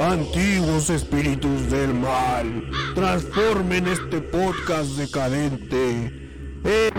[0.00, 6.10] Antiguos espíritus del mal, transformen este podcast decadente.
[6.64, 6.90] Eh,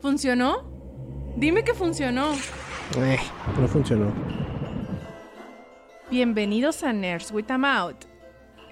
[0.00, 0.64] ¿Funcionó?
[1.36, 2.32] Dime que funcionó.
[2.96, 3.18] Eh,
[3.60, 4.12] no funcionó.
[6.10, 8.04] Bienvenidos a Nerds with a Mouth,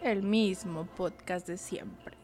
[0.02, 2.23] el mismo podcast de siempre.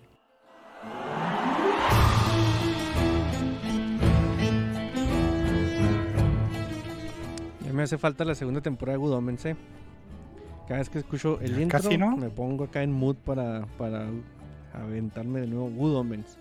[7.81, 9.57] Me hace falta la segunda temporada de Good Omens, eh.
[10.69, 12.15] Cada vez que escucho el intro, casi, ¿no?
[12.15, 14.07] me pongo acá en mood para, para
[14.75, 16.37] aventarme de nuevo Good Omens.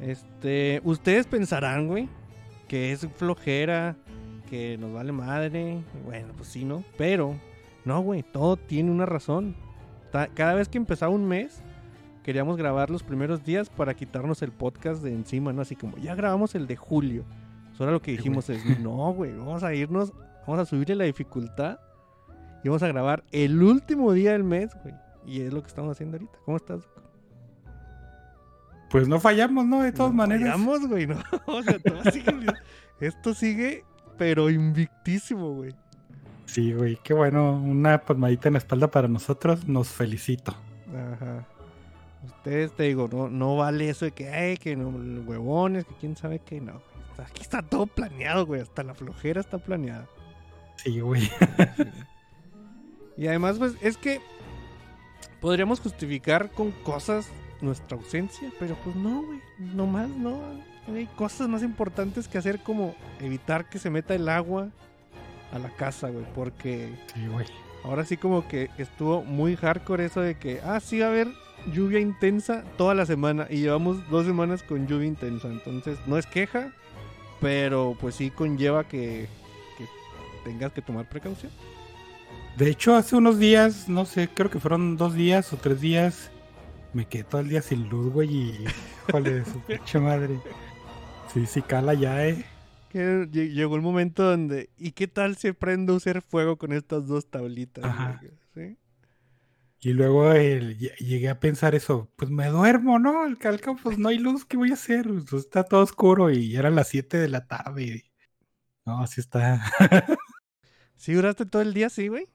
[0.00, 2.08] Este, ustedes pensarán, güey,
[2.68, 3.96] que es flojera,
[4.48, 5.82] que nos vale madre.
[6.04, 6.84] Bueno, pues sí, ¿no?
[6.96, 7.34] Pero,
[7.84, 9.56] no, güey, todo tiene una razón.
[10.12, 11.64] Cada vez que empezaba un mes,
[12.22, 15.62] queríamos grabar los primeros días para quitarnos el podcast de encima, ¿no?
[15.62, 17.24] Así como, ya grabamos el de julio.
[17.72, 20.12] Solo lo que dijimos es, no, güey, vamos a irnos,
[20.50, 21.78] vamos a subirle la dificultad
[22.62, 24.94] y vamos a grabar el último día del mes, güey.
[25.26, 26.38] Y es lo que estamos haciendo ahorita.
[26.44, 26.82] ¿Cómo estás?
[28.90, 29.82] Pues no fallamos, ¿no?
[29.82, 30.52] De todas No maneras.
[30.52, 31.16] fallamos, güey, no.
[31.46, 32.52] O sea, todo sigue-
[33.00, 33.84] esto sigue,
[34.18, 35.74] pero invictísimo, güey.
[36.46, 37.52] Sí, güey, qué bueno.
[37.52, 39.68] Una palmadita en la espalda para nosotros.
[39.68, 40.56] Nos felicito.
[40.92, 41.46] Ajá.
[42.26, 44.88] Ustedes, te digo, no, no vale eso de que, ay, que no,
[45.24, 46.82] huevones, que quién sabe qué, no.
[47.24, 48.60] Aquí está todo planeado, güey.
[48.60, 50.06] Hasta la flojera está planeada.
[50.82, 51.30] Sí, güey.
[53.16, 54.20] Y además, pues, es que
[55.40, 57.28] podríamos justificar con cosas
[57.60, 59.40] nuestra ausencia, pero pues no, güey.
[59.58, 60.38] No más, no.
[60.94, 64.68] Hay cosas más importantes que hacer como evitar que se meta el agua
[65.52, 66.24] a la casa, güey.
[66.34, 67.46] Porque Sí, güey.
[67.84, 71.28] ahora sí como que estuvo muy hardcore eso de que, ah, sí va a haber
[71.74, 73.46] lluvia intensa toda la semana.
[73.50, 75.48] Y llevamos dos semanas con lluvia intensa.
[75.48, 76.72] Entonces, no es queja,
[77.40, 79.28] pero pues sí conlleva que
[80.44, 81.52] tengas que tomar precaución.
[82.56, 86.30] De hecho, hace unos días, no sé, creo que fueron dos días o tres días,
[86.92, 88.64] me quedé todo el día sin luz, güey, y
[89.08, 90.38] híjole de su pinche madre.
[91.32, 92.44] Sí, sí, cala ya, eh.
[92.90, 97.06] Que llegó el momento donde, ¿y qué tal si prendo a hacer fuego con estas
[97.06, 97.84] dos tablitas?
[97.84, 98.20] Ajá.
[98.54, 98.76] ¿Sí?
[99.82, 103.22] Y luego el- lle- llegué a pensar eso, pues me duermo, ¿no?
[103.22, 105.06] Al calca, pues no hay luz, ¿qué voy a hacer?
[105.30, 107.82] Pues está todo oscuro y eran las 7 de la tarde.
[107.84, 108.02] y-
[108.86, 109.62] No, así está.
[111.00, 112.26] ¿Sí duraste todo el día así, güey?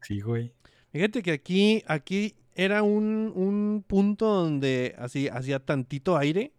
[0.00, 0.54] Sí, güey.
[0.92, 6.54] Fíjate que aquí, aquí era un, un punto donde así hacía tantito aire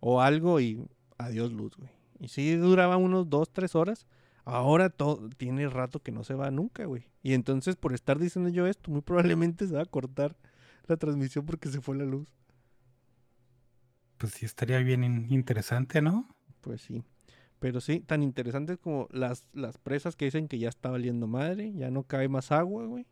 [0.00, 0.84] o algo y
[1.16, 1.90] adiós luz, güey.
[2.18, 4.08] Y sí duraba unos dos, tres horas.
[4.44, 7.04] Ahora todo tiene rato que no se va nunca, güey.
[7.22, 10.36] Y entonces por estar diciendo yo esto, muy probablemente se va a cortar
[10.88, 12.26] la transmisión porque se fue la luz.
[14.16, 16.28] Pues sí estaría bien in- interesante, ¿no?
[16.62, 17.04] Pues sí.
[17.58, 21.72] Pero sí, tan interesantes como las, las presas que dicen que ya está valiendo madre,
[21.74, 23.06] ya no cae más agua, güey.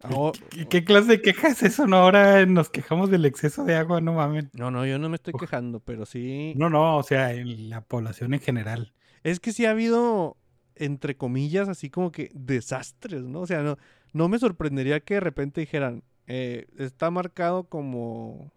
[0.00, 1.86] Ahora- ¿Qué, qué clase de queja es eso?
[1.86, 4.46] No, ahora nos quejamos del exceso de agua, no mames.
[4.52, 5.40] No, no, yo no me estoy Uf.
[5.40, 6.54] quejando, pero sí.
[6.56, 8.92] No, no, o sea, en la población en general.
[9.22, 10.36] Es que sí ha habido,
[10.74, 13.40] entre comillas, así como que desastres, ¿no?
[13.40, 13.78] O sea, no,
[14.12, 18.52] no me sorprendería que de repente dijeran, eh, está marcado como...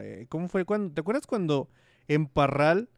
[0.00, 0.92] eh, ¿Cómo fue cuando?
[0.92, 1.70] ¿Te acuerdas cuando
[2.08, 2.88] en Parral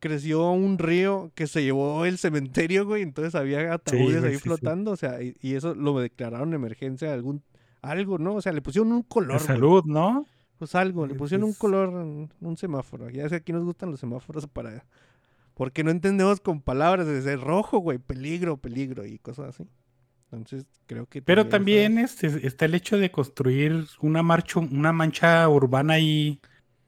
[0.00, 3.02] creció un río que se llevó el cementerio, güey?
[3.02, 4.42] Entonces había ataúdes güey, ahí sí, sí.
[4.42, 7.42] flotando, o sea, y, y eso lo declararon emergencia algún...
[7.82, 8.34] Algo, ¿no?
[8.34, 9.36] O sea, le pusieron un color.
[9.36, 9.46] Güey.
[9.46, 10.26] salud, ¿no?
[10.58, 13.08] Pues algo, le pusieron un pues- color, un, semáforo.
[13.08, 14.84] Ya sé que aquí nos gustan los semáforos para...
[15.54, 19.68] Porque no entendemos con palabras, es de rojo, güey, peligro, peligro y cosas así.
[20.32, 21.22] Entonces, creo que...
[21.22, 26.40] Pero también es- este, está el hecho de construir una marcha, una mancha urbana ahí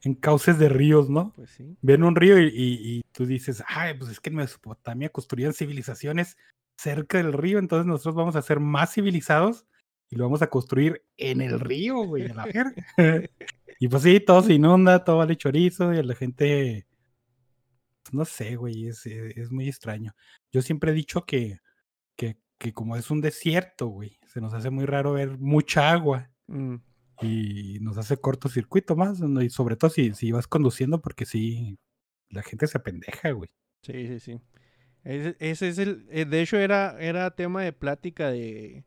[0.04, 1.32] en cauces de ríos, ¿no?
[1.34, 1.76] Pues sí.
[1.82, 5.52] Ven un río y, y- y tú dices, ay, pues es que en Mesopotamia construían
[5.52, 6.36] civilizaciones
[6.76, 9.64] cerca del río, entonces nosotros vamos a ser más civilizados
[10.10, 12.74] y lo vamos a construir en el río, güey, a la verga.
[13.78, 16.86] y pues sí, todo se inunda, todo vale chorizo y a la gente,
[18.02, 20.14] pues, no sé, güey, es, es- es muy extraño.
[20.50, 21.58] Yo siempre he dicho que,
[22.16, 26.28] que, que como es un desierto, güey, se nos hace muy raro ver mucha agua
[26.48, 26.74] Mm,
[27.20, 31.78] y nos hace cortocircuito más, y sobre todo si, si vas conduciendo, porque sí,
[32.30, 33.50] la gente se apendeja, güey.
[33.82, 34.40] sí, sí, sí.
[35.04, 35.36] Ese,
[35.68, 36.06] es el...
[36.10, 38.84] eh, De hecho, era, era tema de plática de...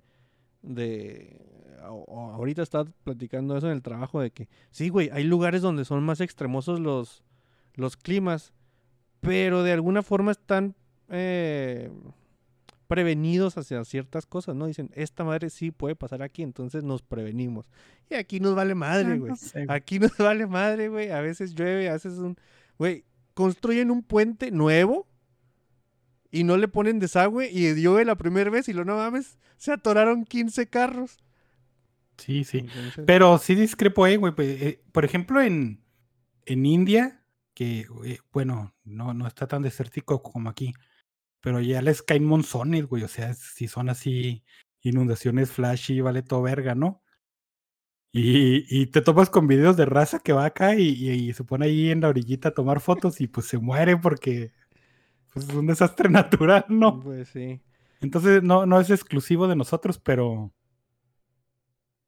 [0.62, 1.45] de
[1.81, 4.48] ahorita estaba platicando eso en el trabajo de que...
[4.71, 7.24] Sí, güey, hay lugares donde son más extremosos los,
[7.75, 8.54] los climas,
[9.19, 10.75] pero de alguna forma están...
[11.10, 11.92] eh,
[12.87, 14.67] prevenidos hacia ciertas cosas, ¿no?
[14.67, 17.69] Dicen, esta madre sí puede pasar aquí, entonces nos prevenimos.
[18.09, 19.29] Y aquí nos vale madre, Ah, güey.
[19.31, 19.77] no sé, güey.
[19.77, 21.09] Aquí nos vale madre, güey.
[21.11, 22.35] A veces llueve, a veces un...
[22.77, 25.07] Güey, construyen un puente nuevo
[26.31, 29.71] y no le ponen desagüe y llueve la primera vez y lo no mames, se
[29.71, 31.17] atoraron 15 carros.
[32.17, 32.59] Sí, sí.
[32.59, 34.33] Entonces, Pero sí discrepo, eh, güey.
[34.33, 35.81] pues, eh, por ejemplo, en,
[36.45, 37.23] en India,
[37.53, 40.73] que, eh, bueno, no, no está tan desértico como aquí,
[41.45, 43.03] pero ya les caen monzones, güey.
[43.03, 44.44] O sea, si son así
[44.81, 47.03] inundaciones flashy, vale todo verga, ¿no?
[48.12, 51.44] Y, y te topas con videos de raza que va acá y, y- y se
[51.44, 54.53] pone ahí en la orillita a tomar fotos y pues se muere porque
[55.33, 57.00] pues, es un desastre natural, ¿no?
[57.00, 57.62] Pues sí.
[58.01, 60.51] Entonces no, no es exclusivo de nosotros, pero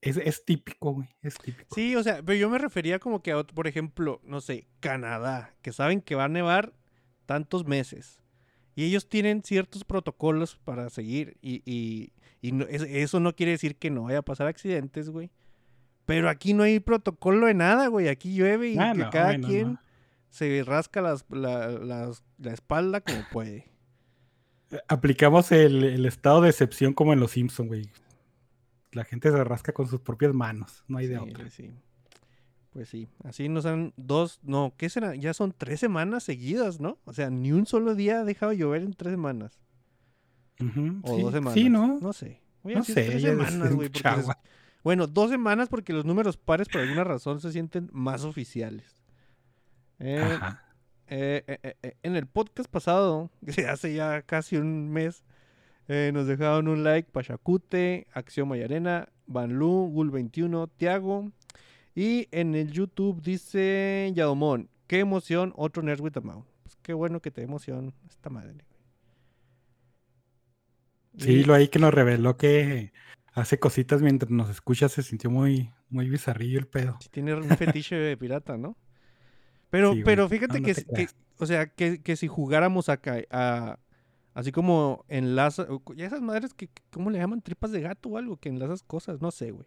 [0.01, 1.09] es, es típico, güey.
[1.21, 1.75] Es típico.
[1.75, 4.67] Sí, o sea, pero yo me refería como que a, ot- por ejemplo, no sé,
[4.79, 6.73] Canadá, que saben que va a nevar
[7.25, 8.21] tantos meses.
[8.77, 11.35] Y ellos tienen ciertos protocolos para seguir.
[11.41, 15.31] Y, y, y no- eso no quiere decir que no vaya a pasar accidentes, güey.
[16.05, 18.07] Pero aquí no hay protocolo de nada, güey.
[18.07, 19.79] Aquí llueve y Ah, que no, cada bueno, quien
[20.29, 23.65] se rasca las- la, las- la espalda como puede.
[24.87, 27.89] Aplicamos el, el estado de excepción como en los Simpson, güey.
[28.91, 31.49] La gente se rasca con sus propias manos, no hay de Sí, otra.
[31.49, 31.71] sí.
[32.77, 35.15] Pues sí, así nos han dos, no, ¿qué será?
[35.15, 36.99] Ya son tres semanas seguidas, ¿no?
[37.05, 39.59] O sea, ni un solo día ha dejado de llover en tres semanas.
[40.59, 41.53] O sí, dos semanas.
[41.55, 41.97] Sí, ¿no?
[41.99, 42.39] No sé.
[42.61, 43.89] Voy a No sé, tres semanas, güey.
[44.83, 49.01] Bueno, dos semanas porque los números pares por alguna razón se sienten más oficiales.
[49.97, 50.63] Eh, Ajá.
[51.07, 51.43] eh,
[51.81, 55.23] eh, en el podcast pasado, que hace ya casi un mes,
[55.87, 61.31] nos dejaron un like Pachacute, Acción Mayarena, Banlu, Gul21, Tiago.
[61.97, 66.45] Y en el YouTube dice Yadomón, qué emoción, otro Nerd with a Mouth.
[66.61, 68.53] Pues qué bueno que te emoción esta madre.
[71.17, 72.93] Sí, lo ahí que nos reveló que
[73.33, 76.99] hace cositas mientras nos escucha se sintió muy, muy bizarrillo el pedo.
[77.01, 78.77] Sí, tiene un fetiche de pirata, ¿no?
[79.71, 81.07] Pero, Sí, pero fíjate no que,
[81.39, 83.79] o sea, que, que si jugáramos acá, a,
[84.35, 85.65] así como enlaza,
[85.95, 87.41] ya esas madres que, que- ¿cómo le llaman?
[87.41, 89.65] Tripas de gato o algo, que enlazas cosas, no sé, güey.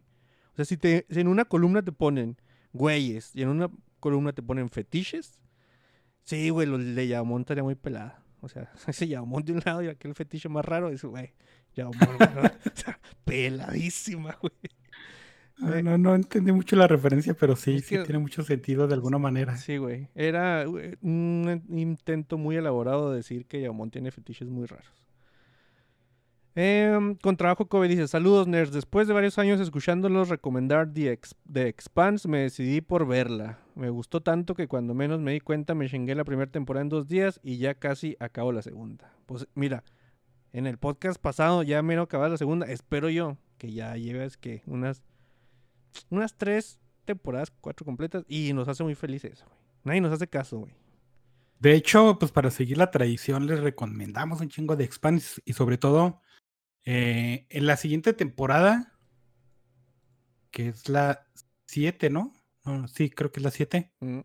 [0.52, 2.36] O sea, si, te, si en una columna te ponen
[2.72, 3.70] güeyes y en una
[4.00, 5.40] columna te ponen fetiches,
[6.24, 8.22] sí, güey, lo de Yamón estaría muy pelada.
[8.40, 11.32] O sea, ese Yamón de un lado y aquel fetiche más raro, es, güey,
[11.74, 12.42] Yamón, güey, ¿no?
[12.72, 14.54] o sea, peladísima, güey.
[15.62, 18.86] Ah, Eh, No, no entendí mucho la referencia, pero sí, es sí tiene mucho sentido
[18.86, 19.56] de alguna manera.
[19.56, 20.08] Sí, güey.
[20.14, 25.00] Era güey, un intento muy elaborado de decir que Yamón tiene fetiches muy raros.
[26.56, 31.36] Em, con trabajo Kobe dice, saludos nerds, después de varios años escuchándolos recomendar The, Ex-
[31.50, 33.60] The Expanse, me decidí por verla.
[33.76, 36.88] Me gustó tanto que cuando menos me di cuenta me chingué la primera temporada en
[36.88, 39.12] dos días y ya casi acabo la segunda.
[39.26, 39.84] Pues mira,
[40.52, 44.62] en el podcast pasado ya menos acababa la segunda, espero yo que ya lleves que
[44.66, 45.04] unas,
[46.10, 49.56] unas tres temporadas, cuatro completas y nos hace muy felices güey.
[49.84, 50.72] Nadie nos hace caso, güey.
[51.60, 55.78] De hecho, pues para seguir la tradición les recomendamos un chingo de Expanse y sobre
[55.78, 56.20] todo
[56.84, 58.98] eh, en la siguiente temporada,
[60.50, 61.26] que es la
[61.66, 62.32] 7, ¿no?
[62.64, 63.92] No, sí, creo que es la 7.
[64.00, 64.20] Mm,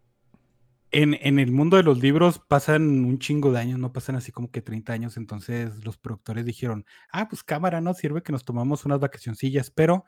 [0.92, 4.32] En, en el mundo de los libros pasan un chingo de años, no pasan así
[4.32, 7.94] como que 30 años, entonces los productores dijeron, ah, pues cámara, ¿no?
[7.94, 10.06] Sirve que nos tomamos unas vacacioncillas, pero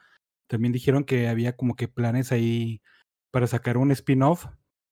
[0.47, 2.81] también dijeron que había como que planes ahí
[3.31, 4.45] para sacar un spin-off,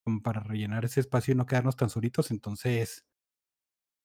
[0.03, 3.05] como para rellenar ese espacio y no quedarnos tan solitos, entonces,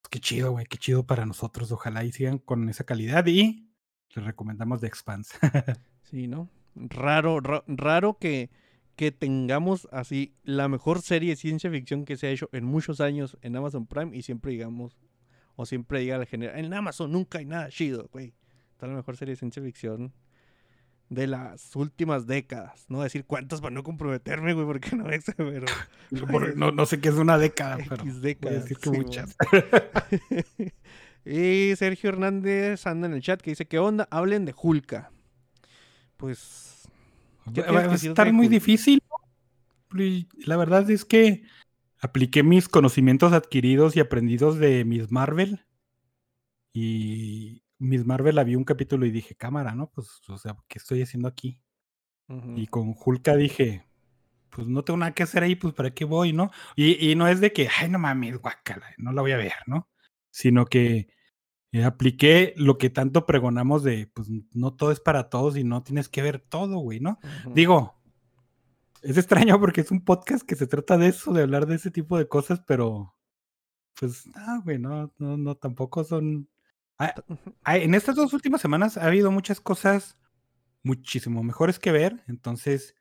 [0.09, 3.69] qué chido, güey, qué chido para nosotros, ojalá y sigan con esa calidad y
[4.14, 5.37] les recomendamos The Expanse.
[6.02, 6.49] Sí, ¿no?
[6.75, 8.50] Raro, ra- raro que,
[8.97, 13.00] que tengamos así la mejor serie de ciencia ficción que se ha hecho en muchos
[13.00, 14.99] años en Amazon Prime y siempre digamos,
[15.54, 18.35] o siempre diga la general, en Amazon nunca hay nada chido, güey.
[18.73, 20.12] Está la mejor serie de ciencia ficción
[21.11, 22.87] de las últimas décadas.
[22.88, 25.67] No decir cuántas para no comprometerme, güey, porque no es, pero
[26.57, 28.62] no, no sé qué es una década, pero X voy a décadas.
[28.62, 29.37] decir que sí, muchas.
[31.25, 34.09] y Sergio Hernández anda en el chat que dice, ¿qué onda?
[34.11, 35.12] Hablen de Hulka.
[36.17, 36.88] Pues...
[37.52, 38.52] ¿Qué Va a estar muy Hulk?
[38.52, 39.02] difícil.
[40.47, 41.43] La verdad es que
[41.99, 45.67] apliqué mis conocimientos adquiridos y aprendidos de Miss Marvel.
[46.73, 49.90] Y Miss Marvel había un capítulo y dije, cámara, ¿no?
[49.90, 51.60] Pues, o sea, ¿qué estoy haciendo aquí?
[52.54, 53.84] Y con Hulka dije,
[54.50, 56.50] pues no tengo nada que hacer ahí, pues ¿para qué voy, no?
[56.76, 59.54] Y, y no es de que, ay, no mames, guácala, no la voy a ver,
[59.66, 59.88] ¿no?
[60.30, 61.08] Sino que
[61.72, 65.82] eh, apliqué lo que tanto pregonamos de, pues no todo es para todos y no
[65.82, 67.18] tienes que ver todo, güey, ¿no?
[67.52, 68.00] Digo,
[69.02, 71.90] es extraño porque es un podcast que se trata de eso, de hablar de ese
[71.90, 73.16] tipo de cosas, pero
[73.99, 76.49] pues, ah, güey, no, no, no, tampoco son
[77.00, 77.14] Ah,
[77.64, 80.19] ah, en estas dos últimas semanas ha habido muchas cosas
[80.83, 82.23] muchísimo mejores que ver.
[82.28, 82.95] Entonces,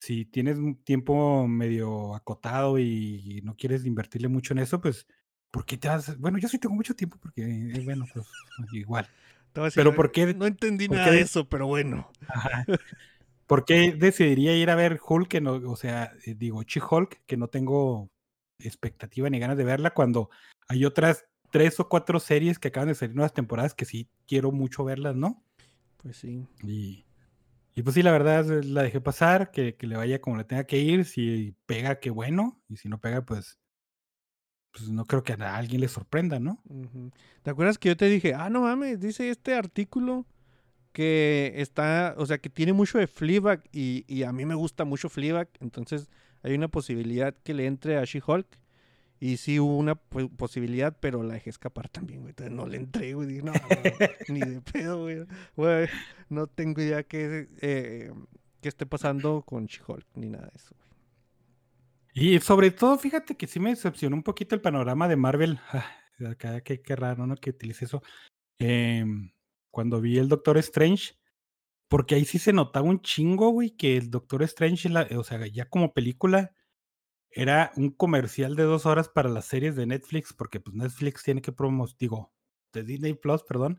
[0.00, 5.06] si tienes un tiempo medio acotado y no quieres invertirle mucho en eso, pues,
[5.50, 6.18] ¿por qué te vas?
[6.18, 8.26] Bueno, yo sí tengo mucho tiempo porque, eh, bueno, pues
[8.72, 9.06] igual.
[9.74, 10.32] Pero ¿por qué?
[10.32, 12.10] No entendí nada de eso, pero bueno.
[12.26, 12.64] Ajá.
[13.46, 15.28] ¿Por qué decidiría ir a ver Hulk?
[15.28, 18.10] Que no, o sea, eh, digo, She-Hulk, que no tengo
[18.58, 20.30] expectativa ni ganas de verla cuando
[20.66, 24.50] hay otras tres o cuatro series que acaban de salir nuevas temporadas que sí quiero
[24.50, 25.40] mucho verlas, ¿no?
[25.98, 26.48] Pues sí.
[26.64, 27.04] Y,
[27.76, 30.64] y pues sí, la verdad la dejé pasar, que, que le vaya como le tenga
[30.64, 31.04] que ir.
[31.04, 32.60] Si pega, qué bueno.
[32.68, 33.60] Y si no pega, pues,
[34.72, 36.60] pues no creo que a alguien le sorprenda, ¿no?
[37.44, 40.26] ¿Te acuerdas que yo te dije, ah, no mames, dice este artículo
[40.90, 44.84] que está, o sea, que tiene mucho de Fleabag y, y a mí me gusta
[44.84, 46.10] mucho Fleabag, entonces
[46.42, 48.58] hay una posibilidad que le entre a She-Hulk.
[49.24, 52.30] Y sí hubo una po- posibilidad, pero la dejé escapar también, güey.
[52.32, 53.26] Entonces no le entré, güey.
[53.28, 53.52] Dije, no,
[54.28, 55.24] ni de pedo, güey.
[55.56, 55.88] Güey,
[56.28, 58.12] no tengo idea qué, eh,
[58.60, 60.74] qué esté pasando con She-Hulk, ni nada de eso.
[60.76, 62.34] güey.
[62.36, 65.58] Y sobre todo, fíjate que sí me decepcionó un poquito el panorama de Marvel.
[65.72, 65.86] Ah,
[66.62, 67.34] qué, qué raro, ¿no?
[67.36, 68.02] Que utilice eso.
[68.58, 69.32] Em,
[69.70, 71.14] cuando vi el Doctor Strange,
[71.88, 75.46] porque ahí sí se notaba un chingo, güey, que el Doctor Strange, la- o sea,
[75.46, 76.52] ya como película,
[77.34, 81.42] era un comercial de dos horas para las series de Netflix, porque pues Netflix tiene
[81.42, 82.32] que promocionar, digo,
[82.72, 83.78] de Disney Plus, perdón,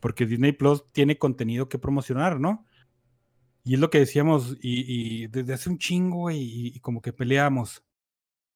[0.00, 2.64] porque Disney Plus tiene contenido que promocionar, ¿no?
[3.64, 7.12] Y es lo que decíamos, y, y desde hace un chingo, y, y como que
[7.12, 7.84] peleamos.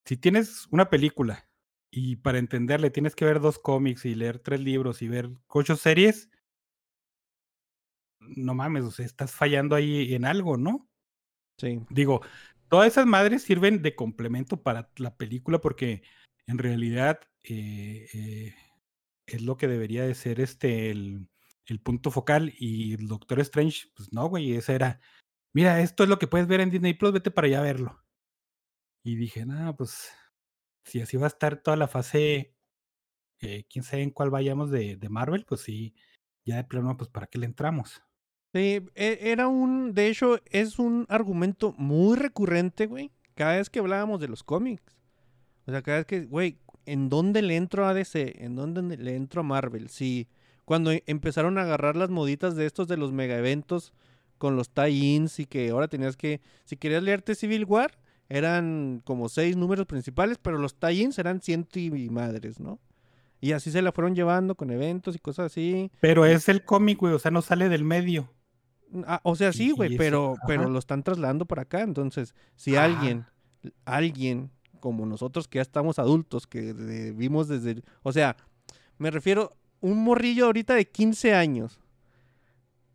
[0.04, 1.49] Si tienes una película
[1.90, 5.76] y para entenderle tienes que ver dos cómics y leer tres libros y ver ocho
[5.76, 6.30] series,
[8.21, 10.88] no mames, o sea, estás fallando ahí en algo, ¿no?
[11.59, 11.80] Sí.
[11.90, 12.23] Digo,
[12.71, 16.03] todas esas madres sirven de complemento para la película porque
[16.47, 18.55] en realidad eh, eh,
[19.27, 21.29] es lo que debería de ser este el,
[21.85, 25.00] punto focal y el Doctor Strange, pues no, güey, ese era,
[25.53, 28.05] mira, esto es lo que puedes ver en Disney Plus, vete para allá a verlo.
[29.05, 30.11] Y dije, no, pues
[30.85, 32.57] si así va a estar toda la fase,
[33.41, 35.95] eh, quién sabe en cuál vayamos de, de Marvel, pues sí,
[36.45, 38.03] ya de plano, pues para qué le entramos.
[38.52, 43.11] Sí, e- era un, de hecho, es un argumento muy recurrente, güey.
[43.35, 44.97] Cada vez que hablábamos de los cómics.
[45.66, 48.45] O sea, cada vez que, güey, ¿en dónde le entro a DC?
[48.45, 49.88] ¿En dónde le entro a Marvel?
[49.88, 50.26] Sí,
[50.64, 53.92] cuando e- empezaron a agarrar las moditas de estos de los mega eventos
[54.38, 59.28] con los tie-ins y que ahora tenías que, si querías leerte Civil War, eran como
[59.28, 62.80] seis números principales, pero los tie-ins eran ciento y madres, ¿no?
[63.40, 65.90] Y así se la fueron llevando con eventos y cosas así.
[66.00, 68.30] Pero es el cómic, güey, o sea, no sale del medio.
[69.06, 71.82] Ah, o sea, sí, güey, pero, pero lo están trasladando para acá.
[71.82, 72.85] Entonces, si Ajá.
[72.87, 73.25] alguien,
[73.85, 78.37] alguien como nosotros que ya estamos adultos, que de- vimos desde, el- o sea,
[78.99, 81.78] me refiero un morrillo ahorita de 15 años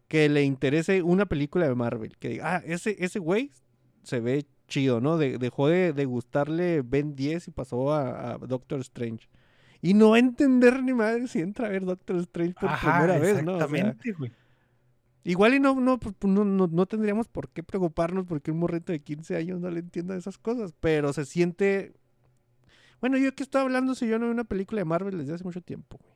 [0.08, 3.52] que le interese una película de Marvel, que diga, ah, ese, ese güey
[4.04, 5.18] se ve chido, ¿no?
[5.18, 9.28] De- dejó de, de gustarle Ben 10 y pasó a, a Doctor Strange.
[9.82, 13.00] Y no va a entender ni madre si entra a ver Doctor Strange por Ajá,
[13.02, 13.54] primera vez, ¿no?
[13.54, 14.32] O sea, exactamente, güey.
[15.28, 18.60] Igual y no, no, pues, pues, no, no, no tendríamos por qué preocuparnos porque un
[18.60, 21.94] morrito de 15 años no le entienda esas cosas, pero se siente...
[23.02, 25.44] Bueno, yo que estoy hablando si yo no veo una película de Marvel desde hace
[25.44, 26.14] mucho tiempo, güey.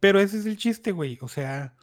[0.00, 1.18] Pero ese es el chiste, güey.
[1.20, 1.74] O sea,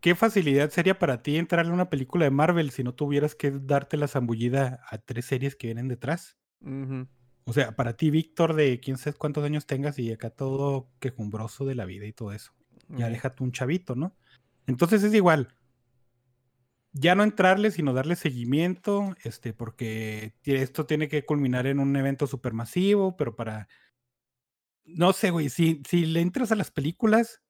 [0.00, 3.52] ¿qué facilidad sería para ti entrarle a una película de Marvel si no tuvieras que
[3.52, 6.36] darte la zambullida a tres series que vienen detrás?
[7.44, 11.64] O sea, para ti, Víctor, de quién sabe cuántos años tengas y acá todo quejumbroso
[11.64, 12.52] de la vida y todo eso.
[12.88, 13.12] Ya Mm.
[13.12, 14.16] déjate un chavito, ¿no?
[14.66, 15.54] Entonces es igual.
[16.96, 22.28] Ya no entrarle, sino darle seguimiento, este, porque esto tiene que culminar en un evento
[22.28, 23.68] supermasivo, pero para.
[24.84, 27.42] No sé, güey, si, si le entras a las películas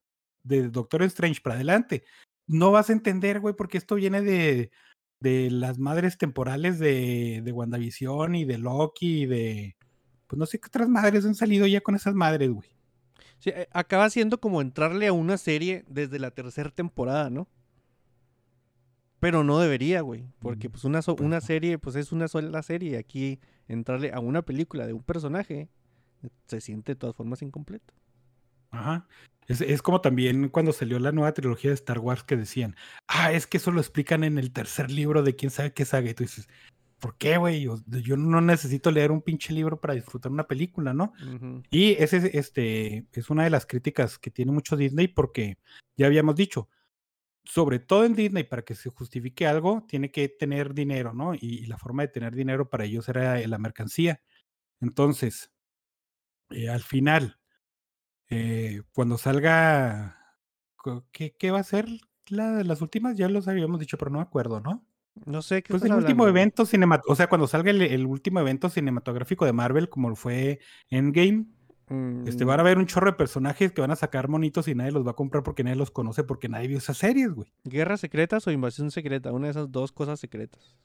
[0.44, 2.04] de Doctor Strange para adelante,
[2.46, 4.70] no vas a entender, güey, porque esto viene de,
[5.20, 9.76] de las madres temporales de, de WandaVision y de Loki y de.
[10.26, 12.70] Pues no sé qué otras madres han salido ya con esas madres, güey.
[13.40, 17.46] Sí, eh, acaba siendo como entrarle a una serie desde la tercera temporada, ¿no?
[19.24, 22.90] Pero no debería, güey, porque pues una, so- una serie, pues es una sola serie
[22.90, 25.70] y aquí entrarle a una película de un personaje
[26.22, 27.94] eh, se siente de todas formas incompleto.
[28.70, 29.06] Ajá.
[29.46, 32.76] Es, es como también cuando salió la nueva trilogía de Star Wars que decían,
[33.08, 36.10] ah, es que eso lo explican en el tercer libro de quién sabe qué saga.
[36.10, 36.46] Y tú dices,
[36.98, 37.66] ¿por qué, güey?
[37.66, 41.14] O- Yo no necesito leer un pinche libro para disfrutar una película, ¿no?
[41.70, 45.56] Y ese es, este, es una de las críticas que tiene mucho Disney porque
[45.96, 46.68] ya habíamos dicho,
[47.44, 51.34] sobre todo en Disney, para que se justifique algo, tiene que tener dinero, ¿no?
[51.34, 54.22] Y, y la forma de tener dinero para ellos era eh, la mercancía.
[54.80, 55.52] Entonces,
[56.50, 57.40] eh, al final,
[58.30, 60.18] eh, cuando salga
[61.12, 61.86] ¿qué, qué va a ser
[62.28, 63.16] la las últimas?
[63.16, 64.86] Ya los habíamos dicho, pero no me acuerdo, ¿no?
[65.26, 66.42] No sé qué Pues el último hablando, güey?
[66.42, 70.60] evento cinematográfico, o sea, cuando salga el, el último evento cinematográfico de Marvel, como fue
[70.90, 71.46] Endgame,
[72.26, 74.74] este, Mm, van a haber un chorro de personajes que van a sacar monitos y
[74.74, 77.52] nadie los va a comprar porque nadie los conoce, porque nadie vio esas series, güey.
[77.64, 79.32] ¿Guerras secretas o invasión secreta?
[79.32, 80.76] Una de esas dos cosas secretas.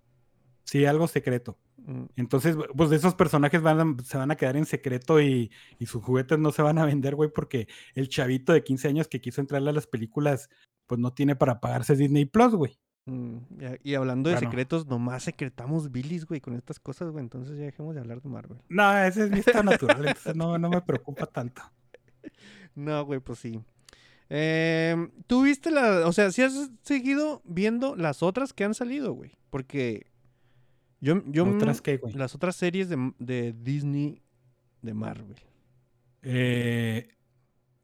[0.65, 1.57] Sí, algo secreto.
[1.77, 5.51] Mm, Entonces, pues de esos personajes van a- se van a quedar en secreto y,
[5.79, 9.07] y sus juguetes no se van a vender, güey, porque el chavito de 15 años
[9.07, 10.49] que quiso entrarle a las películas,
[10.85, 12.77] pues no tiene para pagarse Disney Plus, güey.
[13.05, 13.37] Mm,
[13.83, 14.49] Y hablando de Bueno.
[14.49, 17.23] secretos, nomás secretamos Billys, güey, con estas cosas, güey.
[17.23, 18.59] Entonces ya dejemos de hablar de Marvel.
[18.69, 21.61] No, ese es mi estado natural, entonces no, no me preocupa tanto.
[22.75, 23.59] No, güey, pues sí.
[24.29, 26.07] Em, ¿Tú viste la...
[26.07, 29.31] O sea, si has seguido viendo las otras que han salido, güey?
[29.49, 30.05] Porque
[31.01, 31.21] yo...
[31.25, 32.13] yo ¿Otras qué, güey?
[32.13, 34.21] Las otras series de, de Disney
[34.81, 35.35] de Marvel.
[36.21, 37.15] Eh, eh,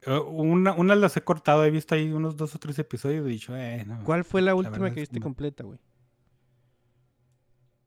[0.07, 3.31] una, una las he cortado, he visto ahí unos dos o tres episodios y he
[3.31, 4.03] dicho, eh, no.
[4.03, 5.79] ¿Cuál fue la última que viste completa, güey?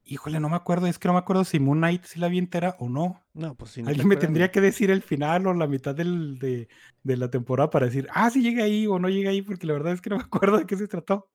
[0.05, 2.39] Híjole, no me acuerdo, es que no me acuerdo si Moon Knight sí la vi
[2.39, 3.23] entera o no.
[3.35, 3.83] No, pues sí.
[3.83, 6.69] no te Alguien me acuerdas, tendría que decir el final o la mitad del, de,
[7.03, 9.75] de la temporada para decir, ah, sí llega ahí o no llega ahí, porque la
[9.75, 11.31] verdad es que no me acuerdo de qué se trató.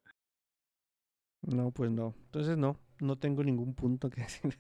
[1.43, 2.15] No, pues no.
[2.25, 4.57] Entonces no, no tengo ningún punto que decir.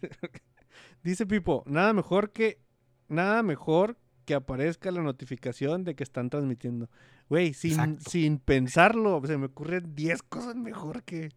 [1.03, 2.61] Dice Pipo, nada mejor que
[3.07, 6.89] nada mejor que aparezca la notificación de que están transmitiendo.
[7.29, 8.09] Güey, sin, Exacto.
[8.09, 11.29] sin pensarlo, se me ocurren 10 cosas mejor que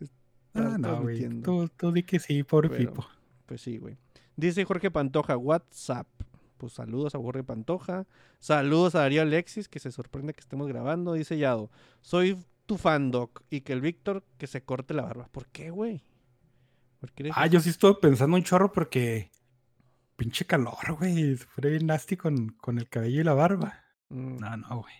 [0.00, 1.18] estar Ah, no, güey.
[1.18, 1.42] transmitiendo.
[1.42, 3.06] Tú, tú di que sí, pobre Pero- Pipo.
[3.46, 3.96] Pues sí, güey.
[4.36, 6.06] Dice Jorge Pantoja, WhatsApp.
[6.58, 8.06] Pues saludos a Jorge Pantoja.
[8.40, 11.12] Saludos a Darío Alexis, que se sorprende que estemos grabando.
[11.14, 11.70] Dice Yado,
[12.02, 13.42] soy tu fan, Doc.
[13.48, 15.28] Y que el Víctor que se corte la barba.
[15.32, 16.02] ¿Por qué, güey?
[17.00, 19.30] ¿Por qué eres Ah, yo sí estuve pensando un chorro porque
[20.18, 21.36] pinche calor, güey.
[21.36, 23.84] Fue bien nasty con, con el cabello y la barba.
[24.10, 24.36] Mm.
[24.38, 24.94] No, no, güey.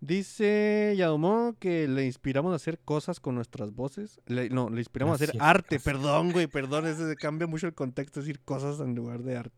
[0.00, 4.20] Dice Yadomo que le inspiramos a hacer cosas con nuestras voces.
[4.26, 5.78] Le- no, le inspiramos a hacer arte.
[5.78, 6.86] Perdón, güey, perdón.
[6.88, 9.56] Ese cambia mucho el contexto, decir cosas en lugar de arte.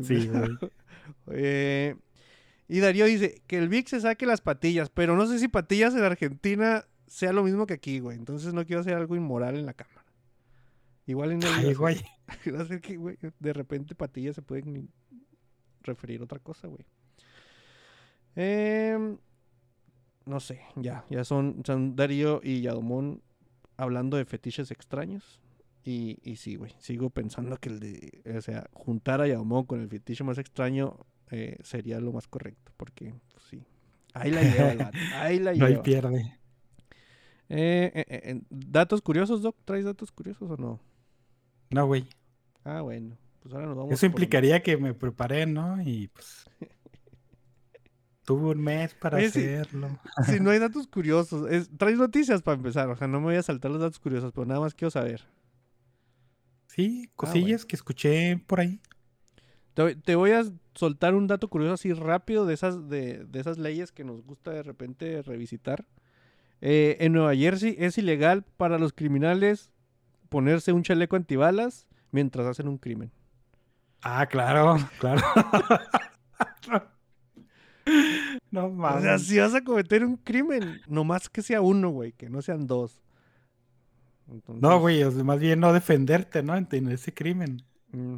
[0.00, 0.50] Sí, güey.
[1.32, 1.96] Eh,
[2.68, 5.94] y Darío dice que el Vic se saque las patillas, pero no sé si patillas
[5.94, 8.16] en Argentina sea lo mismo que aquí, güey.
[8.16, 10.04] Entonces no quiero hacer algo inmoral en la cámara.
[11.06, 12.00] Igual en el Ay, güey.
[12.98, 14.88] Güey, de repente patillas se pueden
[15.82, 16.84] referir a otra cosa, güey.
[18.34, 19.18] Em,
[20.24, 23.22] no sé, ya, ya son, son Darío y Yadomón
[23.76, 25.40] hablando de fetiches extraños.
[25.84, 29.80] Y, y sí, güey, sigo pensando que el de, o sea, juntar a Yadomón con
[29.80, 30.96] el fetiche más extraño
[31.30, 33.64] eh, sería lo más correcto, porque, pues, sí.
[34.14, 35.82] Ahí la lleva ahí la No hay lleva.
[35.82, 36.38] pierde.
[37.48, 39.56] Eh, eh, eh, eh, ¿Datos curiosos, Doc?
[39.64, 40.80] ¿Traes datos curiosos o no?
[41.70, 42.06] No, güey.
[42.64, 45.80] Ah, bueno, pues ahora nos vamos Eso por- implicaría que me preparé, ¿no?
[45.82, 46.44] Y pues.
[48.24, 49.98] Tuve un mes para Oye, hacerlo.
[50.26, 53.36] Si no hay datos curiosos, es- traes noticias para empezar, o sea, no me voy
[53.36, 55.24] a saltar los datos curiosos, pero nada más quiero saber.
[56.68, 58.80] Sí, Ah, cosillas que escuché por ahí.
[59.74, 60.44] Te, te voy a
[60.74, 64.52] soltar un dato curioso así rápido de esas, de, de esas leyes que nos gusta
[64.52, 65.84] de repente revisitar.
[66.60, 69.72] Eh, en Nueva Jersey es ilegal para los criminales
[70.28, 73.10] ponerse un chaleco antibalas mientras hacen un crimen.
[74.02, 75.22] Ah, claro, claro.
[78.50, 79.26] no O sea, mames.
[79.26, 83.02] si vas a cometer un crimen, nomás que sea uno, güey, que no sean dos.
[84.48, 86.56] No, güey, o sea, más bien no defenderte, ¿no?
[86.56, 87.62] En, en ese crimen.
[87.92, 88.16] Mm.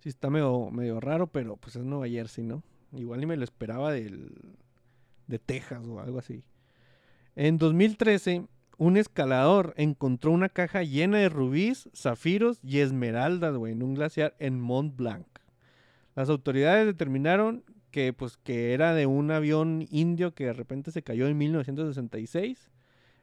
[0.00, 2.62] Sí, está medio, medio raro, pero pues es Nueva Jersey, ¿no?
[2.92, 4.32] Igual ni me lo esperaba del,
[5.26, 6.42] de Texas o algo así.
[7.36, 8.46] En 2013,
[8.78, 14.34] un escalador encontró una caja llena de rubíes, zafiros y esmeraldas, güey, en un glaciar
[14.38, 15.26] en Mont Blanc.
[16.14, 21.02] Las autoridades determinaron que, pues, que era de un avión indio que de repente se
[21.02, 22.70] cayó en 1966.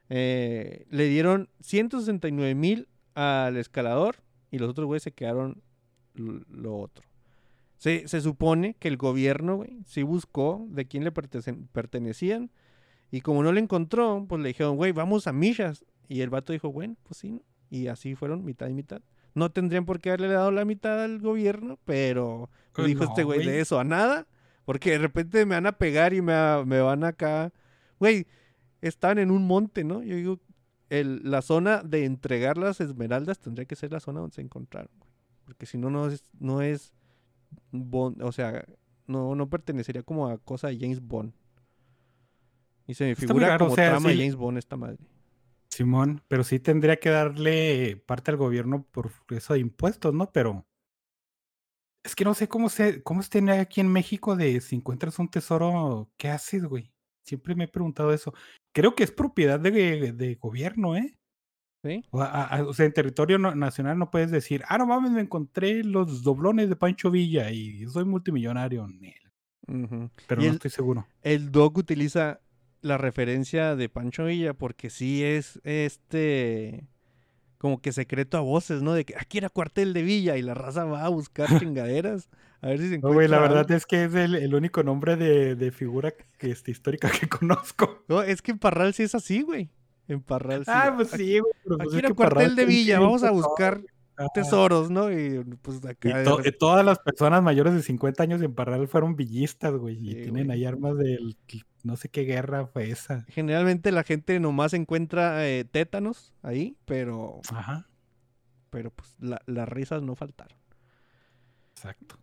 [0.09, 4.17] Eh, le dieron 169 mil al escalador
[4.51, 5.61] y los otros güeyes se quedaron
[6.15, 7.05] lo otro.
[7.77, 12.51] Se, se supone que el gobierno, güey, sí buscó de quién le pertenecían
[13.15, 15.85] y como no le encontró, pues le dijeron, güey, vamos a millas.
[16.09, 17.41] Y el vato dijo, bueno, pues sí, ¿no?".
[17.69, 19.01] y así fueron mitad y mitad.
[19.33, 23.23] No tendrían por qué haberle dado la mitad al gobierno, pero pues, dijo no, este
[23.23, 24.27] güey de eso a nada,
[24.65, 26.33] porque de repente me van a pegar y me,
[26.65, 27.53] me van acá.
[28.01, 28.27] Güey,
[28.81, 30.03] estaban en un monte, ¿no?
[30.03, 30.39] Yo digo,
[30.89, 34.91] el, la zona de entregar las esmeraldas tendría que ser la zona donde se encontraron,
[34.99, 35.11] güey.
[35.45, 36.91] Porque si no, no es, no es
[37.71, 38.65] Bond, o sea,
[39.07, 41.31] no, no pertenecería como a cosa de James Bond.
[42.87, 44.17] Y se me figura raro, o como sea, trama sí.
[44.17, 44.97] James Bond esta madre.
[45.69, 50.31] Simón, pero sí tendría que darle parte al gobierno por eso de impuestos, ¿no?
[50.31, 50.65] Pero
[52.03, 55.17] es que no sé cómo se, cómo es tener aquí en México de si encuentras
[55.19, 56.91] un tesoro, ¿qué haces, güey?
[57.23, 58.35] siempre me he preguntado eso.
[58.71, 61.17] Creo que es propiedad de, de gobierno, ¿eh?
[61.83, 62.05] ¿Sí?
[62.11, 65.09] O, a- a- o sea, en territorio no- nacional no puedes decir, ah, no mames,
[65.09, 68.87] me encontré los doblones de Pancho Villa y soy multimillonario.
[68.87, 69.15] Nel.
[69.67, 70.11] Ujú.
[70.27, 71.07] Pero no el- estoy seguro.
[71.23, 72.41] El Doc utiliza
[72.85, 76.87] la referencia de Pancho Villa porque sí es este
[77.57, 78.93] como que secreto a voces, ¿no?
[78.93, 82.29] De que aquí era cuartel de Villa y la raza va a buscar chingaderas
[82.61, 83.13] a ver si se No, encuentra.
[83.15, 86.71] güey, la verdad es que es el, el único nombre de, de figura que, este,
[86.71, 88.03] histórica que conozco.
[88.07, 89.69] No, es que en Parral sí es así, güey.
[90.07, 90.71] En Parral sí.
[90.73, 91.51] Ah, pues sí, güey.
[91.63, 93.81] pero pues Aquí era cuartel Parral de Villa, vamos a buscar
[94.15, 94.29] ajá.
[94.33, 95.11] tesoros, ¿no?
[95.11, 96.23] Y pues acá.
[96.23, 99.97] to- todas las personas mayores de 50 años en Parral fueron villistas, güey.
[99.99, 100.51] Y tienen güey.
[100.59, 101.35] ahí armas del.
[101.85, 103.23] No sé qué guerra fue esa.
[103.29, 107.87] Generalmente la gente nomás encuentra eh, tétanos ahí, pero, Ajá,
[108.71, 110.57] pero pues la- las risas no faltaron.
[111.75, 112.17] exacto.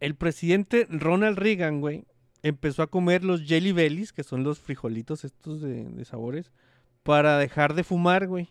[0.00, 2.06] El presidente Ronald Reagan, güey,
[2.42, 6.50] empezó a comer los Jelly Bellies, que son los frijolitos estos de, de sabores,
[7.02, 8.48] para dejar de fumar, güey.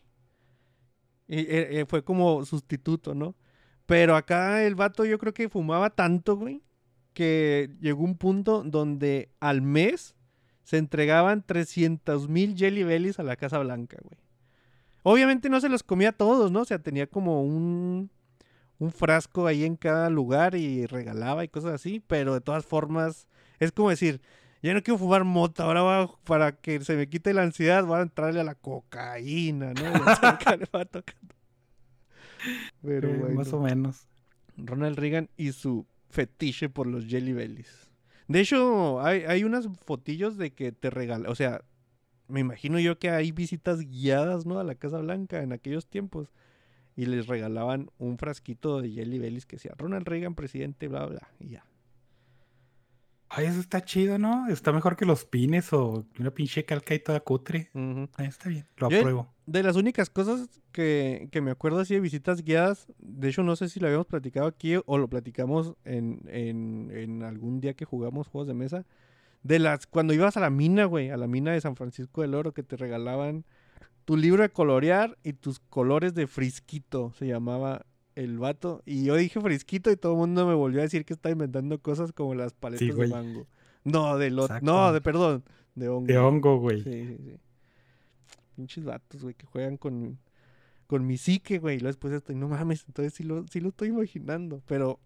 [1.27, 3.33] Y, eh, eh, fue como sustituto, ¿no?
[3.87, 6.61] Pero acá el vato yo creo que fumaba tanto, güey,
[7.13, 10.15] que llegó un punto donde al mes
[10.63, 14.19] se entregaban 300 mil Jelly Bellies a la Casa Blanca, güey.
[15.03, 16.61] Obviamente no se los comía todos, ¿no?
[16.61, 18.11] O sea, tenía como un,
[18.77, 23.27] un frasco ahí en cada lugar y regalaba y cosas así, pero de todas formas
[23.59, 24.21] es como decir,
[24.63, 27.83] ya no quiero fumar mota, ahora voy a- para que se me quite la ansiedad
[27.83, 29.91] voy a entrarle a la cocaína, ¿no?
[30.05, 31.35] Va tocando.
[32.81, 34.07] Pero Eh, bueno, Más o menos.
[34.57, 37.89] Ronald Reagan y su fetiche por los Jelly Bellies.
[38.27, 41.63] De hecho, hay, unas fotillos de que te regalan, o sea,
[42.27, 44.59] me imagino yo que hay visitas guiadas, ¿no?
[44.59, 46.31] A la Casa Blanca en aquellos tiempos.
[46.95, 51.29] Y les regalaban un frasquito de Jelly Bellies que decía Ronald Reagan, presidente, bla, bla,
[51.39, 51.65] y ya.
[53.33, 54.47] Ay, eso está chido, ¿no?
[54.49, 57.69] Está mejor que los pines o una pinche calca y toda cutre.
[58.15, 59.33] Ahí está bien, lo Yo- apruebo.
[59.45, 63.55] De las únicas cosas que, que me acuerdo así de visitas guiadas, de hecho no
[63.55, 67.85] sé si lo habíamos platicado aquí o lo platicamos en, en, en algún día que
[67.85, 68.85] jugamos juegos de mesa,
[69.43, 72.35] de las cuando ibas a la mina, güey, a la mina de San Francisco del
[72.35, 73.45] Oro que te regalaban
[74.05, 78.81] tu libro de colorear y tus colores de frisquito, se llamaba el vato.
[78.85, 81.79] Y yo dije frisquito y todo el mundo me volvió a decir que estaba inventando
[81.79, 83.47] cosas como las paletas de mango.
[83.83, 85.43] No, de lo, no, de perdón,
[85.75, 86.07] de hongo.
[86.07, 86.83] De hongo, güey.
[86.83, 87.37] Sí, sí, sí.
[88.55, 90.19] Pinches vatos, güey, que juegan con,
[90.87, 91.77] con mi psique, güey.
[91.77, 94.61] Y luego después estoy, no mames, entonces sí lo, sí lo estoy imaginando.
[94.67, 94.99] Pero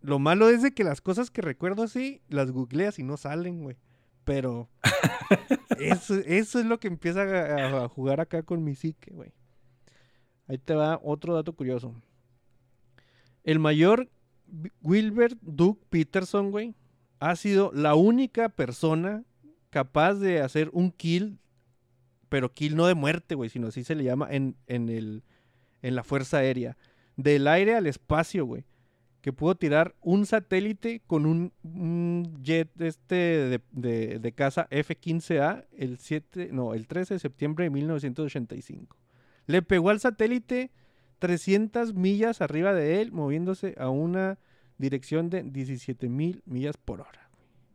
[0.00, 3.62] lo malo es de que las cosas que recuerdo así, las googleas y no salen,
[3.62, 3.76] güey.
[4.24, 4.68] Pero
[5.78, 9.32] eso, eso es lo que empieza a, a jugar acá con mi psique, güey.
[10.48, 11.94] Ahí te va otro dato curioso.
[13.46, 14.10] El mayor
[14.52, 16.74] Wi- Wilbert Duke Peterson, güey,
[17.20, 19.24] ha sido la única persona
[19.70, 21.38] capaz de hacer un kill,
[22.28, 25.22] pero kill no de muerte, güey, sino así se le llama en, en, el,
[25.80, 26.76] en la Fuerza Aérea.
[27.16, 28.64] Del aire al espacio, güey.
[29.22, 31.52] Que pudo tirar un satélite con un,
[32.42, 37.70] jet este de, de, de caza F-15A el 7, no, el 13 de septiembre de
[37.70, 38.96] 1985.
[39.46, 40.70] Le pegó al satélite
[41.18, 44.38] 300 millas arriba de él, moviéndose a una
[44.78, 47.28] dirección de 17 mil millas por hora.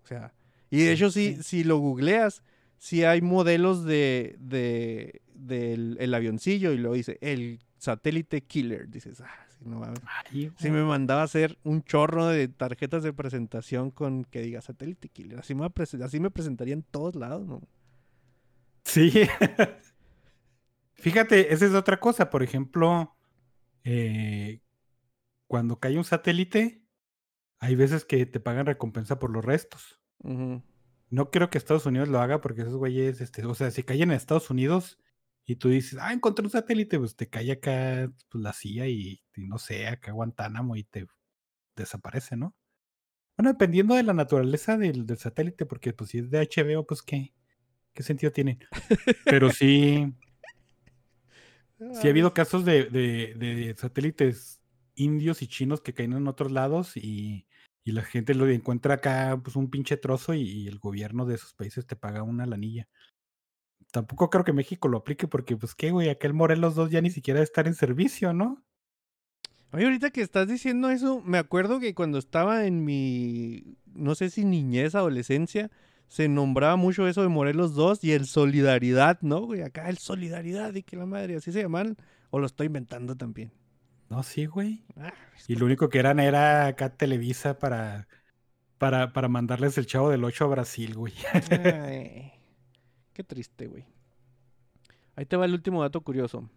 [0.04, 0.34] O sea,
[0.70, 2.44] y de hecho, si, si lo googleas,
[2.78, 8.90] si hay modelos de, de del el avioncillo y lo dice el satélite killer.
[8.90, 10.00] Dices, ah, sí, no mames.
[10.06, 14.62] Ay, Si me mandaba a hacer un chorro de tarjetas de presentación con que diga
[14.62, 15.40] satélite killer.
[15.40, 15.68] Así me,
[16.04, 17.62] así me presentaría en todos lados, ¿no?
[18.84, 19.12] Sí.
[20.94, 22.30] Fíjate, esa es otra cosa.
[22.30, 23.16] Por ejemplo,
[23.84, 24.62] eh,
[25.48, 26.84] cuando cae un satélite,
[27.60, 30.00] hay veces que te pagan recompensa por los restos.
[30.24, 34.04] No creo que Estados Unidos lo haga porque esos güeyes, este, o sea, si caen
[34.04, 35.00] en Estados Unidos
[35.46, 39.24] y tú dices, ah, encontré un satélite, pues te cae acá pues, la CIA y,
[39.36, 41.08] y no sé, acá Guantánamo y te
[41.76, 42.56] desaparece, ¿no?
[43.38, 47.02] Bueno, dependiendo de la naturaleza del, del satélite, porque pues si es de HBO, pues
[47.02, 47.34] qué,
[47.94, 48.60] qué sentido tiene.
[49.26, 50.14] Pero sí,
[51.90, 54.62] sí ha habido casos de, de- de satélites
[54.96, 57.48] indios y chinos que caen en otros lados y,
[57.84, 61.36] y la gente lo encuentra acá pues un pinche trozo y, y el gobierno de
[61.36, 62.88] esos países te paga una lanilla.
[63.92, 67.10] Tampoco creo que México lo aplique porque pues qué, güey, aquel Morelos 2 ya ni
[67.12, 68.64] siquiera debe estar en servicio, ¿no?
[69.74, 74.30] Oye, ahorita que estás diciendo eso, me acuerdo que cuando estaba en mi, no sé
[74.30, 75.72] si niñez, adolescencia,
[76.12, 79.46] se nombraba mucho eso de Morelos 2 y el Solidaridad, ¿no?
[79.46, 81.96] Güey, acá el Solidaridad y que la madre, así se llaman,
[82.32, 83.54] o lo estoy inventando también.
[84.10, 84.84] No, sí, güey.
[84.98, 85.14] Ah,
[85.48, 88.10] Y lo único que eran era acá Televisa para
[88.78, 91.14] para, para mandarles el chavo del 8 a Brasil, güey.
[91.50, 92.34] Ay,
[93.14, 93.86] qué triste, güey.
[95.16, 96.50] Ahí te va el último dato curioso.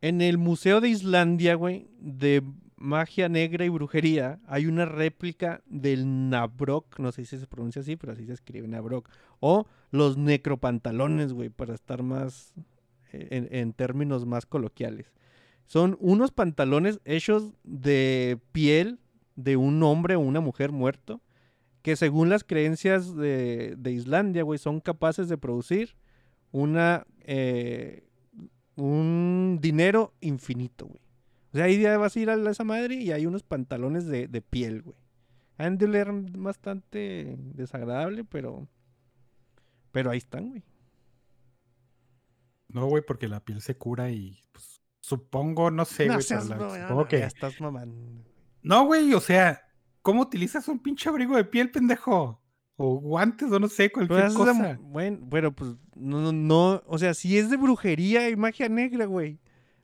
[0.00, 2.42] En el Museo de Islandia, güey, de
[2.84, 7.96] magia negra y brujería, hay una réplica del Nabrok, no sé si se pronuncia así,
[7.96, 9.08] pero así se escribe Nabrok,
[9.40, 12.52] o los necropantalones, güey, para estar más
[13.12, 15.12] eh, en, términos más coloquiales.
[15.66, 19.00] Son unos pantalones hechos de piel
[19.34, 21.20] de un hombre o una mujer muerto,
[21.82, 25.96] que según las creencias de, de Islandia, güey, son capaces de producir
[26.52, 28.04] una eh,
[28.76, 31.03] un dinero infinito, güey.
[31.54, 34.26] O sea, ahí ya vas a ir a esa madre y hay unos pantalones de,
[34.28, 34.96] de piel, güey.
[35.56, 38.66] Han de oler bastante desagradable, pero.
[39.92, 40.64] Pero ahí están, güey.
[42.68, 46.24] No, güey, porque la piel se cura y pues, supongo, no sé, No güey.
[46.24, 47.22] seas pero la- mamón, supongo ya que.
[47.24, 48.24] estás mamando.
[48.62, 49.62] No, güey, o sea,
[50.02, 52.40] ¿cómo utilizas un pinche abrigo de piel, pendejo?
[52.76, 54.52] O guantes, o no sé, cualquier Pues, es cosa.
[54.60, 58.68] la- bueno, bueno, pues no, no, no, o sea, si es de brujería y magia
[58.68, 59.38] negra, güey.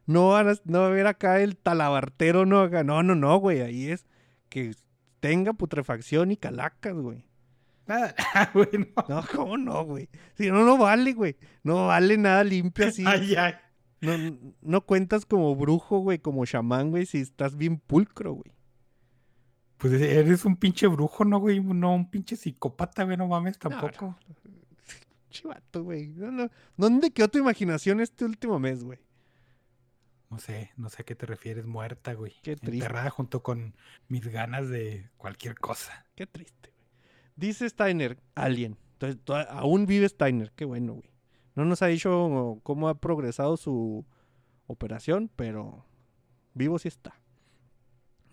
[0.06, 3.36] No, van a- no va a haber acá el talabartero, no, acá- no, no, no,
[3.38, 4.06] güey, ahí es
[4.48, 4.74] que
[5.20, 7.24] tenga putrefacción y calacas, güey.
[7.86, 9.04] Nada, ah, güey, no.
[9.08, 10.08] No, ¿cómo no, güey?
[10.34, 11.36] Si no, no vale, güey.
[11.62, 13.04] No vale nada limpio así.
[13.06, 13.54] Ay, ay.
[14.00, 14.12] No,
[14.62, 18.52] no cuentas como brujo, güey, como chamán, güey, si estás bien pulcro, güey.
[19.76, 21.60] Pues eres un pinche brujo, ¿no, güey?
[21.60, 24.16] No un pinche psicópata, güey, no mames tampoco.
[25.30, 26.08] Chivato, güey.
[26.08, 26.48] No, no.
[26.76, 28.98] ¿Dónde quedó tu imaginación este último mes, güey?
[30.30, 32.34] No sé, no sé a qué te refieres, muerta, güey.
[32.42, 32.76] Qué triste.
[32.86, 33.74] Enterrada junto con
[34.08, 36.06] mis ganas de cualquier cosa.
[36.14, 36.86] Qué triste, güey.
[37.34, 38.78] Dice Steiner, Alien.
[38.92, 40.52] Entonces, to- aún vive Steiner.
[40.54, 41.10] Qué bueno, güey.
[41.56, 44.06] No nos ha dicho cómo ha progresado su
[44.68, 45.84] operación, pero
[46.54, 47.20] vivo sí está.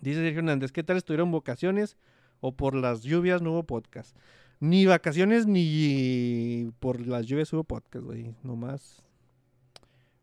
[0.00, 1.96] Dice Sergio Hernández, ¿qué tal estuvieron vacaciones
[2.40, 4.16] o por las lluvias no hubo podcast?
[4.60, 8.36] Ni vacaciones ni por las lluvias hubo podcast, güey.
[8.44, 9.02] Nomás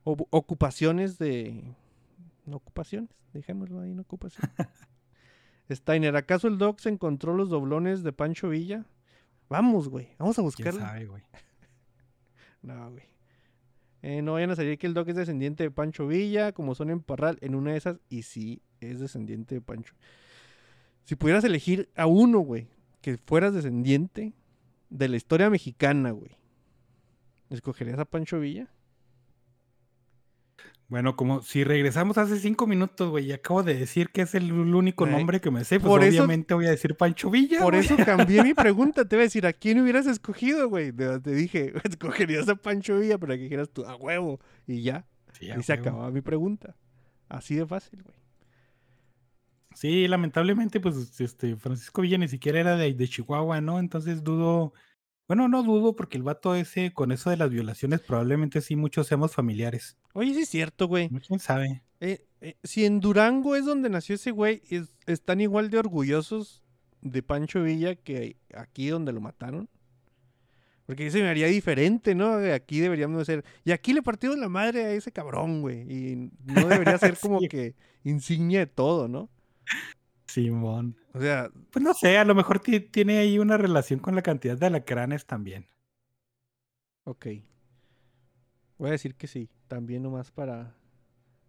[0.06, 1.76] ocupaciones de...
[2.46, 4.50] No ocupaciones, dejémoslo ahí en ocupación.
[5.70, 8.86] Steiner, ¿acaso el Doc se encontró los doblones de Pancho Villa?
[9.50, 10.80] Vamos, güey, vamos a ¿Quién buscarlo.
[10.80, 11.24] sabe, güey?
[12.62, 13.04] No, güey.
[14.02, 16.90] Eh, no vayan a salir que el Doc es descendiente de Pancho Villa, como son
[16.90, 19.94] en Parral, en una de esas, y sí, es descendiente de Pancho.
[21.04, 22.68] Si pudieras elegir a uno, güey,
[23.02, 24.34] que fueras descendiente
[24.90, 26.38] de la historia mexicana, güey,
[27.52, 28.68] ¿escogerías a Pancho Villa?
[30.88, 34.52] Bueno, como si regresamos hace cinco minutos, güey, y acabo de decir que es el
[34.54, 37.60] único nombre que me sé, pues por eso- obviamente voy a decir Pancho Villa.
[37.60, 37.84] Por güey.
[37.86, 40.92] eso cambié mi pregunta, te iba a decir, ¿a quién hubieras escogido, güey?
[40.92, 45.06] Te te dije, escogerías a Pancho Villa, pero que dijeras tú, a huevo, y ya,
[45.34, 46.76] Sí, y se acababa mi pregunta.
[47.30, 48.16] Así de fácil, güey.
[49.74, 53.80] Sí, lamentablemente, pues, este, Francisco Villa ni siquiera era de, de Chihuahua, ¿no?
[53.80, 54.74] Entonces dudo,
[55.28, 59.08] bueno, no dudo porque el vato ese, con eso de las violaciones, probablemente sí muchos
[59.08, 59.98] seamos familiares.
[60.14, 61.10] Oye, sí es cierto, güey.
[61.28, 61.82] ¿Quién sabe?
[62.00, 66.62] Eh, eh, si en Durango es donde nació ese güey, es- están igual de orgullosos
[67.02, 69.70] de Pancho Villa que aquí donde lo mataron.
[70.86, 72.34] Porque se me haría diferente, ¿no?
[72.54, 73.46] Aquí deberíamos de ser.
[73.64, 75.82] Y aquí le partimos la madre a ese cabrón, güey.
[75.92, 77.48] Y no debería ser como Sí.
[77.48, 79.28] que insignia de todo, ¿no?
[80.36, 80.98] Simón.
[81.14, 84.22] O sea, Pues no sé, a lo mejor ti- tiene ahí una relación con la
[84.22, 85.68] cantidad de alacranes también.
[87.06, 87.28] ok.
[88.78, 89.50] Voy a decir que sí.
[89.68, 90.76] También nomás para.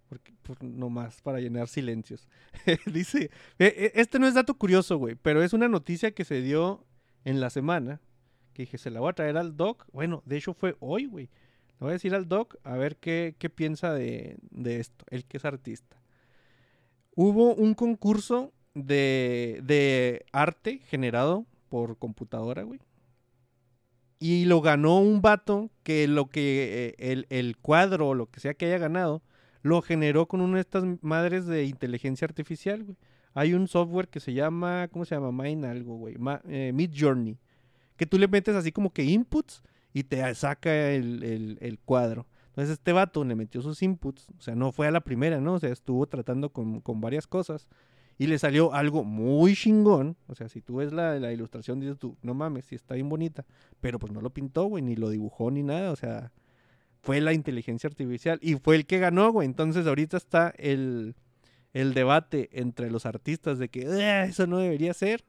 [0.09, 2.29] Porque, pues, nomás para llenar silencios.
[2.87, 3.25] Dice.
[3.59, 5.17] eh, eh, Este no es dato curioso, güey.
[5.17, 6.87] Pero es una noticia que se dio
[7.25, 8.01] en la semana.
[8.53, 9.85] Que dije, se la voy a traer al doc.
[9.93, 11.27] Bueno, de hecho fue hoy, güey.
[11.27, 15.05] Le voy a decir al doc a ver qué, qué piensa de, de esto.
[15.11, 16.01] Él que es artista.
[17.17, 22.81] Hubo un concurso de, de arte generado por computadora, güey.
[24.19, 28.41] Y lo ganó un vato que lo que eh, el, el cuadro o lo que
[28.41, 29.23] sea que haya ganado
[29.63, 32.97] lo generó con una de estas madres de inteligencia artificial, güey.
[33.35, 35.31] Hay un software que se llama, ¿cómo se llama?
[35.33, 36.17] Mine algo, güey.
[36.17, 37.37] Ma- eh, Mid Journey.
[37.97, 39.63] Que tú le metes así como que inputs
[39.93, 42.27] y te saca el, el- cuadro.
[42.49, 44.29] Entonces este vato le metió sus inputs.
[44.39, 45.55] O sea, no fue a la primera, ¿no?
[45.55, 47.69] O sea, estuvo tratando con, con varias cosas.
[48.19, 50.17] Y le salió algo muy chingón.
[50.27, 53.09] O sea, si tú ves la, la ilustración, dices tú, no mames, sí está bien
[53.09, 53.45] bonita.
[53.81, 55.91] Pero pues no lo pintó, güey, ni lo dibujó, ni nada.
[55.93, 56.33] O sea,
[57.03, 58.39] fue la inteligencia artificial.
[58.41, 59.47] Y fue el que ganó, güey.
[59.47, 61.15] Entonces ahorita está el,
[61.75, 65.25] el debate entre los artistas de que "Ah, eso no debería ser.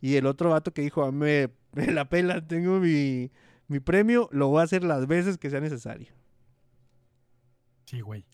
[0.00, 3.32] Y el otro vato que dijo, "Ah, me, me la pela, tengo mi,
[3.66, 6.12] mi premio, lo voy a hacer las veces que sea necesario.
[7.84, 8.24] Sí, güey.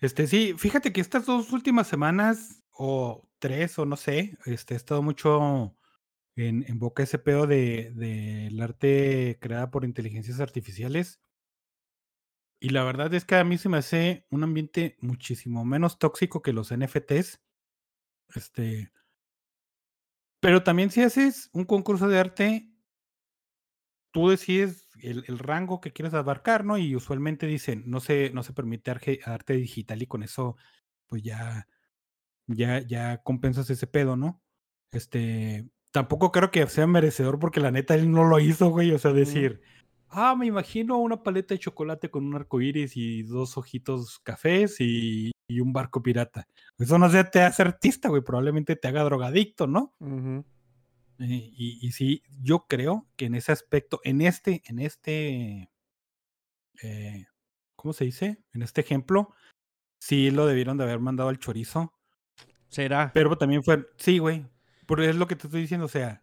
[0.00, 4.76] Este, sí, fíjate que estas dos últimas semanas, o tres, o no sé, este, he
[4.76, 5.76] estado mucho
[6.36, 11.20] en, en boca ese pedo de, del arte creada por inteligencias artificiales.
[12.60, 16.42] Y la verdad es que a mí se me hace un ambiente muchísimo menos tóxico
[16.42, 17.40] que los NFTs.
[18.34, 18.92] Este.
[20.40, 22.72] Pero también si haces un concurso de arte,
[24.10, 26.78] tú decides el, rango que quieres abarcar, ¿no?
[26.78, 30.56] Y usualmente dicen, no se, no se permite arte digital y con eso,
[31.06, 31.68] pues ya,
[32.46, 34.42] ya, ya compensas ese pedo, ¿no?
[34.92, 38.92] Este, tampoco creo que sea merecedor porque la neta él no lo hizo, güey.
[38.92, 39.60] O sea, decir,
[40.08, 44.80] ah, me imagino una paleta de chocolate con un arco iris y dos ojitos cafés
[44.80, 46.48] y, y un barco pirata.
[46.78, 48.22] Eso no sé, te hace artista, güey.
[48.22, 49.94] Probablemente te haga drogadicto, ¿no?
[51.18, 55.70] Eh, y, y sí, yo creo que en ese aspecto, en este, en este,
[56.82, 57.26] eh,
[57.74, 58.42] ¿cómo se dice?
[58.52, 59.32] En este ejemplo,
[59.98, 61.95] sí lo debieron de haber mandado al chorizo.
[62.76, 63.10] Será.
[63.14, 64.46] Pero también fue, sí, güey.
[64.86, 66.22] Porque es lo que te estoy diciendo, o sea,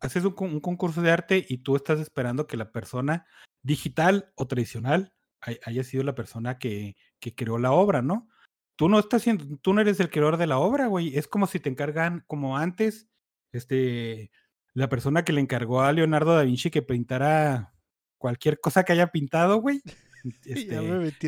[0.00, 3.26] haces un, con- un concurso de arte y tú estás esperando que la persona
[3.62, 8.28] digital o tradicional hay- haya sido la persona que, que creó la obra, ¿no?
[8.76, 11.16] Tú no estás siendo, tú no eres el creador de la obra, güey.
[11.16, 13.08] Es como si te encargan, como antes,
[13.52, 14.30] este,
[14.74, 17.72] la persona que le encargó a Leonardo da Vinci que pintara
[18.18, 19.80] cualquier cosa que haya pintado, güey.
[20.44, 20.76] Este,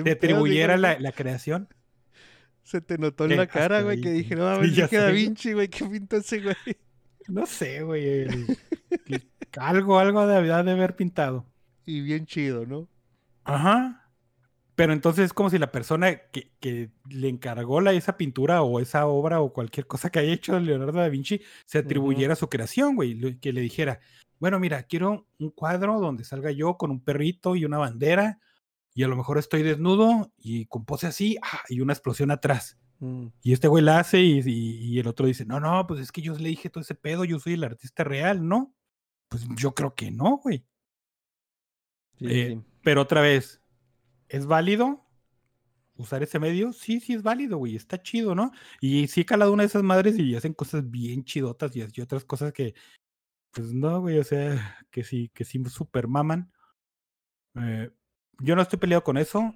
[0.03, 1.69] te atribuyera la, la creación.
[2.69, 5.11] Se te notó en la cara, güey, que dije, no, mames, dije Da.
[5.11, 6.55] Vinci, güey, ¿qué pintó ese güey?
[7.27, 8.27] No sé, güey.
[9.57, 11.47] algo, algo de, de haber pintado.
[11.87, 12.87] Y bien chido, ¿no?
[13.45, 14.11] Ajá.
[14.75, 18.81] Pero entonces es como si la persona que, que le encargó la, esa pintura o
[18.81, 22.97] esa obra o cualquier cosa que haya hecho Leonardo da Vinci se atribuyera su creación,
[22.97, 23.39] güey.
[23.41, 24.01] Que le dijera,
[24.39, 28.41] bueno, mira, quiero un cuadro donde salga yo con un perrito y una bandera
[28.99, 31.61] y a lo mejor estoy desnudo y con pose así ¡ah!
[31.69, 32.77] y una explosión atrás.
[32.99, 33.29] Mm.
[33.43, 36.11] Y este güey la hace y, y- y el otro dice, no, no, pues es
[36.11, 38.75] que yo le dije todo ese pedo, yo soy el artista real, ¿no?
[39.29, 40.67] Pues yo creo que no, güey.
[42.19, 42.65] Sí, Eh, sí.
[42.83, 43.63] Pero otra vez,
[44.29, 45.07] ¿es válido
[45.97, 46.73] usar ese medio?
[46.73, 48.51] Sí, sí es válido, güey, está chido, ¿no?
[48.81, 52.01] Y sí he calado una de esas madres y hacen cosas bien chidotas y, y
[52.01, 52.75] otras cosas que,
[53.53, 56.53] pues no, güey, o sea, que sí, que sí super maman.
[57.55, 57.91] Eh,
[58.41, 59.55] yo no estoy peleado con eso,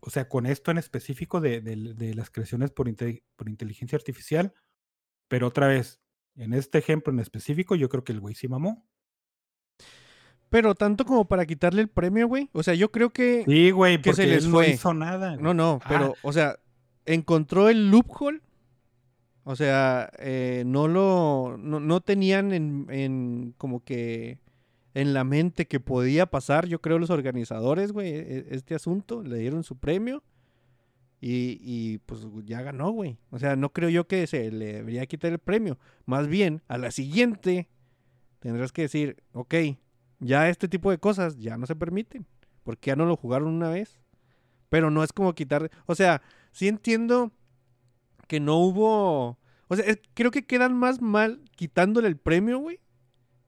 [0.00, 3.96] o sea, con esto en específico de, de- de las creaciones por, inte- por inteligencia
[3.96, 4.52] artificial,
[5.28, 6.00] pero otra vez,
[6.36, 8.84] en este ejemplo en específico, yo creo que el güey sí mamó.
[10.50, 12.50] Pero tanto como para quitarle el premio, güey.
[12.52, 13.42] O sea, yo creo que...
[13.46, 14.66] Sí, güey, que se porque les él fue.
[14.68, 15.36] no hizo nada.
[15.36, 15.54] No, güey.
[15.54, 16.58] no, Ah, pero, o sea,
[17.06, 18.40] encontró el loophole.
[19.44, 21.56] O sea, eh, no lo.
[21.58, 24.38] No, no tenían en, en como que.
[24.94, 29.22] En la mente que podía pasar, yo creo, los organizadores, güey, e- este asunto.
[29.22, 30.22] Le dieron su premio.
[31.20, 33.16] Y, y, pues ya ganó, güey.
[33.30, 35.78] O sea, no creo yo que se le debería quitar el premio.
[36.04, 37.68] Más bien, a la siguiente
[38.40, 39.54] tendrás que decir, ok,
[40.18, 42.26] ya este tipo de cosas ya no se permiten.
[42.64, 44.00] Porque ya no lo jugaron una vez.
[44.68, 45.70] Pero no es como quitar.
[45.86, 47.30] O sea, sí entiendo
[48.26, 49.38] que no hubo.
[49.68, 52.80] O sea, es- creo que quedan más mal quitándole el premio, güey.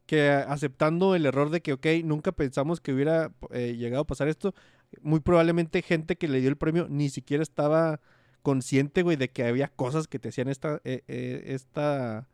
[0.07, 4.29] Que aceptando el error de que, ok, nunca pensamos que hubiera eh, llegado a pasar
[4.29, 4.55] esto.
[5.01, 8.01] Muy probablemente gente que le dio el premio ni siquiera estaba
[8.43, 12.29] consciente, güey, de que había cosas que te hacían esta, eh, eh, esta,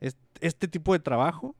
[0.00, 1.56] est- este tipo de trabajo.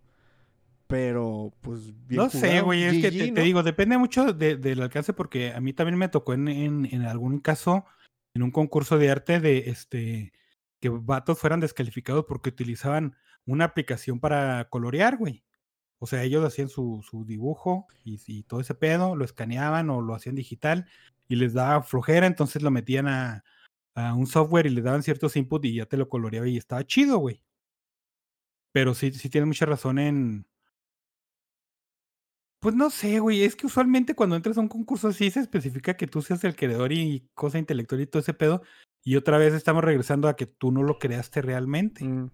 [0.86, 5.12] Pero, pues, bien No sé, güey, es que te, digo, depende mucho de- del alcance
[5.14, 7.84] porque a mí también me tocó en, en, en algún caso,
[8.34, 10.32] en un concurso de arte, de este,
[10.80, 13.16] que vatos fueran descalificados porque utilizaban
[13.46, 15.44] una aplicación para colorear, güey.
[15.98, 20.14] O sea, ellos hacían su, su dibujo y, todo ese pedo, lo escaneaban o lo
[20.14, 20.86] hacían digital
[21.28, 23.44] y les daba flojera, entonces lo metían a,
[23.94, 26.84] a un software y le daban ciertos inputs y ya te lo coloreaba y estaba
[26.84, 27.42] chido, güey.
[28.72, 30.46] Pero sí, sí tienes mucha razón en,
[32.64, 35.98] pues no sé, güey, es que usualmente cuando entras a un concurso así se especifica
[35.98, 38.62] que tú seas el creador y cosa intelectual y todo ese pedo,
[39.02, 42.02] y otra vez estamos regresando a que tú no lo creaste realmente.
[42.04, 42.30] Mm.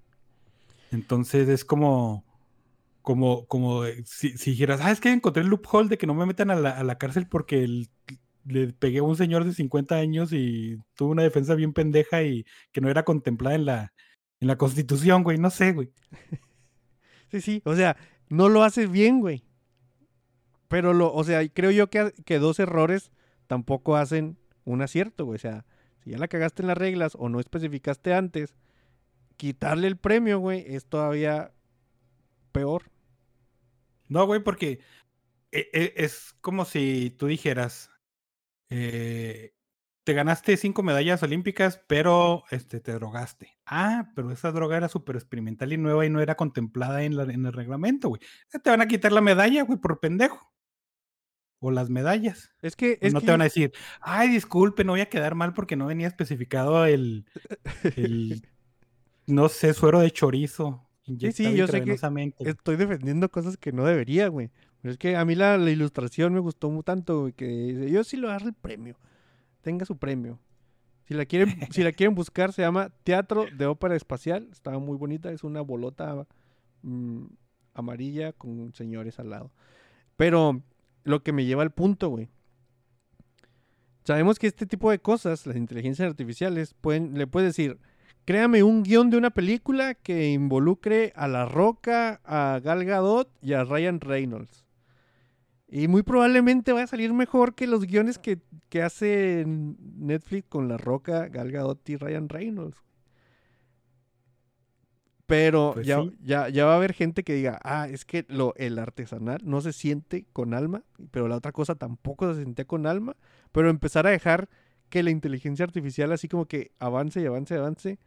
[0.91, 2.25] Entonces es como,
[3.03, 6.15] como, como eh, si, si dijeras, ah, es que encontré el loophole de que no
[6.15, 7.87] me metan a la, a la cárcel porque
[8.45, 12.45] le pegué a un señor de 50 años y tuvo una defensa bien pendeja y
[12.73, 13.93] que no era contemplada en la,
[14.41, 15.93] en la constitución, güey, no sé, güey.
[17.31, 17.97] Sí, sí, o sea,
[18.29, 19.45] no lo haces bien, güey.
[20.67, 23.13] Pero lo, o sea, creo yo que, que dos errores
[23.47, 25.37] tampoco hacen un acierto, güey.
[25.37, 25.65] O sea,
[26.03, 28.57] si ya la cagaste en las reglas o no especificaste antes,
[29.41, 31.55] quitarle el premio, güey, es todavía
[32.53, 32.91] peor.
[34.07, 34.81] No, güey, porque
[35.51, 37.91] e- e- es como si tú dijeras,
[38.69, 39.55] eh,
[40.05, 43.57] te ganaste cinco medallas olímpicas, pero este, te drogaste.
[43.65, 47.23] Ah, pero esa droga era súper experimental y nueva y no era contemplada en, la-
[47.23, 48.21] en el reglamento, güey.
[48.63, 50.53] Te van a quitar la medalla, güey, por pendejo.
[51.63, 52.55] O las medallas.
[52.61, 53.73] Es que, es no que te van a decir,
[54.03, 57.27] ay, disculpe, no voy a quedar mal porque no venía especificado el,
[57.97, 58.50] el
[59.31, 60.87] no sé, suero de chorizo.
[61.07, 61.93] inyectado yo sé que
[62.41, 64.51] estoy defendiendo cosas que no debería, güey.
[64.83, 68.03] Pero es que a mí la, la ilustración me gustó mu- tanto, güey, que yo
[68.05, 68.97] sí lo agarro el premio.
[69.61, 70.39] Tenga su premio.
[71.07, 74.49] Si la quieren, si la quieren buscar, se llama Teatro de Ópera Espacial.
[74.53, 76.27] Estaba muy bonita, es una bolota
[76.83, 77.25] mm,
[77.75, 79.51] amarilla con señores al lado.
[80.17, 80.63] Pero
[81.05, 82.29] lo que me lleva al punto, güey.
[84.05, 87.79] Sabemos que este tipo de cosas, las inteligencias artificiales, pueden, le puedes decir,
[88.31, 93.55] créame un guion de una película que involucre a La Roca, a Gal Gadot y
[93.55, 94.65] a Ryan Reynolds.
[95.67, 100.69] Y muy probablemente va a salir mejor que los guiones que, que hace Netflix con
[100.69, 102.79] La Roca, Gal Gadot y Ryan Reynolds.
[105.27, 106.17] Pero Pues ya, sí.
[106.23, 109.61] ya, ya va a haber gente que diga, ah, es que lo, el artesanal no
[109.61, 113.17] se siente con alma, pero la otra cosa tampoco se sentía con alma,
[113.51, 114.49] pero empezar a dejar
[114.89, 117.99] que la inteligencia artificial así como que avance y avance y avance,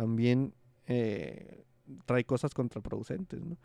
[0.00, 0.54] también
[0.86, 1.66] eh,
[2.06, 3.58] trae cosas contraproducentes, ¿no?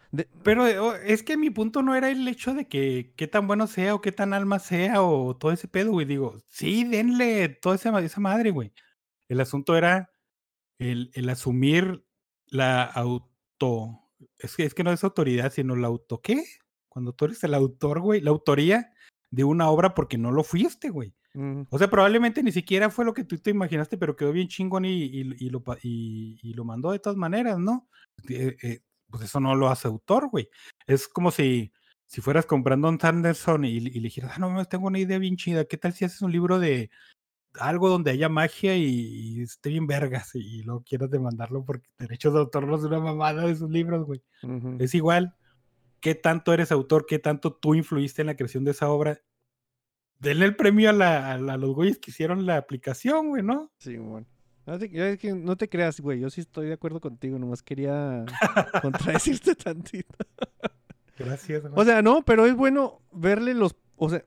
[0.43, 3.67] Pero oh, es que mi punto no era el hecho de que qué tan bueno
[3.67, 6.05] sea o qué tan alma sea o todo ese pedo, güey.
[6.05, 8.73] Digo, sí, denle toda esa, esa madre, güey.
[9.29, 10.11] El asunto era
[10.77, 12.05] el, el asumir
[12.47, 14.01] la auto.
[14.37, 16.43] Es que, es que no es autoridad, sino la auto, ¿qué?
[16.89, 18.91] Cuando tú eres el autor, güey, la autoría
[19.31, 21.15] de una obra porque no lo fuiste, güey.
[21.35, 24.47] Mm, O sea, probablemente ni siquiera fue lo que tú te imaginaste, pero quedó bien
[24.47, 27.87] chingón y, y- y lo, pa- y- y lo mandó de todas maneras, ¿no?
[28.29, 28.79] Eh, eh,
[29.09, 30.49] pues eso no lo hace autor, güey.
[30.87, 31.71] Es como si,
[32.07, 35.65] si fueras con Brandon Sanderson y, le dijeras, ah, no, tengo una idea bien chida.
[35.65, 36.89] ¿Qué tal si haces un libro de
[37.59, 42.39] algo donde haya magia y, esté bien vergas y, luego quieras demandarlo porque derechos de
[42.39, 44.21] autor no es una mamada de sus libros, güey?
[44.79, 45.35] Es igual.
[46.01, 47.05] ¿Qué tanto eres autor?
[47.07, 49.21] ¿Qué tanto tú influiste en la creación de esa obra?
[50.19, 53.43] Denle el premio a, la- a la- a los güeyes que hicieron la aplicación, güey,
[53.43, 53.71] ¿no?
[53.77, 54.25] Sí, bueno.
[54.65, 56.19] No te, es que no te creas, güey.
[56.19, 57.37] Yo sí estoy de acuerdo contigo.
[57.37, 58.25] Nomás quería
[58.81, 60.15] contradecirte tantito.
[61.19, 61.61] Gracias.
[61.61, 61.73] güey.
[61.75, 63.75] O sea, no, pero es bueno verle los.
[63.95, 64.23] O sea,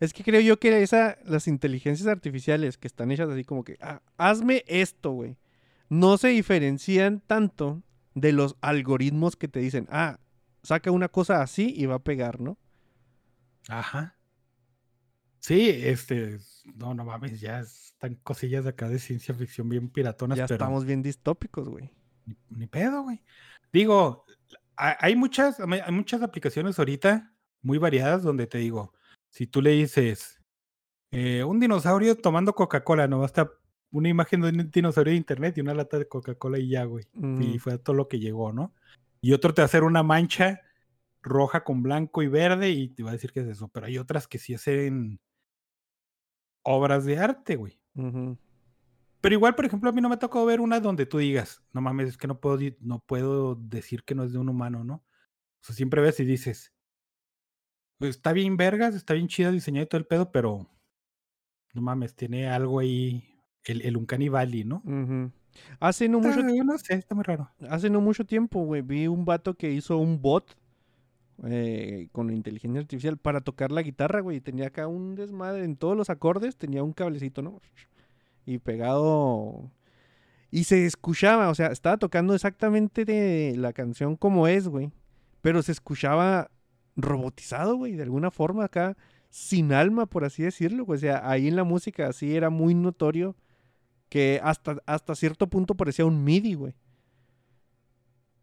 [0.00, 3.76] es que creo yo que esa, las inteligencias artificiales que están hechas así como que,
[3.80, 5.36] ah, hazme esto, güey.
[5.90, 7.82] No se diferencian tanto
[8.14, 10.18] de los algoritmos que te dicen, ah,
[10.62, 12.56] saca una cosa así y va a pegar, ¿no?
[13.68, 14.13] Ajá.
[15.46, 16.38] Sí, este,
[16.74, 20.54] no, no mames, ya están cosillas de acá de ciencia ficción bien piratonas, ya pero
[20.54, 21.90] estamos bien distópicos, güey.
[22.24, 23.22] ni, ni pedo, güey.
[23.70, 24.24] Digo,
[24.78, 28.94] ha- hay muchas, hay muchas aplicaciones ahorita muy variadas donde te digo,
[29.28, 30.40] si tú le dices
[31.10, 33.50] eh, un dinosaurio tomando Coca-Cola, no basta
[33.90, 37.04] una imagen de un dinosaurio de internet y una lata de Coca-Cola y ya, güey.
[37.42, 38.72] Y fue todo lo que llegó, ¿no?
[39.20, 40.62] Y otro te va a hacer una mancha
[41.20, 43.68] roja con blanco y verde y te va a decir que es eso.
[43.68, 45.20] Pero hay otras que sí hacen
[46.64, 47.80] obras de arte, güey.
[49.20, 51.80] Pero igual, por ejemplo, a mí no me tocó ver una donde tú digas, no
[51.80, 54.96] mames, es que no puedo, no puedo decir que no es de un humano, ¿no?
[54.96, 56.74] O sea, siempre ves y dices,
[57.98, 60.68] pues está bien vergas, está bien chida diseñada y todo el pedo, pero
[61.72, 63.24] no mames, tiene algo ahí,
[63.64, 64.82] el, el Uncanny Valley, ¿no?
[65.80, 67.50] Hace no mucho Está- yo no sé, está muy raro.
[67.70, 70.54] Hace no mucho tiempo, güey, vi un vato que hizo un bot
[71.44, 74.40] eh, con inteligencia artificial para tocar la guitarra, güey.
[74.40, 77.60] Tenía acá un desmadre en todos los acordes, tenía un cablecito, ¿no?
[78.46, 79.70] Y pegado.
[80.50, 84.92] Y se escuchaba, o sea, estaba tocando exactamente de la canción como es, güey.
[85.40, 86.50] Pero se escuchaba
[86.96, 88.96] robotizado, güey, de alguna forma acá,
[89.30, 90.84] sin alma, por así decirlo.
[90.84, 90.96] güey.
[90.98, 93.34] O sea, ahí en la música así era muy notorio
[94.08, 96.74] que hasta, hasta cierto punto parecía un MIDI, güey.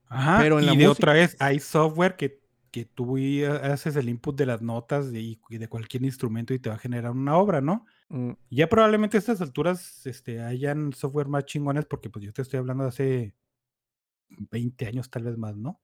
[0.08, 2.41] Ajá, Pero en y la de música- otra vez, hay software que,
[2.72, 3.18] que tú
[3.64, 6.80] haces el input de las notas de, y de cualquier instrumento y te va a
[6.80, 7.86] generar una obra, ¿no?
[8.10, 12.42] Mm, Ya probablemente a estas alturas este, hayan software más chingones porque pues yo te
[12.44, 13.36] estoy hablando de hace
[14.30, 15.82] 20 años tal vez más, ¿no?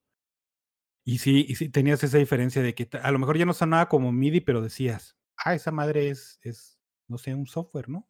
[1.04, 3.88] Y sí, y sí tenías esa diferencia de que a lo mejor ya no sonaba
[3.88, 8.10] como MIDI, pero decías, ah, esa madre es, es no sé, un software, ¿no?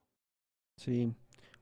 [0.78, 1.15] Sí.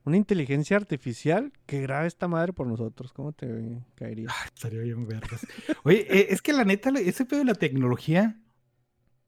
[0.06, 3.12] Una inteligencia artificial que grabe esta madre por nosotros.
[3.12, 4.28] ¿Cómo te caería?
[4.30, 5.46] Ah, estaría bien vergas.
[5.84, 8.40] Oye, eh, es que la neta, ese pedo de la tecnología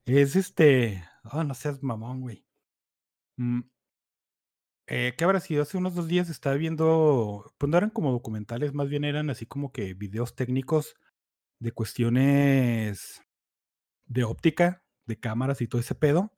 [0.06, 1.04] es este.
[1.32, 2.46] Oh, no seas mamón, güey.
[3.38, 3.62] Mm,
[4.86, 5.64] eh, ¿Qué habrá sido?
[5.64, 7.52] Hace unos dos días estaba viendo.
[7.58, 10.96] Pues no eran como documentales, más bien eran así como que videos técnicos
[11.60, 13.24] de cuestiones
[14.06, 16.32] de óptica, de cámaras y todo ese pedo.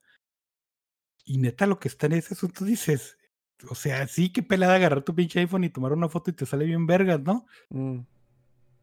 [1.24, 3.18] Y neta, lo que está en ese asunto dices.
[3.68, 6.46] O sea, sí que pelada agarrar tu pinche iPhone y tomar una foto y te
[6.46, 7.46] sale bien vergas, ¿no?
[7.70, 8.00] Mm,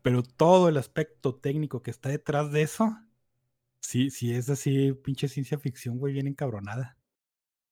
[0.02, 2.98] Pero todo el aspecto técnico que está detrás de eso,
[3.80, 6.98] sí, sí es así, pinche ciencia ficción, güey, bien encabronada.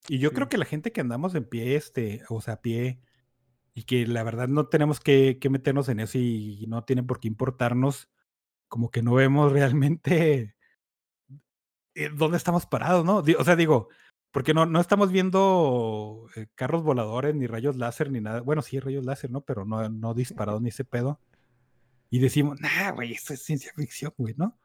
[0.08, 3.00] Y yo creo que la gente que andamos en pie, este, o sea, a pie,
[3.74, 7.20] y que la verdad no tenemos que, que meternos en eso y no tiene por
[7.20, 8.08] qué importarnos,
[8.68, 10.56] como que no vemos realmente
[11.96, 13.16] eh, dónde estamos parados, ¿no?
[13.38, 13.88] O sea, digo,
[14.30, 18.40] porque no, no estamos viendo eh, carros voladores, ni rayos láser, ni nada.
[18.40, 19.40] Bueno, sí, rayos láser, ¿no?
[19.40, 21.20] Pero no, no disparados ni ese pedo.
[22.10, 24.58] Y decimos, nah, güey, esto es ciencia ficción, güey, ¿no?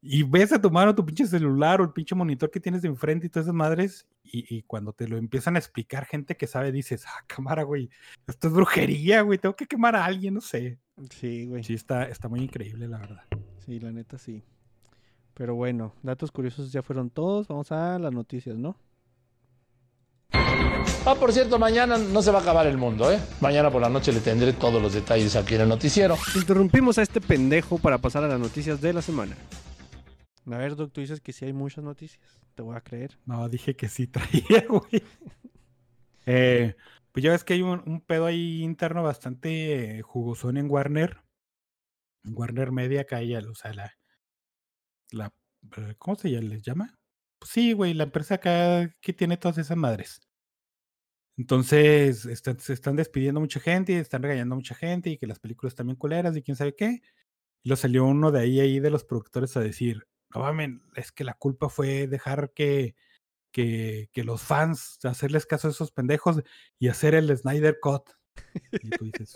[0.00, 2.88] Y ves a tu mano tu pinche celular o el pinche monitor que tienes de
[2.88, 4.06] enfrente y todas esas madres.
[4.22, 7.88] Y, y cuando te lo empiezan a explicar gente que sabe, dices, ah, cámara, güey,
[8.26, 10.78] esto es brujería, güey, tengo que quemar a alguien, no sé.
[11.10, 11.64] Sí, güey.
[11.64, 13.22] Sí, está, está muy increíble, la verdad.
[13.64, 14.44] Sí, la neta sí.
[15.34, 17.48] Pero bueno, datos curiosos ya fueron todos.
[17.48, 18.76] Vamos a las noticias, ¿no?
[21.06, 23.20] Ah, por cierto, mañana no se va a acabar el mundo, ¿eh?
[23.40, 26.16] Mañana por la noche le tendré todos los detalles aquí en el noticiero.
[26.34, 29.36] Interrumpimos a este pendejo para pasar a las noticias de la semana.
[30.50, 32.40] A ver, Doc, tú dices que sí hay muchas noticias.
[32.54, 33.18] Te voy a creer.
[33.26, 35.02] No, dije que sí traía, güey.
[36.26, 36.74] Eh,
[37.12, 41.18] pues ya ves que hay un, un pedo ahí interno bastante jugosón en Warner.
[42.24, 43.94] En Warner Media, hay, o sea, la,
[45.14, 45.32] la,
[45.76, 46.48] eh, ¿cómo se llama?
[46.48, 46.98] les llama?
[47.38, 50.20] Pues sí, güey, la empresa acá que tiene todas esas madres.
[51.36, 55.26] Entonces, están- se están despidiendo mucha gente y están regañando a mucha gente y que
[55.26, 57.00] las películas están bien culeras y quién sabe qué.
[57.62, 61.12] Y lo salió uno de ahí, ahí de los productores a decir, no mames, es
[61.12, 62.94] que la culpa fue dejar que,
[63.52, 66.42] que, que los fans, hacerles caso a esos pendejos
[66.78, 68.10] y hacer el Snyder Cut.
[68.82, 69.34] Y tú dices,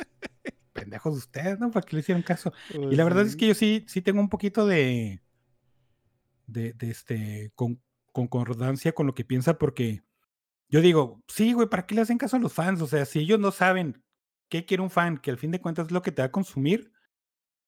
[0.73, 1.71] pendejos ustedes, ¿no?
[1.71, 2.53] ¿Para qué le hicieron caso?
[2.93, 5.21] Y la verdad es que yo sí, sí tengo un poquito de,
[6.49, 7.81] de, de este, con,
[8.13, 10.03] concordancia con lo que piensa, porque
[10.69, 12.83] yo digo, sí, güey, ¿para qué le hacen caso a los fans?
[12.83, 14.03] O sea, si ellos no saben
[14.49, 16.33] qué quiere un fan, que al fin de cuentas es lo que te va a
[16.33, 16.93] consumir,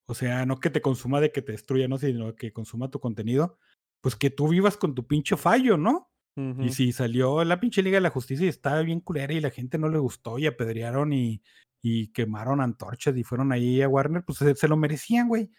[0.07, 2.99] o sea, no que te consuma de que te destruya, no, sino que consuma tu
[2.99, 3.59] contenido,
[4.01, 6.09] pues que tú vivas con tu pinche fallo, ¿no?
[6.59, 9.51] Y si salió la pinche Liga de la Justicia y estaba bien culera y la
[9.51, 11.43] gente no le gustó y apedrearon y,
[11.83, 15.51] y quemaron antorchas y fueron ahí a Warner, pues se, se lo merecían, güey.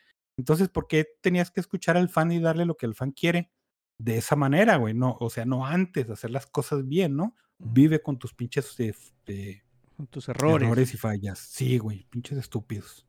[0.42, 3.52] Entonces, ¿por qué tenías que escuchar al fan y darle lo que el fan quiere?
[4.00, 4.96] De esa manera, güey.
[4.96, 7.36] No, o sea, no antes, hacer las cosas bien, ¿no?
[7.60, 8.94] Vive con tus pinches eh,
[9.28, 9.62] eh,
[9.96, 10.66] Con tus errores.
[10.68, 11.38] errores y fallas.
[11.38, 13.06] Sí, güey, pinches estúpidos.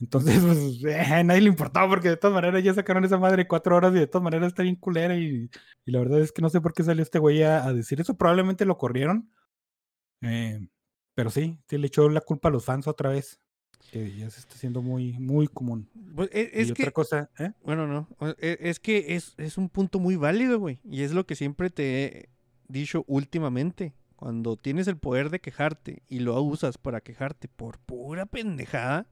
[0.00, 3.46] Entonces, pues, eh, a nadie le importaba porque de todas maneras ya sacaron esa madre
[3.46, 5.50] cuatro horas y de todas maneras está bien culera y,
[5.84, 8.00] y la verdad es que no sé por qué salió este güey a, a decir
[8.00, 8.16] eso.
[8.16, 9.30] Probablemente lo corrieron.
[10.22, 10.68] eh,
[11.14, 13.40] pero sí, sí le echó la culpa a los fans otra vez.
[13.90, 15.88] Que ya se está haciendo muy, muy común.
[16.14, 17.52] Pues, e- es y que, otra cosa, ¿eh?
[17.64, 18.08] bueno, no.
[18.38, 20.80] e- Es que es, es un punto muy válido, güey.
[20.84, 22.28] Y es lo que siempre te he
[22.68, 23.94] dicho últimamente.
[24.16, 29.06] Cuando tienes el poder de quejarte y lo usas para quejarte por pura pendejada,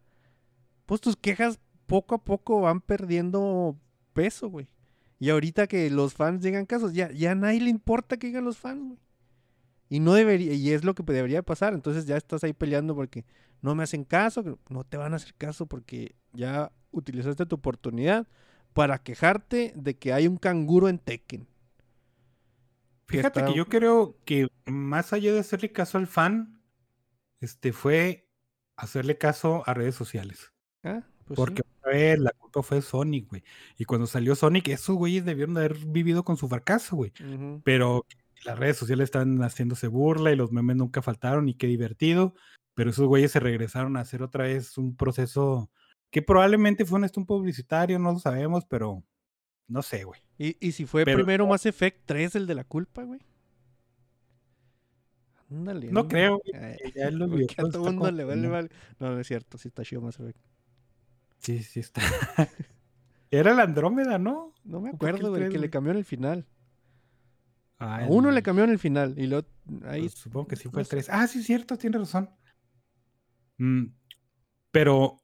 [0.87, 3.77] pues tus quejas poco a poco van perdiendo
[4.13, 4.69] peso, güey.
[5.19, 8.45] Y ahorita que los fans digan casos, ya, ya a nadie le importa que digan
[8.45, 8.99] los fans, güey.
[9.89, 11.73] Y no debería, y es lo que debería pasar.
[11.75, 13.25] Entonces ya estás ahí peleando porque
[13.63, 18.27] no me hacen caso, no te van a hacer caso porque ya utilizaste tu oportunidad
[18.73, 21.49] para quejarte de que hay un canguro en Tekken.
[23.07, 26.61] Fíjate está- que yo creo que más allá de hacerle caso al fan,
[27.41, 28.29] este fue
[28.77, 30.53] hacerle caso a redes sociales.
[30.85, 31.35] Ah, pues sí.
[31.37, 33.43] Porque otra vez la culpa fue Sonic, güey.
[33.79, 37.13] Y cuando salió Sonic, esos güeyes debieron de haber vivido con su fracaso, güey.
[37.65, 38.05] Pero
[38.45, 42.35] las redes sociales están haciéndose burla y los memes nunca faltaron y qué divertido.
[42.75, 45.71] Pero esos güeyes se regresaron a hacer otra vez un proceso
[46.11, 49.03] que probablemente fue un un publicitario, no lo sabemos, pero
[49.67, 50.21] no sé, güey.
[50.39, 53.21] ¿Y, y si fue Pero- primero Mass Effect 3 el de la culpa, güey?
[55.51, 55.91] Ándale.
[55.91, 56.53] No creo, güey,
[56.95, 57.07] ya
[57.59, 58.51] a todo mundo le vale, no.
[58.51, 58.69] vale.
[58.99, 60.39] No, no es cierto, sí está chido Mass Effect.
[61.39, 62.01] Sí, sí está.
[63.31, 64.53] Era la Andrómeda, ¿no?
[64.65, 66.47] No me ¿O por qué el acuerdo, güey, que le cambió en el final.
[67.79, 69.45] Ah, el- uno le cambió en el final y lo
[69.87, 70.91] ahí Pues, supongo que sí fue el sé.
[70.97, 71.09] 3.
[71.11, 72.31] Ah, sí, cierto, tiene razón.
[73.59, 73.85] Mm,
[74.71, 75.21] pero,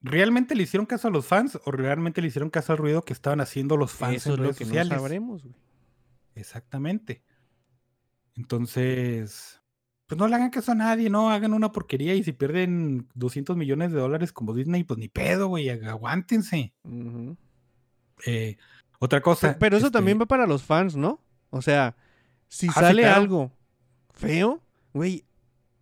[0.00, 3.12] ¿realmente le hicieron caso a los fans o realmente le hicieron caso al ruido que
[3.12, 4.92] estaban haciendo los fans eso en es lo redes que sociales?
[4.92, 5.54] no sabremos, güey.
[6.36, 7.22] Exactamente.
[8.36, 9.60] Entonces,
[10.06, 13.56] pues no le hagan caso a nadie, no hagan una porquería y si pierden 200
[13.56, 16.74] millones de dólares como Disney, pues ni pedo, güey, ag- aguántense.
[18.26, 18.56] Eh,
[18.98, 19.56] otra cosa.
[19.58, 21.20] Pero eso este, también va para los fans, ¿no?
[21.54, 21.94] O sea,
[22.48, 23.20] si Ah, sí, sale claro.
[23.20, 23.52] algo
[24.12, 24.60] feo,
[24.92, 25.24] güey,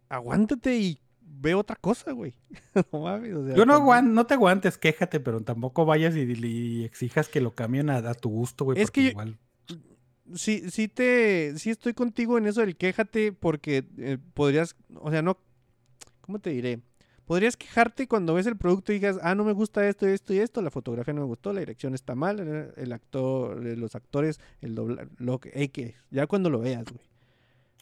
[0.08, 2.34] aguántate y ve otra cosa, güey.
[2.92, 6.20] no mames, o sea, Yo no, aguan- no te aguantes, quéjate, pero tampoco vayas y,
[6.22, 8.80] y exijas que lo cambien a, a tu gusto, güey.
[8.80, 9.38] Es que porque yo- igual.
[10.34, 15.22] sí, sí te, sí estoy contigo en eso del quéjate porque eh, podrías, o sea,
[15.22, 15.38] no,
[16.20, 16.80] ¿cómo te diré?
[17.24, 20.38] Podrías quejarte cuando ves el producto y digas, ah, no me gusta esto, esto y
[20.38, 23.94] esto, la fotografía no me gustó, la dirección está mal, eh, el actor, eh, los
[23.94, 27.04] actores, el doblaje, lo que, X, ya cuando lo veas, güey.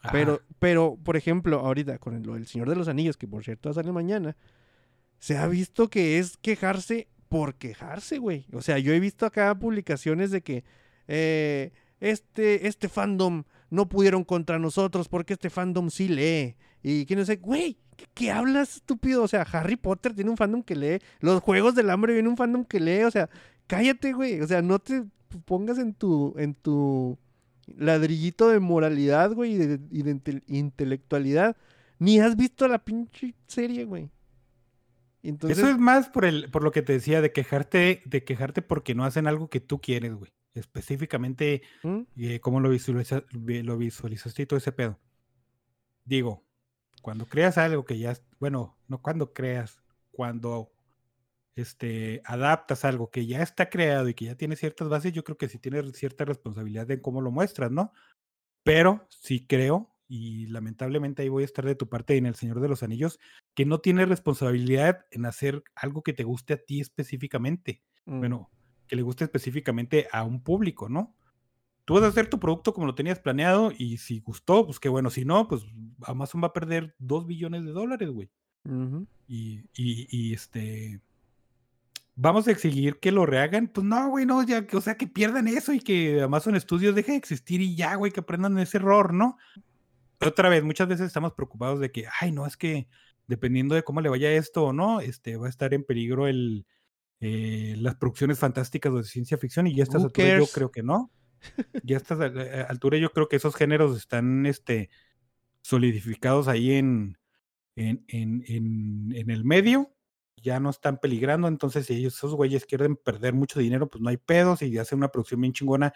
[0.02, 0.12] Ajá.
[0.12, 3.72] Pero, pero, por ejemplo, ahorita con el, Señor de los Anillos, que por cierto va
[3.72, 4.36] a salir mañana,
[5.18, 8.46] se ha visto que es quejarse por quejarse, güey.
[8.52, 10.64] O sea, yo he visto acá publicaciones de que
[11.06, 16.56] eh, este, este fandom no pudieron contra nosotros porque este fandom sí lee.
[16.82, 19.22] Y que no sé, güey, ¿qué, qué hablas, estúpido?
[19.22, 20.98] O sea, Harry Potter tiene un fandom que lee.
[21.20, 23.02] Los Juegos del Hambre viene un fandom que lee.
[23.04, 23.28] O sea,
[23.66, 24.40] cállate, güey.
[24.40, 25.04] O sea, no te
[25.44, 27.18] pongas en tu, en tu
[27.76, 31.56] ladrillito de moralidad, güey, y de, y de inte- intelectualidad.
[31.98, 34.10] Ni has visto la pinche serie, güey.
[35.22, 38.62] Entonces, Eso es más por el, por lo que te decía, de quejarte, de quejarte
[38.62, 40.32] porque no hacen algo que tú quieres, güey.
[40.54, 42.00] Específicamente, ¿Mm?
[42.16, 44.98] eh, cómo lo, visualiza- vi- lo visualizaste y todo ese pedo.
[46.04, 46.42] Digo,
[47.00, 49.80] cuando creas algo que ya, bueno, no cuando creas,
[50.10, 50.72] cuando
[51.54, 55.36] este, adaptas algo que ya está creado y que ya tiene ciertas bases, yo creo
[55.36, 57.92] que sí tienes cierta responsabilidad en cómo lo muestras, ¿no?
[58.62, 62.60] Pero sí creo, y lamentablemente ahí voy a estar de tu parte en El Señor
[62.60, 63.18] de los Anillos,
[63.54, 67.82] que no tienes responsabilidad en hacer algo que te guste a ti específicamente.
[68.04, 68.18] Mm.
[68.18, 68.50] Bueno,
[68.86, 71.14] que le guste específicamente a un público, ¿no?
[71.90, 74.88] Tú vas a hacer tu producto como lo tenías planeado y si gustó, pues qué
[74.88, 75.10] bueno.
[75.10, 75.62] Si no, pues
[76.02, 78.30] Amazon va a perder dos billones de dólares, güey.
[79.26, 81.00] Y, y, y, este.
[82.14, 83.66] Vamos a exigir que lo rehagan.
[83.66, 86.94] Pues no, güey, no, ya, que- o sea, que pierdan eso y que Amazon Studios
[86.94, 89.36] deje de existir y ya, güey, que aprendan ese error, ¿no?
[90.24, 92.86] Otra vez, muchas veces estamos preocupados de que, ay, no, es que
[93.26, 96.66] dependiendo de cómo le vaya esto o no, este, va a estar en peligro el,
[97.18, 100.84] eh, las producciones fantásticas o de ciencia ficción y ya Who alturas yo creo que
[100.84, 101.10] no.
[101.82, 104.90] Ya a estas eh, alturas yo creo que esos géneros están, este,
[105.62, 107.18] solidificados ahí en,
[107.76, 109.94] en, en, en, en el medio,
[110.36, 114.10] ya no están peligrando, entonces si ellos, esos güeyes quieren perder mucho dinero, pues no
[114.10, 115.92] hay pedo, si hacen una producción bien chingona,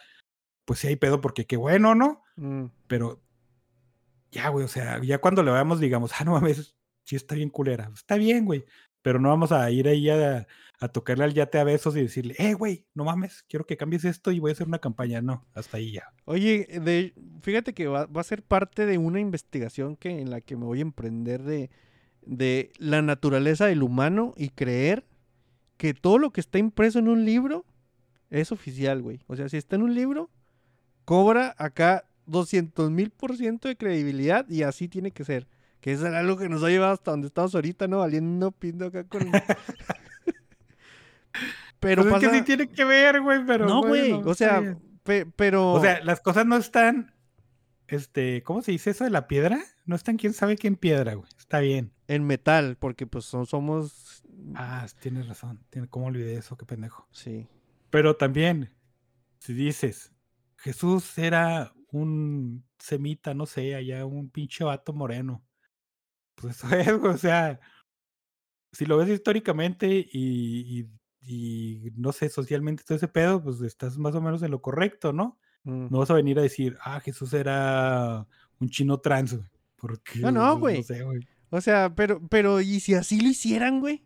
[0.64, 2.22] pues sí hay pedo, porque qué bueno, ¿no?
[2.36, 2.66] Mm.
[2.86, 3.22] Pero
[4.30, 7.50] ya, güey, o sea, ya cuando lo veamos, digamos, ah, no mames, sí está bien
[7.50, 8.64] culera, está bien, güey,
[9.04, 10.46] pero no vamos a ir ahí a,
[10.80, 14.06] a tocarle al yate a besos y decirle, eh, güey, no mames, quiero que cambies
[14.06, 16.04] esto y voy a hacer una campaña, no, hasta ahí ya.
[16.24, 20.40] Oye, de, fíjate que va, va a ser parte de una investigación que, en la
[20.40, 21.68] que me voy a emprender de,
[22.22, 25.04] de la naturaleza del humano y creer
[25.76, 27.66] que todo lo que está impreso en un libro
[28.30, 29.20] es oficial, güey.
[29.26, 30.30] O sea, si está en un libro,
[31.04, 35.46] cobra acá 200 mil por ciento de credibilidad y así tiene que ser.
[35.84, 37.98] Que eso es algo que nos ha llevado hasta donde estamos ahorita, ¿no?
[37.98, 39.20] Valiendo pindo acá con...
[41.78, 42.30] Pero Pues es pasa...
[42.32, 43.66] que sí tiene que ver, güey, pero.
[43.66, 44.12] no, güey.
[44.12, 45.72] bueno, o sea, pe- pero...
[45.72, 47.14] O sea, las cosas no están.
[47.86, 49.60] Este, ¿cómo se dice eso de la piedra?
[49.84, 51.28] No están quién sabe qué en piedra, güey.
[51.38, 51.92] Está bien.
[52.08, 54.24] en metal, porque pues son- somos...
[54.54, 55.60] Ah, tienes razón.
[55.68, 56.56] Tiene- ¿Cómo olvidé eso?
[56.56, 57.06] Qué pendejo.
[57.12, 57.46] Sí.
[57.90, 58.72] Pero también,
[59.38, 60.14] si dices,
[60.56, 65.43] Jesús era un semita, no sé, allá un pinche vato moreno.
[66.36, 67.60] Pues eso es, güey, o sea,
[68.72, 70.88] si lo ves históricamente y, y-
[71.26, 75.12] y, no sé, socialmente todo ese pedo, pues estás más o menos en lo correcto,
[75.14, 75.38] ¿no?
[75.62, 75.86] Mm.
[75.90, 78.26] No vas a venir a decir, ah, Jesús era
[78.60, 79.48] un chino trans, güey.
[79.76, 80.78] Porque, No, no, güey.
[80.78, 81.26] No sé, güey.
[81.48, 84.04] O sea, pero, pero, ¿y si así lo hicieran, güey?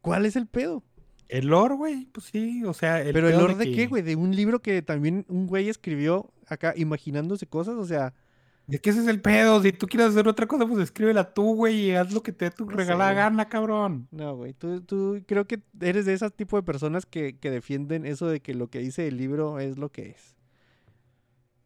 [0.00, 0.84] ¿Cuál es el pedo?
[1.28, 3.00] El lore, güey, pues sí, o sea.
[3.12, 4.02] pero el lore de qué, que- güey?
[4.02, 8.14] De un libro que también un güey escribió acá imaginándose cosas, o sea,
[8.70, 9.60] Es que ese es el pedo.
[9.62, 12.46] Si tú quieres hacer otra cosa, pues escríbela tú, güey, y haz lo que te
[12.46, 14.06] dé tu No regalada gana, cabrón.
[14.12, 14.52] no, güey.
[14.54, 18.40] Tú, tú creo que eres de ese tipo de personas que, que defienden eso de
[18.40, 20.36] que lo que dice el libro es lo que es.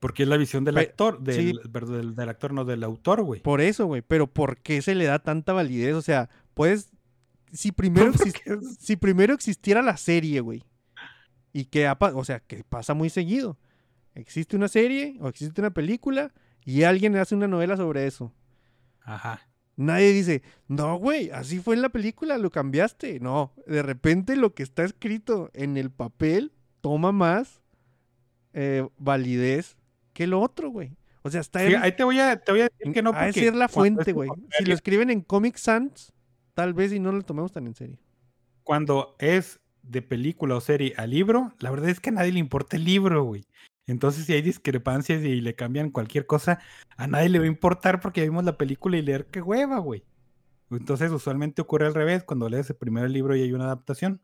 [0.00, 1.46] Porque es la visión del actor, sí.
[1.46, 3.40] del, perdón, del, del actor, no del autor, güey.
[3.40, 4.02] Por eso, güey.
[4.02, 5.94] Pero ¿por qué se le da tanta validez?
[5.94, 6.90] O sea, puedes...
[7.52, 8.12] Si primero,
[8.78, 10.64] si primero existiera la serie, güey.
[11.52, 13.56] Y que, o sea, que pasa muy seguido.
[14.14, 16.32] Existe una serie o existe una película
[16.64, 18.32] y alguien hace una novela sobre eso.
[19.02, 19.40] Ajá.
[19.76, 23.18] Nadie dice, no, güey, así fue en la película, lo cambiaste.
[23.20, 27.62] No, de repente lo que está escrito en el papel toma más
[28.52, 29.76] eh, validez
[30.12, 30.96] que lo otro, güey.
[31.22, 33.12] O sea, está Sí, ahí te voy a, te voy a decir que no.
[33.12, 34.30] porque ser la fuente, güey.
[34.58, 36.12] Si lo escriben en Comic Sans,
[36.54, 37.98] tal vez y no lo tomemos tan en serio.
[38.62, 42.38] Cuando es de película o serie a libro, la verdad es que a nadie le
[42.38, 43.44] importa el libro, güey.
[43.86, 46.58] Entonces, si hay discrepancias y le cambian cualquier cosa,
[46.96, 49.78] a nadie le va a importar porque ya vimos la película y leer qué hueva,
[49.78, 50.04] güey.
[50.70, 54.20] Entonces, usualmente ocurre al revés, cuando lees el primer libro y hay una adaptación.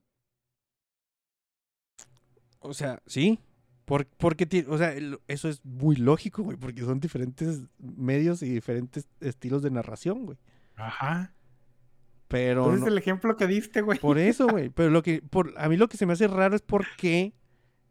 [2.60, 3.38] O sea, sí,
[3.84, 4.94] Por- porque, o sea,
[5.26, 10.38] eso es muy lógico, güey, porque son diferentes medios y diferentes estilos de narración, güey.
[10.76, 11.34] Ajá.
[12.28, 13.98] Pero Entonces no- el ejemplo que diste, güey.
[13.98, 14.68] por eso, güey.
[14.70, 17.32] Pero lo que, por, a mí lo que se me hace raro es porque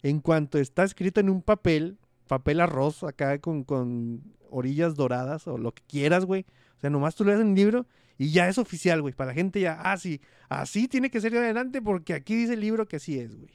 [0.04, 1.98] en cuanto está escrito en un papel,
[2.28, 6.46] papel arroz acá con, con orillas doradas o lo que quieras, güey.
[6.78, 7.86] O sea, nomás tú lees el libro
[8.18, 9.14] y ya es oficial, güey.
[9.14, 12.54] Para la gente ya, ah, sí, así tiene que ser de adelante porque aquí dice
[12.54, 13.52] el libro que así es, güey.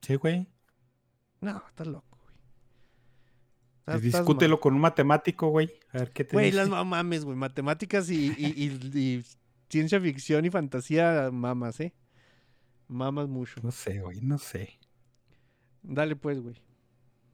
[0.00, 0.48] Sí, güey.
[1.40, 2.34] No, estás loco, güey.
[3.80, 5.70] Estás- Pues discútelo con un matemático, güey.
[5.92, 6.56] A ver qué te Güey, dice.
[6.58, 7.36] las ma- mames, güey.
[7.36, 9.24] Matemáticas y, y- y- y
[9.68, 11.92] ciencia ficción y fantasía, mamas, ¿eh?
[12.88, 13.60] Mamas mucho.
[13.62, 14.78] No sé, güey, no sé.
[15.82, 16.56] Dale pues, güey.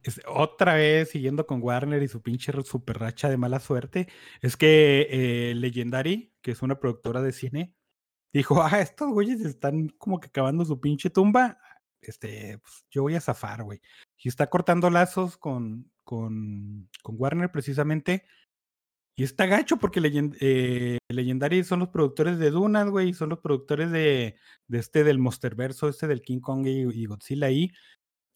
[0.03, 4.07] Es- otra vez siguiendo con Warner y su pinche super racha de mala suerte,
[4.41, 7.75] es que eh, Legendary, que es una productora de cine,
[8.33, 11.59] dijo, ah, estos güeyes están como que cavando su pinche tumba,
[12.01, 13.81] este, pues, yo voy a zafar, güey.
[14.17, 18.25] Y está cortando lazos con, con, con Warner precisamente.
[19.17, 19.99] Y está gacho porque
[20.39, 24.37] eh, Legendary son los productores de Dunas, güey, y son los productores de,
[24.67, 27.69] de este del Monsterverso, este del King Kong y, y Godzilla ahí,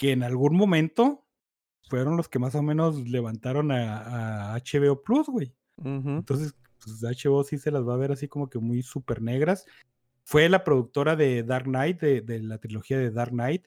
[0.04, 1.26] que en algún momento
[1.88, 5.56] fueron los que más o menos levantaron a, a HBO Plus, güey.
[5.82, 9.66] Entonces, pues HBO sí se las va a ver así como que muy súper negras.
[10.26, 13.66] Fue la productora de Dark Knight, de, de la trilogía de Dark Knight.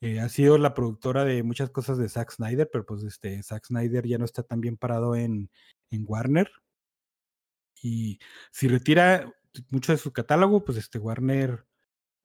[0.00, 3.66] Eh, ha sido la productora de muchas cosas de Zack Snyder, pero pues este Zack
[3.66, 5.50] Snyder ya no está tan bien parado en,
[5.90, 6.48] en Warner.
[7.82, 8.20] Y
[8.52, 9.34] si retira
[9.68, 11.66] mucho de su catálogo, pues este Warner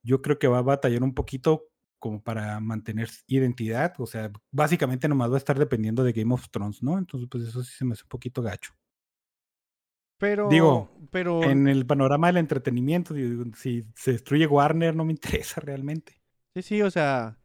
[0.04, 3.94] yo creo que va a batallar un poquito como para mantener identidad.
[4.00, 6.98] O sea, básicamente nomás va a estar dependiendo de Game of Thrones, ¿no?
[6.98, 8.74] Entonces, pues eso sí se me hace un poquito gacho.
[10.18, 15.12] Pero, Digo, pero, En el panorama del entretenimiento, digo, si se destruye Warner, no me
[15.14, 16.22] interesa realmente.
[16.56, 17.38] sí, sí, o sea,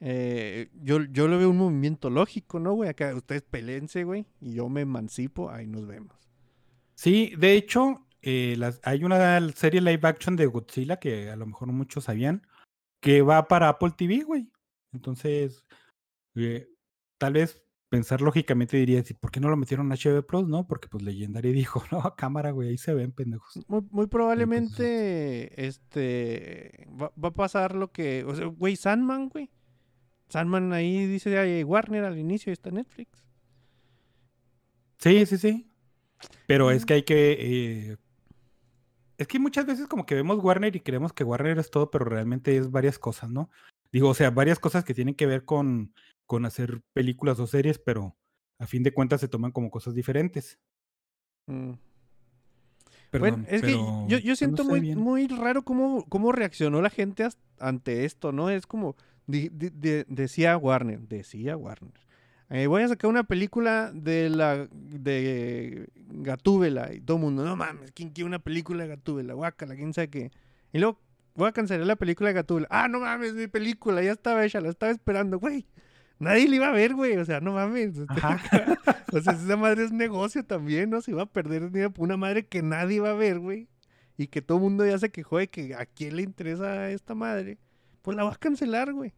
[0.00, 2.90] eh, yo, yo lo veo un movimiento lógico, ¿no, güey?
[2.90, 6.16] Acá ustedes pelense, güey, y yo me emancipo, ahí nos vemos.
[6.94, 11.46] Sí, de hecho, eh, las- hay una serie live action de Godzilla que a lo
[11.46, 12.46] mejor muchos sabían,
[13.00, 14.50] que va para Apple TV, güey.
[14.92, 15.64] Entonces,
[16.34, 16.68] eh,
[17.18, 20.46] tal vez pensar lógicamente diría, "Sí, ¿por qué no lo metieron a HBO Plus?
[20.46, 23.58] No, porque pues Legendary dijo, no, cámara, güey, ahí se ven, pendejos.
[23.68, 29.50] Muy, muy probablemente, este, va, va a pasar lo que, o sea, güey, Sandman, güey.
[30.28, 33.24] Sandman ahí dice ay, Warner al inicio y está Netflix.
[34.98, 35.66] Sí, sí, sí.
[36.46, 36.86] Pero es Mm.
[36.86, 37.36] que hay que...
[37.92, 37.96] eh,
[39.20, 42.06] es que muchas veces como que vemos Warner y creemos que Warner es todo, pero
[42.06, 43.50] realmente es varias cosas, ¿no?
[43.92, 45.92] Digo, o sea, varias cosas que tienen que ver con,
[46.24, 48.16] con hacer películas o series, pero
[48.58, 50.58] a fin de cuentas se toman como cosas diferentes.
[51.46, 51.72] Mm.
[53.10, 54.98] Perdón, bueno, es que yo, pues, no siento sé muy, bien.
[54.98, 58.48] muy raro cómo, cómo reaccionó la gente ante esto, ¿no?
[58.48, 58.96] Es como,
[59.26, 61.92] de- decía Warner, decía Warner.
[62.50, 67.54] Eh, voy a sacar una película de la de Gatúbela y todo el mundo, no
[67.56, 69.34] mames, ¿quién quiere una película de Gatúbela?
[69.34, 70.30] Guácala, quién sabe qué.
[70.72, 71.00] Y luego
[71.34, 72.66] voy a cancelar la película de Gatúbela.
[72.70, 75.64] Ah, no mames, mi película ya estaba hecha, la estaba esperando, güey.
[76.18, 77.94] Nadie la iba a ver, güey, o sea, no mames.
[78.08, 78.40] Ajá.
[79.12, 81.00] O sea, esa madre es negocio también, ¿no?
[81.00, 83.68] Se iba a perder una madre que nadie va a ver, güey.
[84.18, 87.14] Y que todo el mundo ya se quejó de que a quién le interesa esta
[87.14, 87.58] madre.
[88.02, 89.14] Pues la vas a cancelar, güey.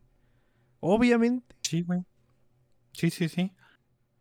[0.80, 1.56] Obviamente.
[1.62, 2.04] Sí, güey.
[2.92, 3.52] Sí, sí, sí.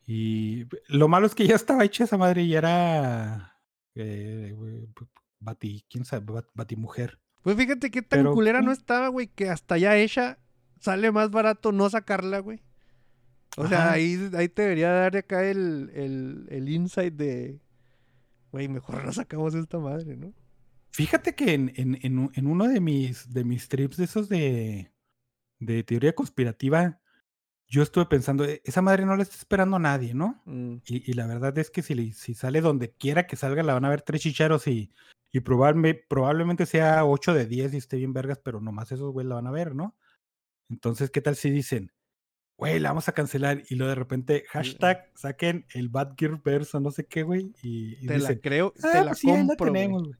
[0.06, 3.60] Y lo malo es que ya estaba hecha esa madre y era...
[3.96, 4.88] Eh, güey,
[5.40, 6.26] Bati, ¿quién sabe?
[6.34, 7.20] Bat- Batimujer.
[7.42, 10.38] Pues fíjate qué tan Pero, culera no estaba, güey, que hasta ya hecha
[10.80, 12.62] sale más barato no sacarla, güey.
[13.58, 13.92] O sea, Ajá.
[13.94, 17.60] ahí, ahí te debería dar acá el, el, el insight de,
[18.52, 20.34] güey, mejor no sacamos esta madre, ¿no?
[20.92, 24.92] Fíjate que en, en, en en uno de mis, de mis trips de esos de,
[25.60, 27.01] de teoría conspirativa,
[27.72, 30.42] yo estuve pensando, "E- esa madre no la está esperando a nadie, ¿no?
[30.46, 33.64] Mm, Y, y la verdad es que si, le- si sale donde quiera que salga,
[33.64, 34.92] la van a ver tres chicharos y,
[35.32, 39.26] y probable- probablemente sea 8 de 10 y esté bien vergas, pero nomás esos güey
[39.26, 39.96] la van a ver, ¿no?
[40.70, 41.92] Entonces, ¿qué tal si dicen,
[42.58, 46.76] güey, la vamos a cancelar y luego de repente, hashtag, saquen el Bad Gear Verse
[46.76, 49.30] o no sé qué, güey, y, y te la creo, "Ah, te la pues sí,
[49.30, 50.14] ahí la compro, güey.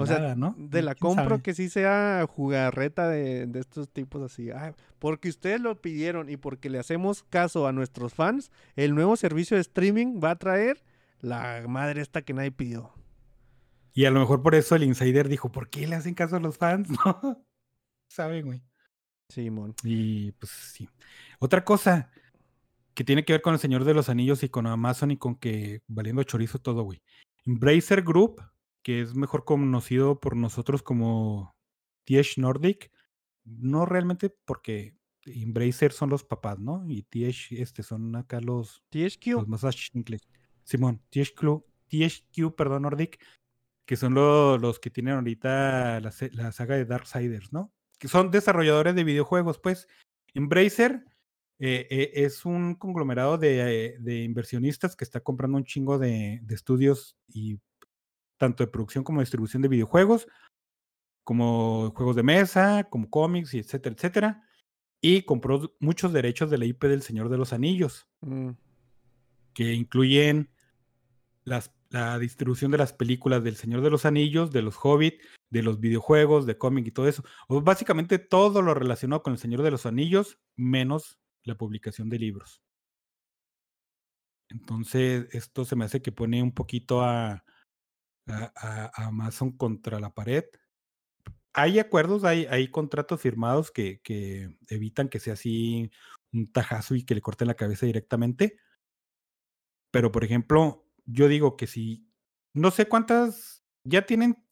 [0.00, 0.20] Tenemos, güey".
[0.20, 0.54] O sea, ¿no?
[0.58, 1.42] De la ¿Quién compro sabe?
[1.42, 4.50] que sí sea jugarreta de, de estos tipos así.
[4.50, 9.16] "Ah, porque ustedes lo pidieron y porque le hacemos caso a nuestros fans, el nuevo
[9.16, 10.82] servicio de streaming va a traer
[11.20, 12.92] la madre esta que nadie pidió.
[13.94, 16.40] Y a lo mejor por eso el insider dijo, ¿por qué le hacen caso a
[16.40, 16.88] los fans?
[17.06, 17.44] No,
[18.08, 18.62] saben, güey.
[19.28, 19.74] Simón.
[19.84, 20.88] Y pues sí.
[21.38, 22.10] Otra cosa
[22.94, 25.36] que tiene que ver con el Señor de los Anillos y con Amazon y con
[25.36, 27.02] que valiendo chorizo todo, güey.
[27.46, 28.42] Embracer Group,
[28.82, 31.54] que es mejor conocido por nosotros como
[32.04, 32.90] TH Nordic,
[33.44, 36.84] no realmente porque Embracer son los papás, ¿no?
[36.88, 39.26] Y TH, este, son acá los, THQ.
[39.32, 39.62] los más.
[40.64, 43.22] Simón, THQ, THQ, perdón, Nordic,
[43.84, 47.72] que son lo- los que tienen ahorita la, la saga de Darksiders, ¿no?
[47.98, 49.86] Que son desarrolladores de videojuegos, pues.
[50.34, 51.04] Embracer
[51.58, 56.40] eh, eh, es un conglomerado de, eh, de inversionistas que está comprando un chingo de,
[56.42, 57.60] de estudios y
[58.42, 60.26] tanto de producción como de distribución de videojuegos,
[61.22, 64.48] como juegos de mesa, como cómics, y etcétera, etcétera.
[65.00, 68.50] Y compró muchos derechos de la IP del Señor de los Anillos Mm,
[69.54, 70.50] que incluyen
[71.44, 75.20] las, la distribución de las películas del Señor de los Anillos, de los Hobbit,
[75.50, 77.22] de los videojuegos, de cómic y todo eso.
[77.46, 82.18] O básicamente todo lo relacionado con el Señor de los Anillos, menos la publicación de
[82.18, 82.60] libros.
[84.48, 87.44] Entonces, esto se me hace que pone un poquito a,
[88.26, 90.44] a- a- a Amazon contra la pared.
[91.54, 95.90] Hay acuerdos, hay, hay contratos firmados que, que evitan que sea así
[96.32, 98.56] un tajazo y que le corten la cabeza directamente.
[99.90, 102.08] Pero, por ejemplo, yo digo que si,
[102.54, 104.42] no sé cuántas, ya tienen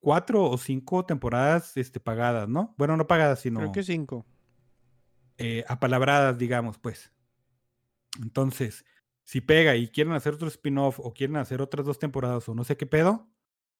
[0.00, 2.74] cuatro o cinco temporadas este, pagadas, ¿no?
[2.78, 4.26] Bueno, no pagadas, sino Creo que cinco.
[5.36, 7.12] eh, apalabradas, digamos, pues.
[8.20, 8.84] Entonces,
[9.28, 12.64] si pega y quieren hacer otro spin-off o quieren hacer otras dos temporadas o no
[12.64, 13.28] sé qué pedo,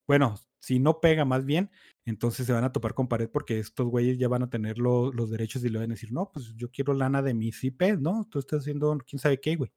[0.07, 1.71] bueno, si no pega más bien,
[2.05, 5.11] entonces se van a topar con pared porque estos güeyes ya van a tener lo-
[5.11, 7.99] los derechos y le van a decir, no, pues yo quiero lana de mis IPs,
[7.99, 8.27] ¿no?
[8.31, 9.73] Tú estás haciendo quién sabe qué, güey.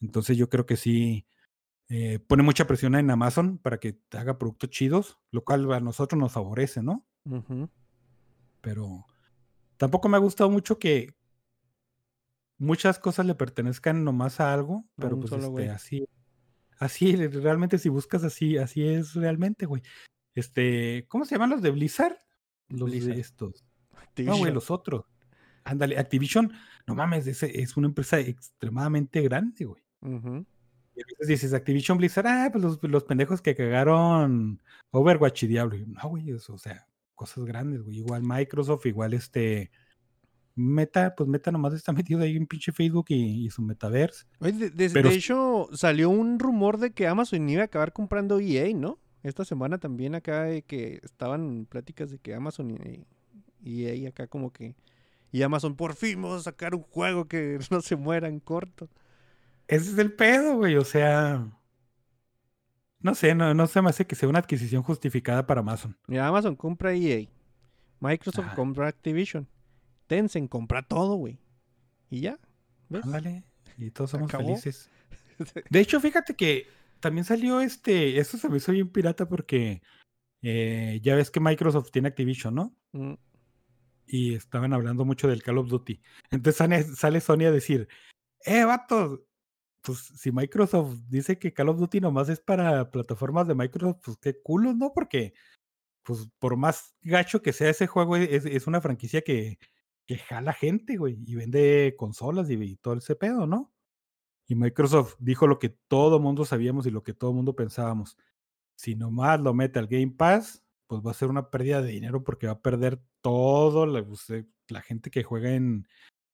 [0.00, 1.26] Entonces yo creo que sí
[1.88, 6.20] eh, pone mucha presión en Amazon para que haga productos chidos, lo cual a nosotros
[6.20, 7.04] nos favorece, ¿no?
[8.60, 9.04] Pero
[9.76, 11.14] tampoco me ha gustado mucho que
[12.58, 16.08] muchas cosas le pertenezcan nomás a algo, pero pues este, así,
[16.78, 19.82] así re- realmente si buscas así, así es realmente, güey.
[20.34, 22.16] Este, ¿cómo se llaman los de Blizzard?
[22.68, 23.14] Los Blizzard.
[23.14, 23.64] de estos.
[24.18, 25.04] No, güey, los otros.
[25.64, 26.52] Ándale, Activision,
[26.86, 29.82] no mames, ese es una empresa extremadamente grande, güey.
[30.02, 30.44] Ujú.
[30.96, 35.46] Y a veces dices Activision Blizzard, ah, pues los, los pendejos que cagaron Overwatch y
[35.48, 35.76] Diablo.
[35.76, 37.96] Y, no, güey, eso, o sea, cosas grandes, güey.
[37.98, 39.70] Igual Microsoft, igual este
[40.56, 44.24] Meta, pues Meta nomás está metido ahí en pinche Facebook y, y su metaverse.
[44.40, 47.92] De, de- Pero de sí- hecho, salió un rumor de que Amazon iba a acabar
[47.92, 48.98] comprando EA, ¿no?
[49.22, 53.06] Esta semana también acá de que estaban pláticas de que Amazon y
[53.66, 54.76] y EA acá como que...
[55.32, 58.90] Y Amazon, por fin vamos a sacar un juego que no se muera en corto.
[59.66, 60.76] Ese es el pedo, güey.
[60.76, 61.48] O sea,
[63.00, 65.96] no sé, no, no se me hace que sea una adquisición justificada para Amazon.
[66.06, 67.26] Mira, Amazon compra EA.
[68.00, 68.54] Microsoft Ajá.
[68.54, 69.48] compra Activision.
[70.06, 71.38] Tencent compra todo, güey.
[72.10, 72.38] Y ya.
[72.88, 73.04] ¿Ves?
[73.04, 73.44] Ándale,
[73.78, 74.48] y todos somos Acabó.
[74.48, 74.90] felices.
[75.70, 76.66] De hecho, fíjate que
[77.00, 79.82] también salió este, eso se me hizo bien pirata porque
[80.42, 82.76] eh, ya ves que Microsoft tiene Activision, ¿no?
[82.92, 83.14] Mm,
[84.06, 86.00] y estaban hablando mucho del Call of Duty.
[86.30, 87.88] Entonces sale, sale Sony a decir,
[88.44, 89.20] eh, vatos,
[89.82, 94.16] pues si Microsoft dice que Call of Duty nomás es para plataformas de Microsoft, pues
[94.18, 94.92] qué culo, ¿no?
[94.94, 95.34] Porque,
[96.02, 99.58] pues por más gacho que sea ese juego, es, es una franquicia que,
[100.06, 103.72] que jala gente, güey, y vende consolas y, y todo ese pedo, ¿no?
[104.46, 108.18] Y Microsoft dijo lo que todo mundo sabíamos y lo que todo mundo pensábamos.
[108.76, 112.22] Si nomás lo mete al Game Pass, pues va a ser una pérdida de dinero
[112.24, 115.88] porque va a perder todo la, pues, eh, la gente que juega en,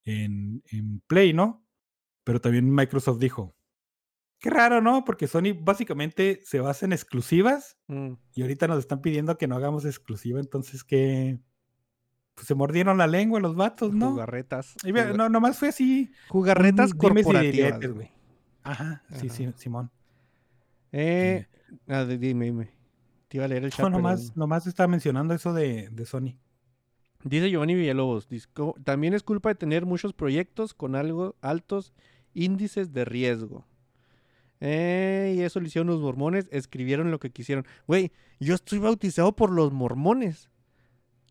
[0.05, 1.64] en, en Play, ¿no?
[2.25, 3.55] Pero también Microsoft dijo,
[4.41, 5.05] qué raro, ¿no?
[5.05, 8.12] Porque Sony básicamente se basa en exclusivas mm.
[8.35, 11.39] y ahorita nos están pidiendo que no hagamos exclusiva, entonces que
[12.41, 14.12] pues se mordieron la lengua los vatos, ¿no?
[14.12, 14.74] Jugarretas.
[14.82, 16.11] Y no, nomás fue así.
[16.30, 18.11] Jugarretas corporativas, güey.
[18.62, 19.34] Ajá, sí, Ajá.
[19.36, 19.91] sí, Simón.
[20.93, 21.47] Eh,
[21.86, 22.70] ah, di- dime, dime.
[23.28, 23.80] Te iba a leer el chat.
[23.80, 26.36] No, pero- nomás, nomás estaba mencionando eso de, de Sony.
[27.24, 31.93] Dice Giovanni Villalobos, disco- también es culpa de tener muchos proyectos con algo altos
[32.32, 33.66] índices de riesgo.
[34.61, 37.66] Eh, y eso lo hicieron los mormones, escribieron lo que quisieron.
[37.86, 40.49] Güey, yo estoy bautizado por los mormones.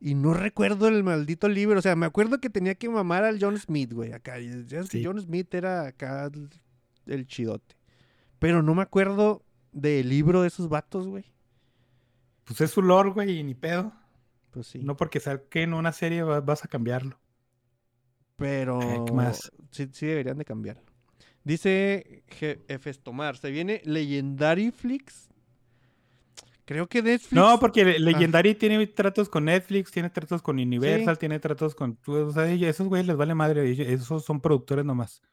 [0.02, 1.80] Y no recuerdo el maldito libro.
[1.80, 4.14] O sea, me acuerdo que tenía que mamar al John Smith, güey.
[4.14, 4.40] Acá.
[4.40, 4.50] Y
[4.90, 5.04] Sí.
[5.04, 6.30] John Smith era acá
[7.06, 7.76] el, chidote.
[8.40, 9.44] Pero no me acuerdo
[9.74, 11.26] del libro de esos vatos, güey.
[12.46, 13.92] Pues es su lore, güey, y ni pedo.
[14.52, 14.80] Pues sí.
[14.80, 17.20] No porque saquen una serie va- vas a cambiarlo.
[18.38, 19.52] Pero ¿qué más?
[19.72, 20.84] Sí, sí deberían de cambiarlo.
[21.44, 25.30] Dice Jefes Tomar, se viene Legendary Flix.
[26.70, 27.34] Creo que Netflix.
[27.34, 31.20] No, porque Le- Legendary tiene tratos con Netflix, tiene tratos con Universal, Sí.
[31.22, 31.98] tiene tratos con...
[32.06, 35.24] O sea, esos güeyes les vale madre, esos son productores nomás.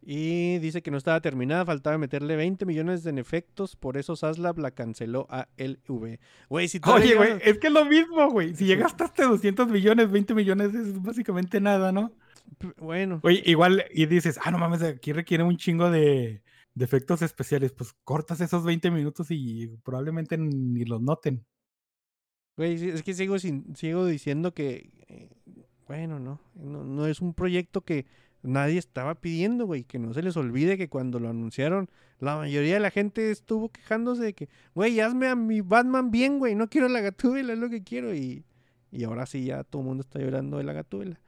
[0.00, 4.58] Y dice que no estaba terminada, faltaba meterle 20 millones en efectos, por eso Saslab
[4.58, 6.18] la canceló a LV.
[6.48, 8.54] Güey, si Oye, güey, es que es lo mismo, güey.
[8.54, 12.12] Si llegaste hasta 200 millones, 20 millones es básicamente nada, ¿no?
[12.78, 16.40] Bueno, Oye, igual, y dices, ah, no mames, aquí requiere un chingo de,
[16.78, 17.72] de efectos especiales.
[17.72, 21.44] Pues cortas esos 20 minutos y probablemente ni los noten.
[22.56, 25.30] güey, es que sigo, sin, sigo diciendo que, eh,
[25.86, 28.06] bueno, no, no, no es un proyecto que
[28.42, 32.74] nadie estaba pidiendo, güey, que no se les olvide que cuando lo anunciaron, la mayoría
[32.74, 36.68] de la gente estuvo quejándose de que, güey, hazme a mi Batman bien, güey, no
[36.68, 38.44] quiero la gatúbela, es lo que quiero, y,
[38.92, 41.20] y ahora sí ya todo el mundo está llorando de la gatúbela.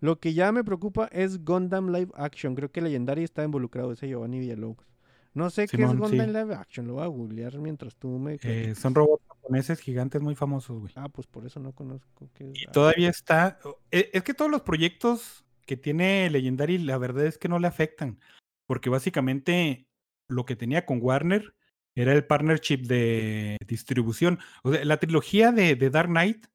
[0.00, 2.54] Lo que ya me preocupa es Gundam Live Action.
[2.54, 4.93] Creo que Legendary está involucrado, ese Giovanni Villalobos.
[5.34, 6.16] No sé qué es Gundam sí.
[6.16, 8.38] Live Action, lo voy a googlear mientras tú me...
[8.42, 10.92] Eh, son robots japoneses gigantes muy famosos, güey.
[10.96, 12.62] Ah, pues por eso no conozco qué es.
[12.62, 13.58] Y todavía está.
[13.90, 17.66] e- Es que todos los proyectos que tiene Legendary, la verdad es que no le
[17.66, 18.20] afectan.
[18.66, 19.88] Porque básicamente
[20.28, 21.54] lo que tenía con Warner
[21.96, 24.38] era el partnership de distribución.
[24.62, 26.46] O sea, la trilogía de, de Dark Knight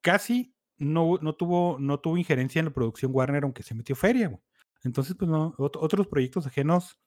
[0.00, 4.28] casi no, no, tuvo, no tuvo injerencia en la producción Warner, aunque se metió feria,
[4.28, 4.40] güey.
[4.84, 6.98] Entonces, pues no, ot- otros proyectos ajenos,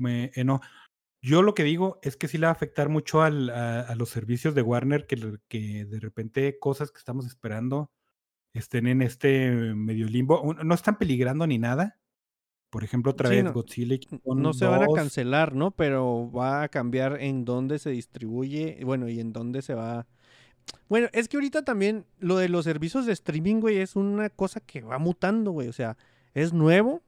[0.00, 0.44] me, eh.
[1.22, 3.94] Yo lo que digo es que sí le va a afectar mucho al- a, a
[3.94, 7.90] los servicios de Warner, que, que de repente cosas que estamos esperando
[8.54, 10.54] estén en este medio limbo.
[10.64, 11.98] No están peligrando ni nada.
[12.70, 14.94] Por ejemplo, otra Sí, vez no, Godzilla y no se van a 2.
[14.94, 15.72] cancelar, ¿no?
[15.72, 20.06] Pero va a cambiar en dónde se distribuye, bueno, y en dónde se va.
[20.88, 24.60] Bueno, es que ahorita también lo de los servicios de streaming, güey, es una cosa
[24.60, 25.68] que va mutando, güey.
[25.68, 25.96] O sea,
[26.32, 27.02] es nuevo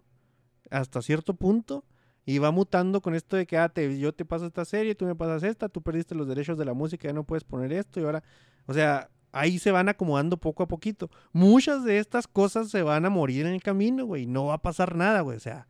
[0.71, 1.85] hasta cierto punto
[2.25, 5.05] y va mutando con esto de que, ah, te- yo te paso esta serie, tú
[5.07, 8.01] me pasas esta, tú perdiste los derechos de la música, ya no puedes poner esto
[8.01, 8.23] y ahora,
[8.67, 11.11] o sea, ahí se van acomodando poco a poquito.
[11.33, 14.27] Muchas de estas cosas se van a morir en el camino, güey.
[14.27, 15.37] No va a pasar nada, güey.
[15.37, 15.67] O sea,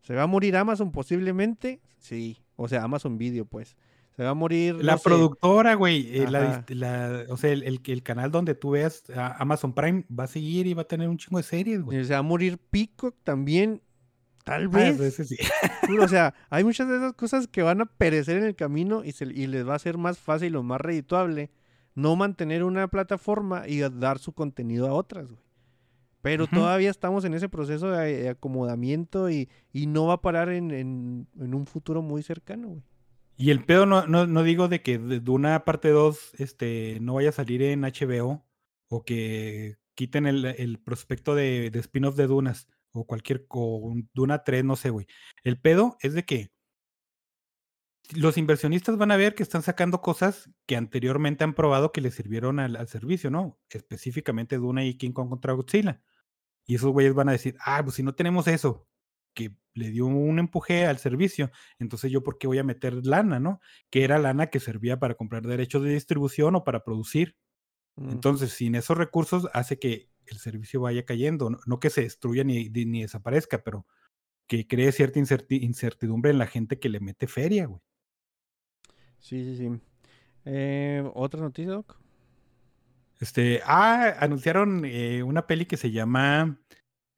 [0.00, 1.80] ¿se va a morir Amazon posiblemente?
[1.98, 2.38] Sí.
[2.56, 3.76] O sea, Amazon Video, pues.
[4.16, 4.74] Se va a morir.
[4.82, 8.54] La no sé, productora, güey, eh, la, la- o sea, el, el, el canal donde
[8.54, 11.44] tú veas a Amazon Prime va a seguir y va a tener un chingo de
[11.44, 12.04] series, güey.
[12.04, 13.80] Se va a morir Peacock también.
[14.44, 14.96] Tal Ah, vez.
[14.96, 15.36] pues sí.
[16.00, 19.12] O sea, hay muchas de esas cosas que van a perecer en el camino y,
[19.12, 21.50] se, y les va a ser más fácil o más redituable
[21.94, 25.42] no mantener una plataforma y dar su contenido a otras, güey.
[26.22, 30.50] Pero todavía estamos en ese proceso de, de acomodamiento y, y no va a parar
[30.50, 32.82] en, en- en un futuro muy cercano, güey.
[33.36, 37.14] Y el pedo no, no, no digo de que de una parte 2 este, no
[37.14, 38.44] vaya a salir en HBO
[38.88, 44.10] o que quiten el, el prospecto de, de spin-off de Dunas o cualquier, o un
[44.14, 45.06] Duna 3, no sé, güey.
[45.42, 46.52] El pedo es de que
[48.14, 52.14] los inversionistas van a ver que están sacando cosas que anteriormente han probado que les
[52.14, 53.58] sirvieron al, al servicio, ¿no?
[53.70, 56.02] Específicamente Duna y King Kong contra Godzilla.
[56.66, 58.86] Y esos güeyes van a decir, ah, pues si no tenemos eso,
[59.34, 63.40] que le dio un empuje al servicio, entonces yo por qué voy a meter lana,
[63.40, 63.60] ¿no?
[63.90, 67.36] Que era lana que servía para comprar derechos de distribución o para producir.
[67.96, 68.10] Mm.
[68.10, 72.44] Entonces, sin esos recursos hace que el servicio vaya cayendo, no, no que se destruya
[72.44, 73.86] ni, ni- desaparezca, pero
[74.46, 77.80] que cree cierta incerti- incertidumbre en la gente que le mete feria, güey.
[79.18, 79.80] Sí, sí, sí.
[80.44, 81.96] Eh, ¿Otra noticia, Doc?
[83.20, 86.58] Este, ah, anunciaron eh, una peli que se llama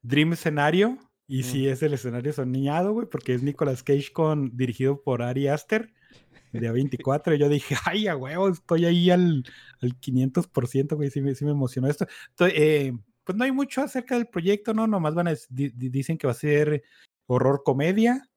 [0.03, 0.99] Dream Scenario.
[1.27, 1.45] Y Mm.
[1.45, 5.95] sí es el escenario soñado, güey, porque es Nicolas Cage con, dirigido por Ari Aster
[6.61, 7.35] de A24.
[7.35, 9.45] Y yo dije, ay, a huevo, estoy ahí al,
[9.81, 12.07] al 500%, güey, sí me, sí me emocionó esto.
[12.41, 12.93] Eh,
[13.25, 14.87] pues no hay mucho acerca del proyecto, ¿no?
[14.87, 16.83] Nomás van a, dicen que va a ser
[17.27, 18.29] horror comedia,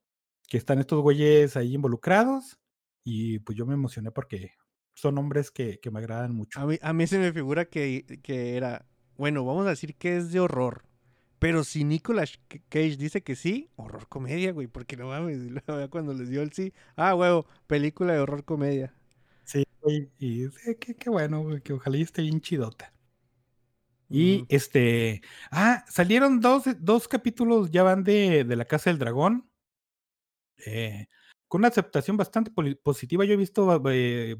[0.47, 2.57] que están estos güeyes ahí involucrados.
[3.03, 4.51] Y pues yo me emocioné porque
[4.95, 6.59] son hombres que, que me agradan mucho.
[6.59, 10.18] A mí, a mí se me figura que, que era, bueno, vamos a decir que
[10.18, 10.87] es de horror.
[11.40, 15.40] Pero si Nicolas Cage dice que sí, horror comedia, güey, porque no mames,
[15.92, 18.94] cuando les dio el sí, ah, huevo, película de horror comedia.
[19.44, 22.94] Sí, güey, y sí, qué, qué bueno, güey, que ojalá y esté bien chidota.
[24.10, 25.22] Y este,
[25.52, 29.50] ah, salieron dos, dos capítulos, ya van de, de La Casa del Dragón,
[30.66, 31.08] eh,
[31.48, 32.52] con una aceptación bastante
[32.84, 33.26] positiva.
[33.26, 34.36] Yo he visto eh,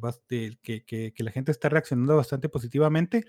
[0.86, 3.26] que- que la gente está reaccionando bastante positivamente,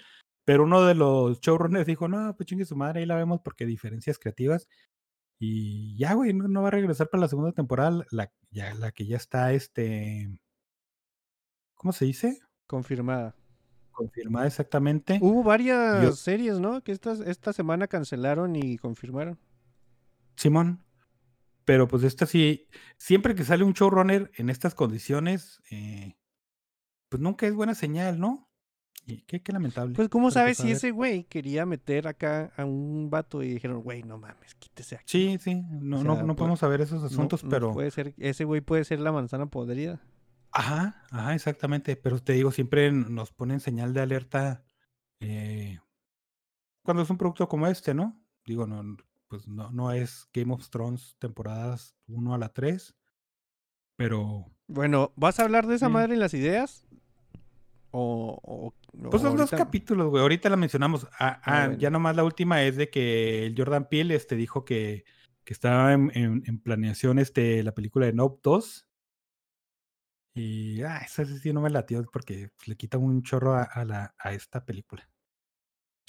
[0.49, 3.66] pero uno de los showrunners dijo, no, pues chingue su madre, ahí la vemos porque
[3.66, 4.66] diferencias creativas.
[5.38, 8.90] Y ya, güey, no, no va a regresar para la segunda temporada, la, ya, la
[8.90, 10.40] que ya está, este,
[11.74, 12.40] ¿cómo se dice?
[12.66, 13.36] Confirmada.
[13.90, 15.18] Confirmada exactamente.
[15.20, 16.82] Hubo varias Yo- series, ¿no?
[16.82, 19.38] Que esta, esta semana cancelaron y confirmaron.
[20.34, 20.82] Simón.
[21.66, 26.16] Pero pues esta sí, siempre que sale un showrunner en estas condiciones, eh,
[27.11, 28.47] pues nunca es buena señal, ¿no?
[29.11, 29.95] Y qué, qué lamentable.
[29.95, 34.03] Pues, ¿cómo sabes si ese güey quería meter acá a un vato y dijeron, güey,
[34.03, 35.05] no mames, quítese aquí?
[35.07, 37.73] Sí, sí, no, O no, sea, no pues, podemos saber esos asuntos, no pero...
[37.73, 39.99] puede ser, ese güey puede ser la manzana podrida.
[40.53, 41.97] Ajá, ajá, exactamente.
[41.97, 44.63] Pero te digo, siempre nos ponen señal de alerta
[45.21, 45.79] eh,
[46.83, 48.23] cuando es un producto como este, ¿no?
[48.45, 48.97] Digo, no,
[49.29, 52.95] pues no, no es Game of Thrones temporadas 1 a la 3,
[53.97, 55.93] pero Bueno, ¿vas a hablar de esa Sí.
[55.93, 56.87] madre en las ideas?
[58.01, 58.74] O, o-
[59.11, 60.22] pues son dos capítulos, güey.
[60.22, 61.07] Ahorita la mencionamos.
[61.18, 61.80] Ah, Ah, bueno.
[61.80, 65.05] Ya nomás la última es de que el Jordan Peele este, dijo que,
[65.44, 68.86] que estaba en, en- en planeación este, la película de Nope 2.
[70.34, 74.14] Y ah, esa sí no me latió porque le quita un chorro a, a la,
[74.18, 75.09] a esta película.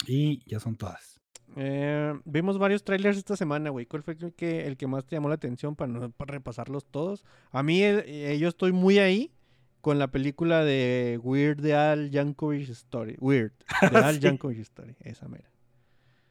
[0.06, 1.20] Y ya son todas.
[1.56, 3.86] Eh, vimos varios trailers esta semana, güey.
[3.86, 6.86] ¿Cuál fue el que, el que más te llamó la atención para no para repasarlos
[6.86, 7.24] todos?
[7.50, 9.32] A mí, eh, eh, yo estoy muy ahí
[9.80, 13.16] con la película de Weird de Al Yankovic Story.
[13.20, 13.52] Weird,
[13.92, 14.20] de Al Sí.
[14.20, 15.50] Yankovic Story, esa mera.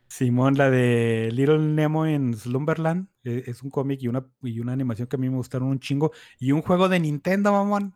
[0.07, 4.73] Simón, la de Little Nemo en Slumberland, eh, es un cómic y una, y una
[4.73, 6.11] animación que a mí me gustaron un chingo.
[6.39, 7.95] Y un juego de Nintendo, mamón.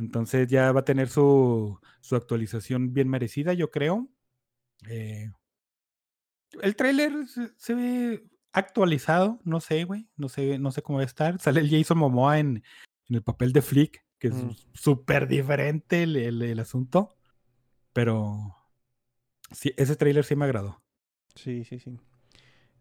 [0.00, 4.08] Entonces ya va a tener su, su actualización bien merecida, yo creo.
[4.88, 5.30] Eh,
[6.60, 11.02] el tráiler se, se ve actualizado, no sé, güey, no sé, no sé cómo va
[11.04, 11.38] a estar.
[11.38, 12.64] Sale el Jason Momoa en,
[13.08, 14.50] en el papel de Flick, que es Mm.
[14.74, 17.16] súper diferente el, el- el asunto,
[17.92, 18.56] pero
[19.52, 20.82] sí, ese tráiler sí me agradó.
[21.34, 21.98] Sí, sí, sí.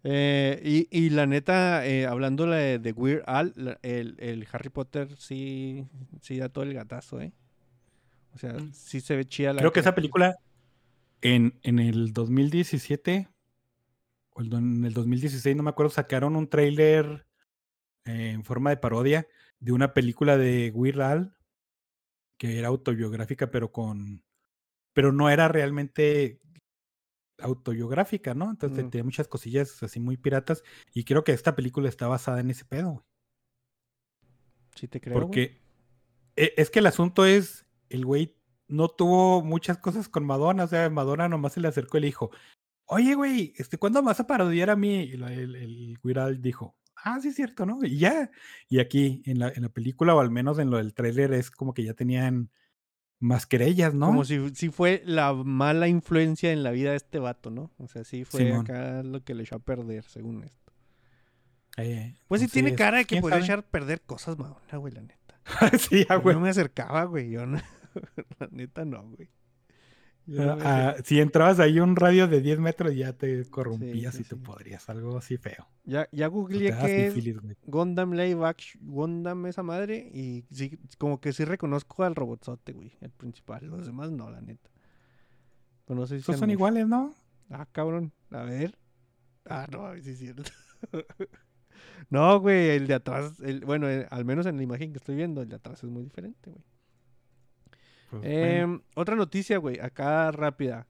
[0.03, 4.69] Eh, y, y la neta, eh, hablando de, de Weird Al, la- el, el Harry
[4.69, 5.87] Potter sí,
[6.21, 7.33] sí da todo el gatazo, ¿eh?
[8.33, 8.71] O sea, Mm.
[8.73, 10.35] sí se ve chida la Creo que esa película
[11.21, 13.27] en, en el 2017
[14.31, 17.25] o en el 2016, no me acuerdo, sacaron un tráiler
[18.05, 19.27] eh, en forma de parodia
[19.59, 21.37] de una película de Weird Al
[22.37, 24.23] que era autobiográfica, pero con
[24.93, 26.41] pero no era realmente
[27.39, 28.49] autobiográfica, ¿no?
[28.49, 28.89] Entonces Mm.
[28.89, 32.65] tenía muchas cosillas así muy piratas y creo que esta película está basada en ese
[32.65, 33.05] pedo, güey.
[34.75, 35.13] Sí te creo.
[35.19, 35.61] Porque
[36.35, 38.35] e- es que el asunto es, el güey
[38.67, 42.07] no tuvo muchas cosas con Madonna, o sea, Madonna nomás se le acercó y le
[42.07, 42.31] dijo,
[42.85, 45.01] oye, güey, este, ¿cuándo vas a parodiar a mí?
[45.01, 47.79] Y la- el, el Wiral dijo, ah, sí es cierto, ¿no?
[47.83, 48.31] Y ya,
[48.69, 51.51] y aquí en la, en la película, o al menos en lo del tráiler, es
[51.51, 52.49] como que ya tenían
[53.19, 54.07] más querellas, ¿no?
[54.07, 57.71] Como si, si fue la mala influencia en la vida de este vato, ¿no?
[57.77, 58.61] O sea, sí fue Simón.
[58.61, 60.71] acá lo que le echó a perder, según esto.
[61.77, 63.45] Eh, Pues sí tiene cara de que ¿quién podría sabe?
[63.45, 65.41] echar a perder cosas, Madonna, güey, la neta.
[65.79, 66.35] sí, Yo güey.
[66.35, 67.29] no me acercaba, güey.
[67.31, 67.59] Yo no...
[68.39, 69.29] la neta no, güey.
[70.37, 74.23] Ah, acer- si entrabas ahí un radio de 10 metros ya te corrompías sí, y
[74.25, 74.41] te sí.
[74.41, 75.67] podrías, algo así feo.
[75.85, 77.55] Ya, ya googleé que es sífilis, güey.
[77.65, 82.97] Gundam Live Action, Gundam esa madre y sí, como que sí reconozco al robotzote, güey,
[82.99, 83.65] el principal.
[83.67, 84.69] Los demás no, la neta.
[85.85, 86.49] Pero no sé si son muchos.
[86.49, 87.15] iguales, ¿no?
[87.49, 88.11] Ah, cabrón.
[88.31, 88.77] A ver.
[89.45, 90.43] Ah, no, sí es cierto.
[92.09, 95.15] no, güey, el de atrás, el, bueno, eh, al menos en la imagen que estoy
[95.15, 96.63] viendo, el de atrás es muy diferente, güey.
[98.09, 98.23] Pues.
[98.25, 100.87] Em, otra noticia, güey, acá rápida.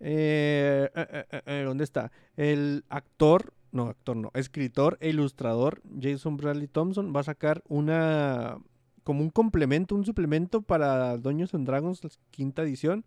[0.00, 2.12] Eh, eh, eh, ¿Dónde está?
[2.36, 8.58] El actor, no, actor no, escritor e ilustrador Jason Bradley Thompson va a sacar una,
[9.04, 13.04] como un complemento, un suplemento para Dungeons and Dragons, la quinta edición,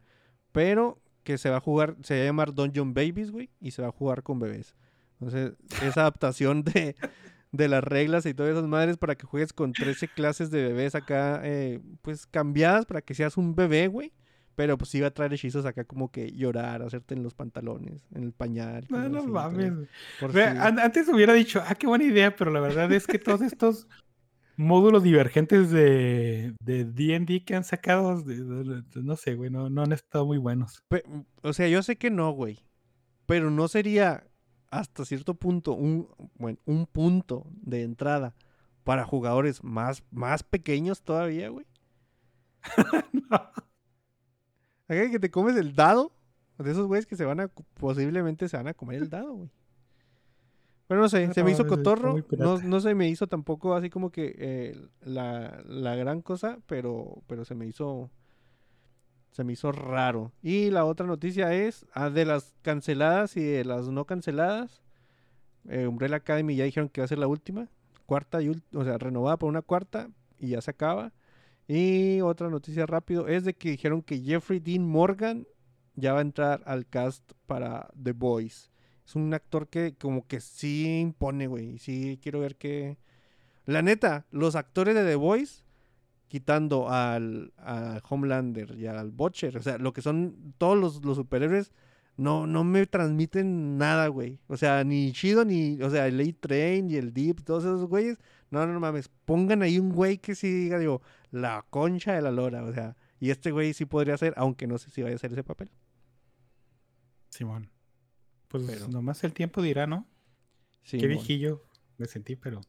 [0.51, 3.81] pero que se va a jugar, se va a llamar Dungeon Babies, güey, y se
[3.81, 4.75] va a jugar con bebés.
[5.19, 6.95] Entonces, esa adaptación de,
[7.51, 10.93] de las reglas y todas esas madres para que juegues con 13 clases de bebés
[10.95, 14.13] acá, eh, pues cambiadas para que seas un bebé, güey.
[14.55, 18.23] Pero pues iba a traer hechizos acá como que llorar, hacerte en los pantalones, en
[18.23, 18.85] el pañal.
[18.89, 19.71] No, no mames.
[20.59, 23.87] an- Antes hubiera dicho, ah, qué buena idea, pero la verdad es que todos estos
[24.57, 29.69] módulos divergentes de de D&D que han sacado, de- de- de- no sé, güey, no,
[29.69, 30.83] no han estado muy buenos.
[31.41, 32.59] O sea, yo sé que no, güey.
[33.25, 34.25] Pero no sería
[34.71, 38.35] hasta cierto punto un, bueno, un punto de entrada
[38.83, 41.65] para jugadores más, más pequeños todavía, güey.
[44.87, 46.11] Acá que te comes el dado.
[46.57, 49.49] De esos güeyes que se van a, posiblemente se van a comer el dado, güey.
[50.87, 52.15] Pero no sé, se me No, hizo está cotorro.
[52.37, 57.21] No, no se me hizo tampoco así como que eh, la, la gran cosa, pero,
[57.27, 58.09] pero se me hizo
[59.31, 60.31] se me hizo raro.
[60.41, 64.81] Y la otra noticia es ah, de las canceladas y de las no canceladas.
[65.69, 67.67] eh, Umbrella Academy ya dijeron que va a ser la última.
[68.05, 71.13] Cuarta y o sea, renovada por una cuarta y ya se acaba.
[71.67, 75.45] Y otra noticia rápido es de que dijeron que Jeffrey Dean Morgan
[75.95, 78.71] ya va a entrar al cast para The Boys.
[79.05, 81.77] Es un actor que como que sí impone, güey.
[81.77, 82.97] Sí quiero ver que...
[83.65, 85.63] La neta, los actores de The Boys
[86.29, 91.17] quitando al, a Homelander y al Butcher, o sea, lo que son todos los, los
[91.17, 91.73] superhéroes,
[92.15, 94.39] no, no me transmiten nada, güey.
[94.47, 98.17] O sea, ni Chido, ni, o sea, el A-Train y el Deep, todos esos güeyes.
[98.51, 99.09] No, no, mames.
[99.25, 101.01] Pongan ahí un güey que sí diga, digo,
[101.31, 102.95] la concha de la lora, o sea.
[103.19, 105.69] Y este güey sí podría ser, aunque no sé si vaya a hacer ese papel.
[107.29, 107.69] Simón.
[108.47, 110.05] Pues Pero- nomás el tiempo dirá, ¿no?
[110.83, 111.63] Sí, Qué viejillo
[111.97, 112.61] me sentí, pero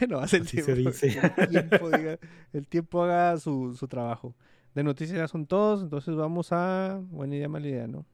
[0.08, 1.20] no hace el Así se tiempo, dice.
[1.36, 2.18] El tiempo, diga-
[2.52, 4.34] el tiempo haga su, su trabajo.
[4.74, 7.00] De noticias ya son todos, entonces vamos a.
[7.10, 8.06] Buena idea, mala idea, ¿no?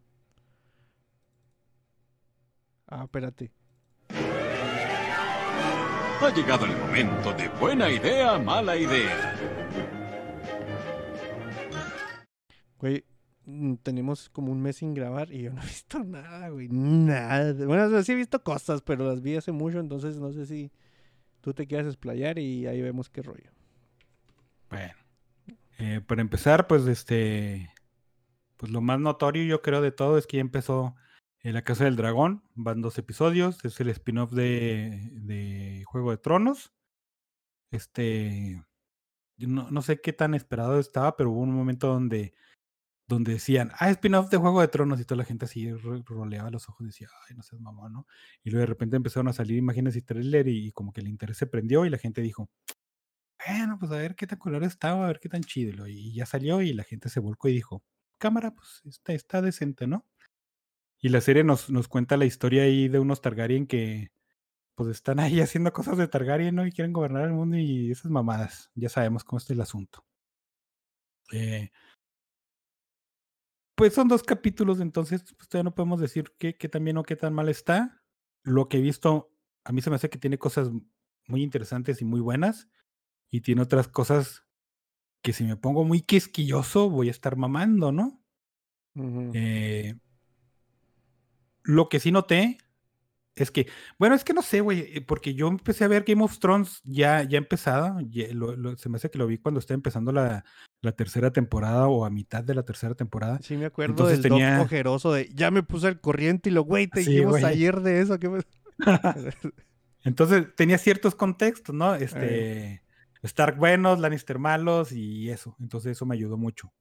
[2.87, 3.53] Ah, espérate.
[6.21, 9.35] Ha llegado el momento de buena idea, mala idea.
[12.79, 13.05] Güey,
[13.47, 16.69] mm, tenemos como un mes sin grabar y yo no he visto nada, güey.
[16.71, 17.53] Nada.
[17.67, 20.71] Bueno, sí he visto cosas, pero las vi hace mucho, entonces no sé si
[21.45, 23.51] tú te quieras explayar y ahí vemos qué rollo.
[24.71, 24.95] bueno.
[25.79, 27.71] Eh, para empezar, pues este.
[28.57, 30.95] Pues lo más notorio, yo creo, de todo es que ya empezó
[31.41, 32.45] eh, La Casa del Dragón.
[32.55, 33.63] Van dos episodios.
[33.65, 36.73] Es el spin-off de, de Juego de Tronos.
[37.71, 38.65] Este.
[39.37, 42.33] No, no sé qué tan esperado estaba, pero hubo un momento donde
[43.07, 46.51] donde decían, ah, spin-off de Juego de Tronos, y toda la gente así ro- roleaba
[46.51, 48.07] los ojos y decía, ay, no seas mamón, ¿no?
[48.43, 51.37] Y luego de repente empezaron a salir imágenes y trailer y, como que el interés
[51.39, 52.51] se prendió y la gente dijo,
[53.47, 55.87] bueno, pues a ver qué tan color estaba, a ver qué tan chido.
[55.89, 57.85] Y ya salió y la gente se volcó y dijo,
[58.19, 60.07] cámara, pues está, está decente, ¿no?
[61.01, 64.11] Y la serie nos, nos cuenta la historia ahí de unos Targaryen que
[64.77, 66.67] pues están ahí haciendo cosas de Targaryen, ¿no?
[66.67, 68.71] Y quieren gobernar el mundo y esas mamadas.
[68.75, 70.05] Ya sabemos cómo está el asunto.
[71.33, 71.71] Eh,
[73.75, 77.03] pues son dos capítulos, entonces pues, todavía no podemos decir qué, qué tan bien o
[77.03, 78.03] qué tan mal está.
[78.43, 79.33] Lo que he visto,
[79.65, 80.71] a mí se me hace que tiene cosas
[81.27, 82.69] muy interesantes y muy buenas.
[83.31, 84.45] Y tiene otras cosas
[85.23, 88.23] que si me pongo muy quisquilloso voy a estar mamando, ¿no?
[89.33, 89.95] Eh,
[91.63, 92.59] lo que sí noté
[93.37, 93.67] es que,
[93.99, 96.81] bueno, es que no sé, güey, eh, porque yo empecé a ver Game of Thrones
[96.85, 100.13] ya, ya empezada, ya lo- lo- se me hace que lo vi cuando estaba empezando
[100.13, 100.45] la,
[100.83, 103.39] la tercera temporada o a mitad de la tercera temporada.
[103.43, 106.63] Sí, me acuerdo Entonces del tenía- ojeroso de ya me puse al corriente y lo,
[106.63, 108.19] güey, te dijimos ayer de eso.
[108.19, 108.41] ¿qué me-?"
[110.05, 111.95] Entonces tenía ciertos contextos, ¿no?
[111.95, 112.83] Este,
[113.23, 115.57] Stark buenos, Lannister malos y eso.
[115.59, 116.73] Entonces eso me ayudó mucho.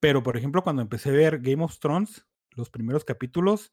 [0.00, 3.72] Pero, por ejemplo, cuando empecé a ver Game of Thrones, los primeros capítulos,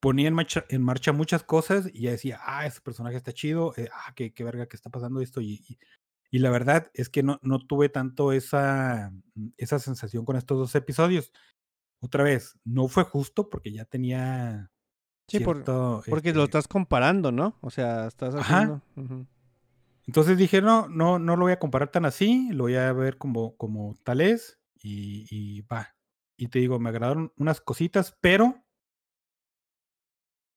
[0.00, 3.74] ponía en marcha, en marcha muchas cosas y ya decía, ah, ese personaje está chido,
[3.76, 5.40] eh, ah, qué, qué verga que está pasando esto.
[5.40, 5.78] Y, y,
[6.30, 9.12] y la verdad es que no, no tuve tanto esa,
[9.56, 11.32] esa sensación con estos dos episodios.
[12.00, 14.70] Otra vez, no fue justo porque ya tenía...
[15.28, 17.56] Sí, por- cierto, Porque lo este, estás comparando, ¿no?
[17.60, 18.56] O sea, estás Ajá.
[18.56, 18.82] haciendo.
[18.96, 19.26] ujú.
[20.06, 23.16] Entonces dije, no, no, no lo voy a comparar tan así, lo voy a ver
[23.16, 25.94] como, como tal es y, y va.
[26.36, 28.64] Y te digo, me agradaron unas cositas, pero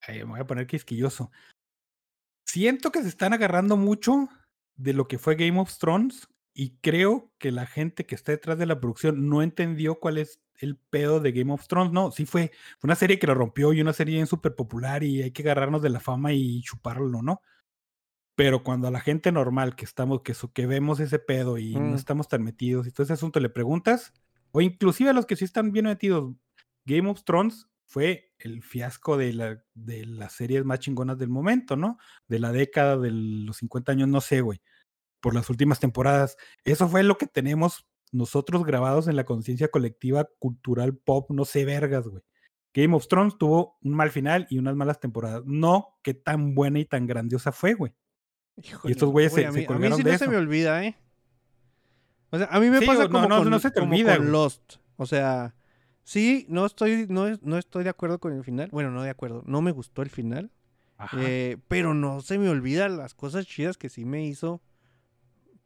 [0.08, 1.32] ay, me voy a poner quisquilloso.
[2.46, 4.28] Siento que se están agarrando mucho
[4.76, 8.58] de lo que fue Game of Thrones y creo que la gente que está detrás
[8.58, 11.92] de la producción no entendió cuál es el pedo de Game of Thrones.
[11.94, 15.04] No, sí fue, fue una serie que lo rompió y una serie bien súper popular
[15.04, 17.42] y hay que agarrarnos de la fama y chuparlo, ¿no?
[18.36, 21.76] Pero cuando a la gente normal que estamos, que, so- que vemos ese pedo y
[21.76, 21.92] Mm.
[21.92, 24.12] no estamos tan metidos y todo ese asunto le preguntas,
[24.52, 26.36] o inclusive a los que sí están bien metidos,
[26.86, 31.76] Game of Thrones fue el fiasco de, la, de las series más chingonas del momento,
[31.76, 31.98] ¿no?
[32.28, 34.62] De la década de los 50 años, no sé, güey.
[35.20, 36.38] Por las últimas temporadas.
[36.66, 41.66] Eso fue lo que tenemos nosotros grabados en la conciencia colectiva cultural pop, no sé,
[41.66, 42.24] vergas, güey.
[42.74, 45.44] Game of Thrones tuvo un mal final y unas malas temporadas.
[45.46, 47.94] No, qué tan buena y tan grandiosa fue, güey.
[48.62, 50.28] Híjole, estos güeyes güey, se- a se mí, a mí colgaron sí de no se
[50.28, 50.96] me olvida, ¿eh?
[52.32, 53.92] O sea, a mí me Sí, pasa no, como, no, con, no se te como
[53.94, 54.32] olvida, con güey.
[54.32, 54.76] Lost.
[54.98, 55.56] O sea,
[56.04, 58.70] sí, no estoy, no, no estoy de acuerdo con el final.
[58.72, 59.44] Bueno, no de acuerdo.
[59.46, 60.52] No me gustó el final.
[60.98, 61.18] Ajá.
[61.22, 64.62] eh, pero no se me olvidan las cosas chidas que sí me hizo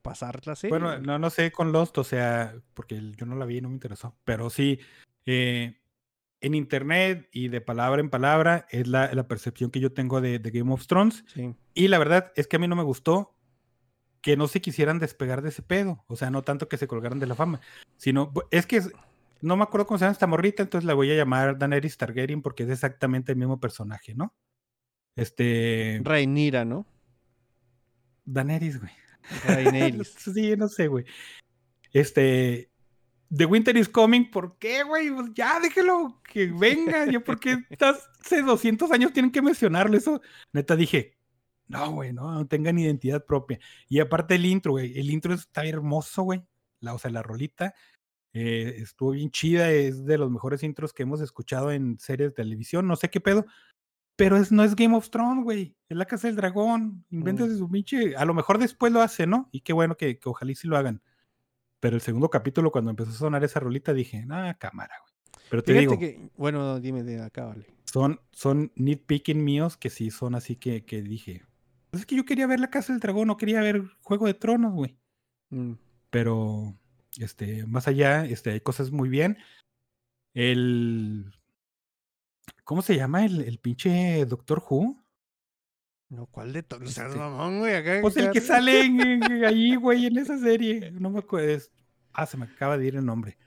[0.02, 0.78] pasar la serie.
[0.78, 3.68] Bueno, no, no sé con Lost, o sea, porque yo no la vi y no
[3.70, 4.16] me interesó.
[4.24, 4.80] Pero sí,
[5.26, 5.80] eh,
[6.40, 10.40] en internet y de palabra en palabra es la, la percepción que yo tengo de,
[10.40, 11.24] de Game of Thrones.
[11.34, 11.54] Sí.
[11.74, 13.36] Y la verdad es que a mí no me gustó
[14.22, 16.04] que no se quisieran despegar de ese pedo.
[16.08, 17.60] O sea, no tanto que se colgaran de la fama,
[17.98, 18.92] sino es que es-
[19.42, 22.42] no me acuerdo cómo se llama esta morrita, entonces la voy a llamar Daenerys Targaryen
[22.42, 24.34] porque es exactamente el mismo personaje, ¿no?
[25.16, 26.00] Este.
[26.04, 26.86] Rhaenyra, ¿no?
[28.26, 28.92] Daenerys, güey.
[29.46, 30.10] Rhaenerys.
[30.34, 31.06] sí, no sé, güey.
[31.92, 32.72] Este.
[33.36, 35.12] The Winter is Coming, ¿por qué, güey?
[35.12, 37.06] Pues ya, déjelo que venga.
[37.12, 39.98] Yo, porque hace 200 años tienen que mencionarlo.
[39.98, 40.22] Eso,
[40.54, 41.18] neta, dije,
[41.68, 43.60] No, güey, no, no tengan identidad propia.
[43.90, 46.44] Y aparte el intro, güey, el intro está hermoso, güey.
[46.80, 47.74] La, o sea, la rolita
[48.34, 52.36] eh, estuvo bien chida, es de los mejores intros que hemos escuchado en series de
[52.36, 53.46] televisión, no sé qué pedo.
[54.16, 55.76] Pero es, no es Game of Thrones, güey.
[55.90, 57.06] Es la Casa del Dragón.
[57.12, 58.16] Invéntase su pinche.
[58.16, 59.48] A lo mejor después lo hace, ¿no?
[59.52, 61.04] Y qué bueno que, que ojalá y sí lo hagan.
[61.80, 65.44] Pero el segundo capítulo, cuando empezó a sonar esa rolita, dije, ah, cámara, güey.
[65.52, 67.68] Pero te Fíjate digo, que, bueno, dime de acá, vale.
[67.86, 71.44] son, son nitpicking míos que sí son así que, que dije.
[71.92, 74.34] "Pues es que yo quería ver la Casa del Dragón, no quería ver Juego de
[74.34, 74.98] Tronos, güey.
[75.52, 75.74] Mm,
[76.10, 76.76] Pero,
[77.20, 79.38] este, más allá, este, hay cosas muy bien.
[80.34, 81.34] El.
[82.64, 85.02] ¿Cómo se llama el, el pinche Doctor Who?
[86.10, 86.84] No, ¿cuál de todos?
[86.84, 88.00] O sea, Este, mamón, güey, acá.
[88.02, 90.92] Pues el que sale en- en- ahí, güey, en esa serie.
[90.92, 91.64] No me acuerdo.
[92.14, 93.38] Ah, se me acaba de ir el nombre.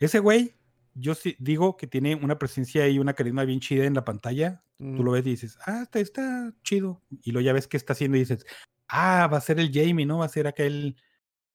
[0.00, 0.54] Ese güey,
[0.94, 4.62] yo sí digo que tiene una presencia y una carisma bien chida en la pantalla.
[4.78, 7.02] Mm, Tú lo ves y dices, ah, está, está chido.
[7.22, 8.44] Y luego ya ves qué está haciendo y dices,
[8.88, 10.18] ah, va a ser el Jamie, ¿no?
[10.18, 10.96] Va a ser aquel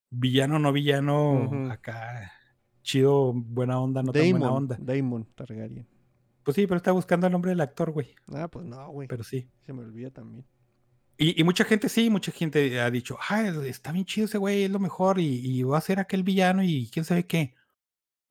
[0.09, 2.31] villano, no villano, acá
[2.81, 4.77] chido, buena onda, no tan buena Damon, onda.
[4.79, 5.87] Damon Targaryen.
[6.43, 8.15] Pues sí, pero está buscando el nombre del actor, güey.
[8.33, 9.07] Ah, pues no, güey.
[9.07, 9.47] Pero sí.
[9.65, 10.45] Se me olvida también.
[11.17, 14.63] Y, y mucha gente, sí, mucha gente ha dicho, ah, está bien chido ese güey,
[14.63, 17.55] es lo mejor, y, y va a ser aquel villano y quién sabe qué.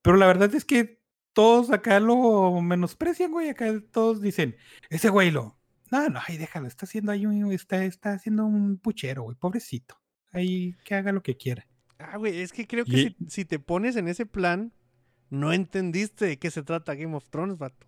[0.02, 1.02] Pero la verdad es que
[1.34, 3.50] todos acá lo menosprecian, güey.
[3.50, 4.56] Acá todos dicen,
[4.90, 5.59] ese güey lo.
[5.90, 10.00] No, no, ay, déjalo, está haciendo ahí un, está, está haciendo un puchero, güey, pobrecito.
[10.32, 11.66] Ahí que haga lo que quiera.
[11.98, 14.72] Ah, güey, es que creo que Y- si, si te pones en ese plan,
[15.30, 17.86] no entendiste de qué se trata Game of Thrones, vato.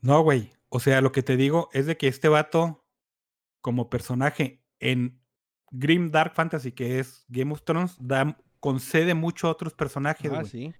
[0.00, 0.50] No, güey.
[0.68, 2.84] O sea, lo que te digo es de que este vato,
[3.60, 5.20] como personaje en
[5.70, 10.36] Grim Dark Fantasy, que es Game of Thrones, da, concede mucho a otros personajes, Ah,
[10.40, 10.46] güey.
[10.46, 10.74] sí.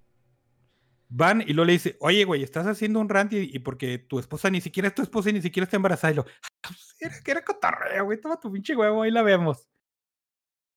[1.14, 4.18] Van y luego le dice, oye, güey, estás haciendo un rant y, y porque tu
[4.18, 6.12] esposa ni siquiera es tu esposa y ni siquiera está embarazada.
[6.12, 6.24] Y lo,
[6.62, 9.68] "Ah, pues, era que era cotorreo, güey, toma tu pinche huevo, ahí la vemos.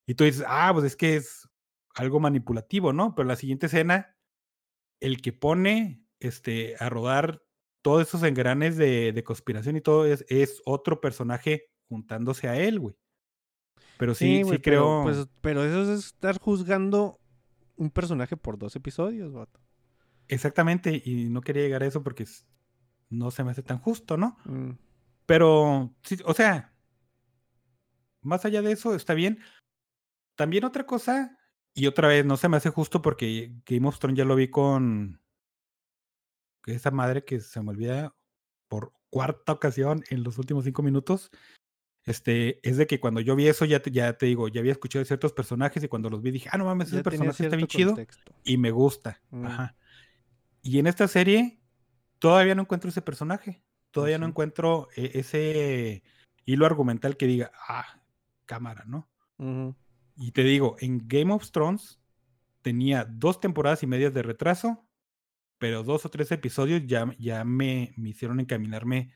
[0.07, 1.47] Y tú dices, ah, pues es que es
[1.95, 3.15] algo manipulativo, ¿no?
[3.15, 4.15] Pero la siguiente escena,
[4.99, 7.41] el que pone este, a rodar
[7.81, 12.79] todos esos engranes de, de conspiración y todo es, es otro personaje juntándose a él,
[12.79, 12.95] güey.
[13.97, 14.61] Pero sí, sí, creo.
[14.61, 17.19] Pero, pues, pero eso es estar juzgando
[17.77, 19.61] un personaje por dos episodios, vato.
[20.27, 22.25] Exactamente, y no quería llegar a eso porque
[23.09, 24.37] no se me hace tan justo, ¿no?
[24.45, 24.71] Mm,
[25.25, 26.73] Pero, sí, o sea,
[28.21, 29.39] más allá de eso, está bien.
[30.35, 31.37] También otra cosa,
[31.73, 34.49] y otra vez, no se me hace justo porque Game of Thrones ya lo vi
[34.49, 35.21] con
[36.65, 38.15] esa madre que se me olvida
[38.67, 41.31] por cuarta ocasión en los últimos cinco minutos.
[42.05, 44.71] Este, es de que cuando yo vi eso, ya te, ya te digo, ya había
[44.71, 47.55] escuchado de ciertos personajes y cuando los vi dije, ah, no mames, ese personaje está
[47.55, 47.95] bien chido
[48.43, 49.21] y me gusta.
[49.31, 49.45] Mm.
[49.45, 49.75] Ajá.
[50.65, 51.59] Y en esta serie
[52.17, 53.63] todavía no encuentro ese personaje.
[53.91, 56.01] Todavía no encuentro e- ese
[56.43, 58.01] hilo argumental que diga, ah,
[58.45, 59.07] cámara, ¿no?
[60.17, 62.01] Y te digo, en Game of Thrones
[62.63, 64.89] tenía dos temporadas y medias de retraso,
[65.59, 69.13] pero dos o tres episodios ya, ya me, me hicieron encaminarme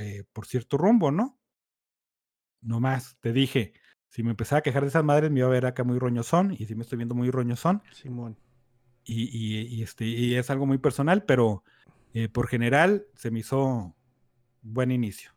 [0.00, 1.38] eh, por cierto rumbo, ¿no?
[2.60, 3.74] No más, te dije,
[4.08, 6.52] si me empezaba a quejar de esas madres me iba a ver acá muy roñosón,
[6.52, 8.36] y si me estoy viendo muy roñosón, Simón.
[9.04, 11.62] Y, este, y es algo muy personal, pero
[12.14, 13.94] eh, por general se me hizo
[14.62, 15.30] buen inicio.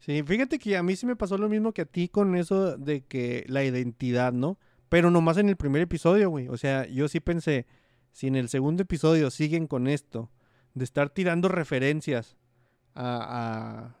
[0.00, 2.76] Sí, fíjate que a mí sí me pasó lo mismo que a ti con eso
[2.76, 4.58] de que la identidad, ¿no?
[4.88, 6.48] Pero nomás en el primer episodio, güey.
[6.48, 7.66] O sea, yo sí pensé,
[8.12, 10.30] si en el segundo episodio siguen con esto,
[10.74, 12.36] de estar tirando referencias
[12.94, 13.94] a,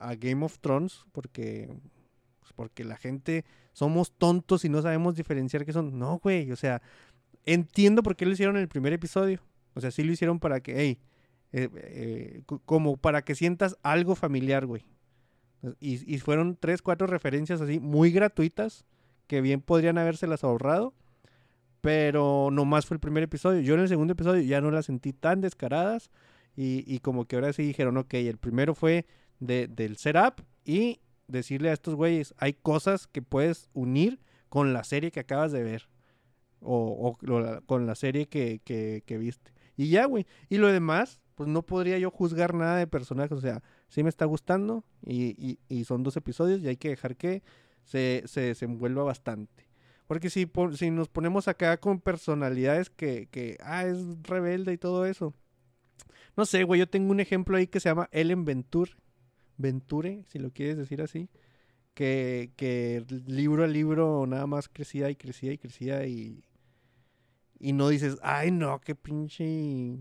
[0.00, 1.68] a- a Game of Thrones, porque,
[2.40, 5.98] pues, porque la gente somos tontos y no sabemos diferenciar qué son.
[5.98, 6.82] No, güey, o sea,
[7.46, 9.40] entiendo por qué lo hicieron en el primer episodio.
[9.74, 10.98] O sea, sí lo hicieron para que, hey,
[11.52, 14.84] eh, eh, co- como para que sientas algo familiar, güey.
[15.80, 18.84] Y, y fueron tres, cuatro referencias así muy gratuitas
[19.28, 20.94] que bien podrían habérselas ahorrado.
[21.80, 23.60] Pero nomás fue el primer episodio.
[23.60, 26.10] Yo en el segundo episodio ya no las sentí tan descaradas.
[26.56, 29.06] Y, y como que ahora sí dijeron, ok, el primero fue
[29.40, 34.20] de, del setup y decirle a estos güeyes, hay cosas que puedes unir
[34.50, 35.88] con la serie que acabas de ver.
[36.62, 37.18] O,
[37.66, 39.52] con la serie que, que, viste.
[39.76, 40.26] Y ya, güey.
[40.48, 43.32] Y lo demás, pues no podría yo juzgar nada de personajes.
[43.36, 46.90] O sea, sí me está gustando y, y- y son dos episodios y hay que
[46.90, 47.42] dejar que
[47.84, 49.68] se, se desenvuelva bastante.
[50.06, 55.06] Porque si, si nos ponemos acá con personalidades que, que, ah, es rebelde y todo
[55.06, 55.34] eso.
[56.36, 58.92] No sé, güey, yo tengo un ejemplo ahí que se llama Ellen Venture,
[59.58, 61.28] Venture, si lo quieres decir así,
[61.94, 66.42] que, que libro a libro nada más crecía y crecía y crecía y,
[67.62, 69.96] y no dices, ay no, qué pinche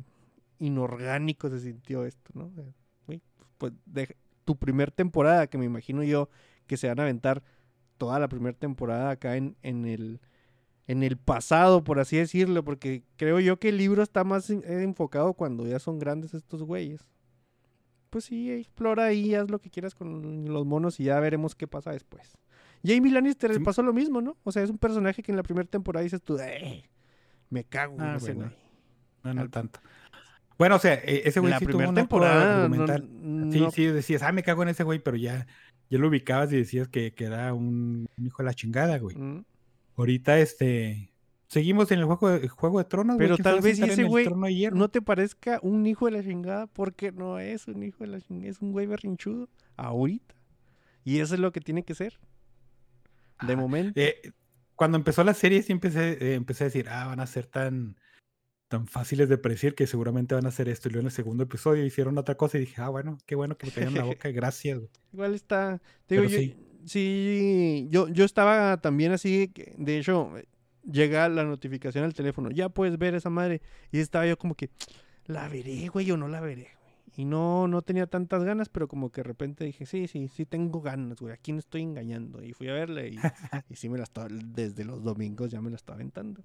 [0.59, 2.51] inorgánico se sintió esto, ¿no?
[3.57, 6.29] Pues deja- tu primer temporada, que me imagino yo
[6.65, 7.43] que se van a aventar
[7.97, 10.19] toda la primera temporada acá en, en el
[10.87, 14.61] en el pasado, por así decirlo, porque creo yo que el libro está más eh,
[14.83, 17.07] enfocado cuando ya son grandes estos güeyes.
[18.09, 21.67] Pues sí, explora ahí, haz lo que quieras con los monos y ya veremos qué
[21.67, 22.35] pasa después.
[22.83, 23.59] Jamie Lannister Sí.
[23.59, 24.35] pasó lo mismo, ¿no?
[24.43, 26.83] O sea, es un personaje que en la primera temporada dices tú, "Eh,
[27.51, 28.47] me cago en Ah, ese güey".
[29.23, 29.79] No, no Al- tanto.
[30.57, 33.07] Bueno, o sea, e- ese güey la sí tuvo una temporada, no- argumental.
[33.51, 35.45] Sí, no- sí, decías, ah, me cago en ese güey, pero ya,
[35.89, 39.15] ya lo ubicabas y decías que, que era un, hijo de la chingada, güey.
[39.17, 39.43] Mm.
[39.97, 41.11] Ahorita, este,
[41.47, 43.17] seguimos en el juego de, juego de tronos.
[43.17, 44.27] Pero tal vez ese güey
[44.71, 48.21] no te parezca un hijo de la chingada porque no es un hijo de la
[48.21, 50.35] chingada, es un güey berrinchudo ahorita.
[51.03, 52.19] Y eso es lo que tiene que ser.
[53.41, 53.99] De Ah, momento.
[53.99, 54.31] Eh,
[54.81, 57.99] cuando empezó la serie, sí empecé, eh, empecé a decir, ah, van a ser tan,
[58.67, 60.89] tan fáciles de predecir que seguramente van a hacer esto.
[60.89, 63.55] Y luego en el segundo episodio hicieron otra cosa y dije, ah, bueno, qué bueno
[63.59, 64.89] que me callaron la boca, gracias, güey.
[65.13, 65.79] Igual está.
[66.07, 66.55] Te digo, yo, sí.
[66.83, 69.49] sí, yo, yo estaba también así.
[69.49, 70.33] que, De hecho,
[70.91, 72.49] llega la notificación al teléfono.
[72.49, 73.61] Ya puedes ver esa madre.
[73.91, 74.71] Y estaba yo como que,
[75.27, 76.69] ¿la veré, güey, o no la veré?
[77.15, 77.21] Güey?".
[77.21, 80.45] Y no, no tenía tantas ganas, pero como que de repente dije, sí, sí, sí
[80.45, 81.33] tengo ganas, güey.
[81.33, 82.43] Aquí no estoy engañando.
[82.43, 83.17] Y fui a verla y,
[83.69, 86.43] y sí me la estaba, desde los domingos ya me la estaba aventando.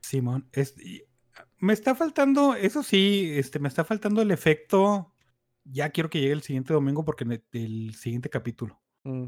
[0.00, 0.74] Simón, es,
[1.58, 5.12] me está faltando, eso sí, este, me está faltando el efecto.
[5.64, 8.80] Ya quiero que llegue el siguiente domingo porque el siguiente capítulo.
[9.04, 9.26] Mm.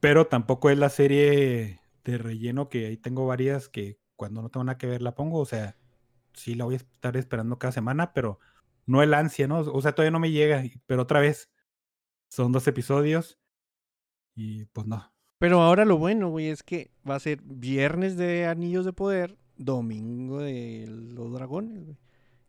[0.00, 4.64] Pero tampoco es la serie de relleno que ahí tengo varias que cuando no tengo
[4.64, 5.38] nada que ver la pongo.
[5.38, 5.76] O sea,
[6.34, 8.38] sí la voy a estar esperando cada semana, pero
[8.88, 9.60] no el ansia, ¿no?
[9.60, 10.64] O sea, todavía no me llega.
[10.86, 11.50] Pero otra vez,
[12.28, 13.38] son dos episodios
[14.34, 15.12] y pues no.
[15.38, 19.38] Pero ahora lo bueno, güey, es que va a ser viernes de Anillos de Poder,
[19.56, 21.98] domingo de los dragones, güey.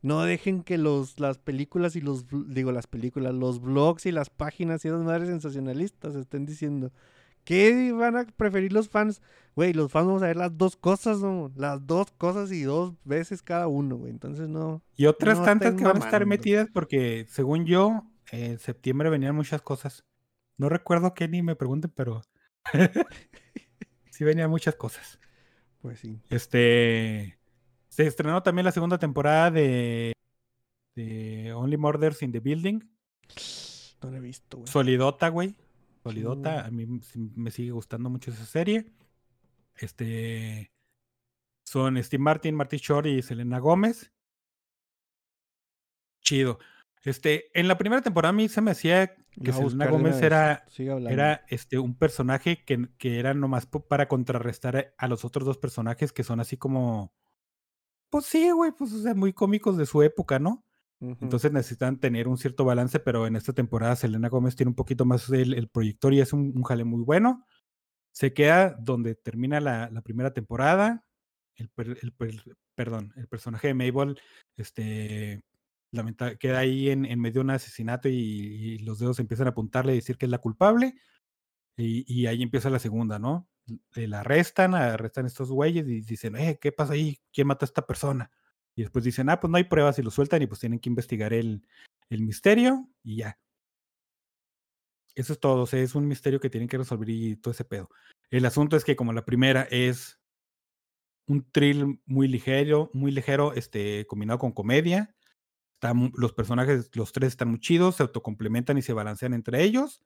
[0.02, 4.30] No dejen que los, las películas y los, digo, las películas, los blogs y las
[4.30, 6.94] páginas y esas madres sensacionalistas estén diciendo,
[7.50, 9.24] ¿qué van a preferir los fans?
[9.56, 11.52] Güey, los fans vamos a ver las dos cosas, ¿no?
[11.56, 14.12] Las dos cosas y dos veces cada uno, güey.
[14.12, 14.84] Entonces no.
[14.96, 19.36] Y otras No tantas que van a estar metidas porque, según yo, en septiembre venían
[19.36, 20.06] muchas cosas.
[20.58, 22.22] No recuerdo qué ni me pregunten, pero
[24.12, 25.18] sí venían muchas cosas.
[25.82, 26.20] Pues sí.
[26.30, 27.40] Este
[27.88, 30.14] se estrenó también la segunda temporada de,
[30.94, 32.82] de Only Murders in the Building.
[34.04, 34.72] No lo he visto, güey.
[34.72, 35.56] Solidota, güey.
[36.04, 36.66] Solidota.
[36.66, 36.86] A mí
[37.36, 38.92] me sigue gustando mucho esa serie.
[39.76, 40.72] Este
[41.66, 44.12] son Steve Martin, Marty Short y Selena Gómez.
[46.22, 46.60] Chido.
[47.04, 51.46] Este, en la primera temporada a mí se me hacía que Selena Gómez era, era
[51.48, 56.24] este, un personaje que, que era nomás para contrarrestar a los otros dos personajes que
[56.24, 57.14] son así como.
[58.10, 60.66] Pues sí, güey, pues o sea, muy cómicos de su época, ¿no?
[61.02, 65.06] Entonces necesitan tener un cierto balance, pero en esta temporada Selena Gómez tiene un poquito
[65.06, 67.46] más el, el proyector y es un, un jale muy bueno.
[68.12, 71.06] Se queda donde termina la, primera temporada.
[71.56, 74.20] El, per- el per- perdón, el personaje de Mabel
[74.58, 75.42] este,
[75.92, 79.98] lamenta- queda ahí en, medio de un asesinato y, los dedos empiezan a apuntarle y
[79.98, 80.96] decir que es la culpable.
[81.78, 83.48] Y, y ahí empieza la segunda, ¿no?
[83.96, 87.20] La arrestan, arrestan estos güeyes y dicen, eh, ¿qué pasa ahí?
[87.32, 88.32] ¿Quién mató a esta persona?
[88.76, 90.90] Y después dicen, ah, pues no hay pruebas y lo sueltan y pues tienen que
[90.90, 91.66] investigar el,
[92.10, 93.40] el misterio y ya.
[95.16, 97.66] Eso es todo, o sea, es un misterio que tienen que resolver y todo ese
[97.66, 97.90] pedo.
[98.30, 100.20] El asunto es que como la primera es
[101.28, 105.16] un thrill muy ligero, muy ligero, este, combinado con comedia,
[106.14, 110.04] los personajes, los tres están muy chidos, se autocomplementan y se balancean entre ellos.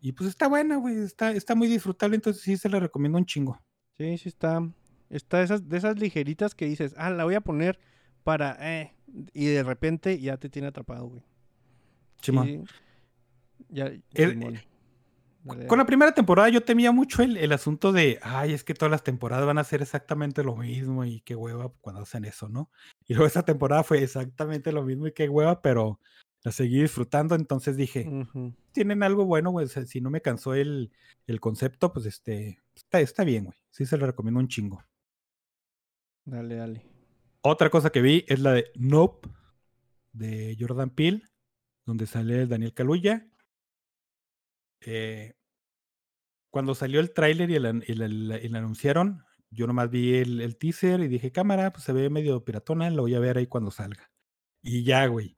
[0.00, 3.26] Y pues está buena, güey, está, está muy disfrutable, entonces sí se la recomiendo un
[3.26, 3.60] chingo.
[3.96, 4.60] Sí, sí está.
[5.12, 7.78] Está de esas, de esas ligeritas que dices, ah, la voy a poner
[8.24, 8.94] para, eh,
[9.34, 11.22] y de repente ya te tiene atrapado, güey.
[12.22, 12.32] Sí,
[13.68, 14.64] Ya, El-.
[15.44, 18.74] Dale, Con la primera temporada yo temía mucho el, el asunto de, ay, es que
[18.74, 22.48] todas las temporadas van a ser exactamente lo mismo y qué hueva cuando hacen eso,
[22.48, 22.70] ¿no?
[23.06, 26.00] Y luego esta temporada fue exactamente lo mismo y qué hueva, pero
[26.44, 28.08] la seguí disfrutando, entonces dije,
[28.72, 30.92] tienen algo bueno, sea, si no me cansó el,
[31.26, 34.82] el concepto, pues este, está, está bien, güey, sí se lo recomiendo un chingo.
[36.24, 36.86] Dale, dale.
[37.42, 39.28] Otra cosa que vi es la de Nope,
[40.12, 41.22] de Jordan Peele,
[41.84, 43.28] donde sale Daniel Kaluuya.
[44.80, 45.34] Eh,
[46.50, 51.72] cuando salió el tráiler y, el, anunciaron, yo nomás vi el teaser y dije, cámara,
[51.72, 54.12] pues se ve medio piratona, lo voy a ver ahí cuando salga.
[54.62, 55.36] Y ya, güey.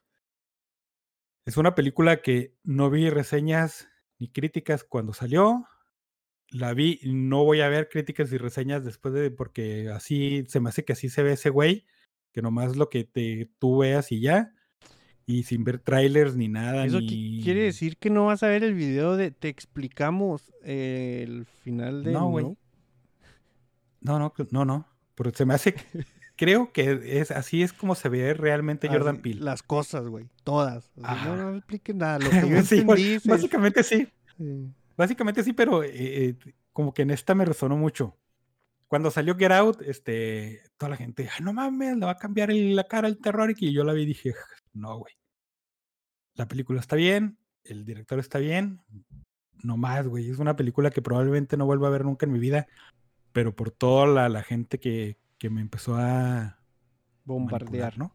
[1.47, 3.89] Es una película que no vi reseñas
[4.19, 5.67] ni críticas cuando salió.
[6.51, 10.69] La vi, no voy a ver críticas y reseñas después de, porque así se me
[10.69, 11.85] hace que así se ve ese güey,
[12.33, 14.53] que nomás lo que te, tú veas y ya.
[15.27, 16.85] y sin ver trailers ni nada.
[16.85, 17.41] Eso ni...
[17.43, 22.05] quiere decir que no vas a ver el video de te explicamos eh, el final
[22.05, 22.45] de No, güey.
[24.03, 24.87] No, no, no, no.
[25.15, 25.75] Porque se me hace.
[26.37, 29.41] creo que es así es como se ve realmente Jordan Peele.
[29.41, 30.93] Las cosas, güey, todas.
[30.97, 32.19] No, expliques nada.
[32.19, 34.07] Lo que yo Sí, entendí es- básicamente sí.
[34.97, 36.37] Básicamente sí, pero eh, eh,
[36.73, 38.17] como que en esta me resonó mucho.
[38.89, 42.51] Cuando salió Get Out, este, toda la gente, "Ay, no mames, le va a cambiar
[42.51, 43.53] el- la cara al terror.
[43.57, 44.35] Y yo la vi y dije,
[44.73, 45.15] no, güey.
[46.35, 48.81] La película está bien, el director está bien,
[49.63, 50.31] no más, güey.
[50.31, 52.67] Es una película que probablemente no vuelva a ver nunca en mi vida,
[53.33, 56.61] pero por toda la, la gente que, que me empezó a
[57.25, 57.99] bombardear.
[57.99, 58.15] ¿no?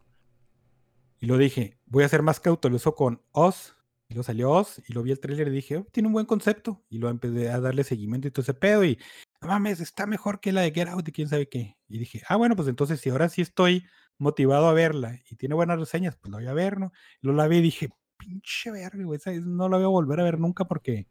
[1.18, 3.76] Y lo dije, voy a ser más cauteloso con Oz.
[4.10, 6.26] Y lo salió Oz y lo vi el tráiler y dije, "Oh, tiene un buen
[6.26, 6.82] concepto.
[6.88, 8.84] Y lo empecé a darle seguimiento y todo ese pedo.
[8.84, 8.98] Y
[9.40, 11.76] no mames, está mejor que la de Get Out y quién sabe qué.
[11.88, 13.86] Y dije, ah, bueno, pues entonces si ahora sí estoy
[14.18, 16.92] motivado a verla y tiene buenas reseñas, pues la voy a ver, ¿no?
[17.22, 20.24] Y lo la vi y dije, pinche verga, güey, no la voy a volver a
[20.24, 21.06] ver nunca porque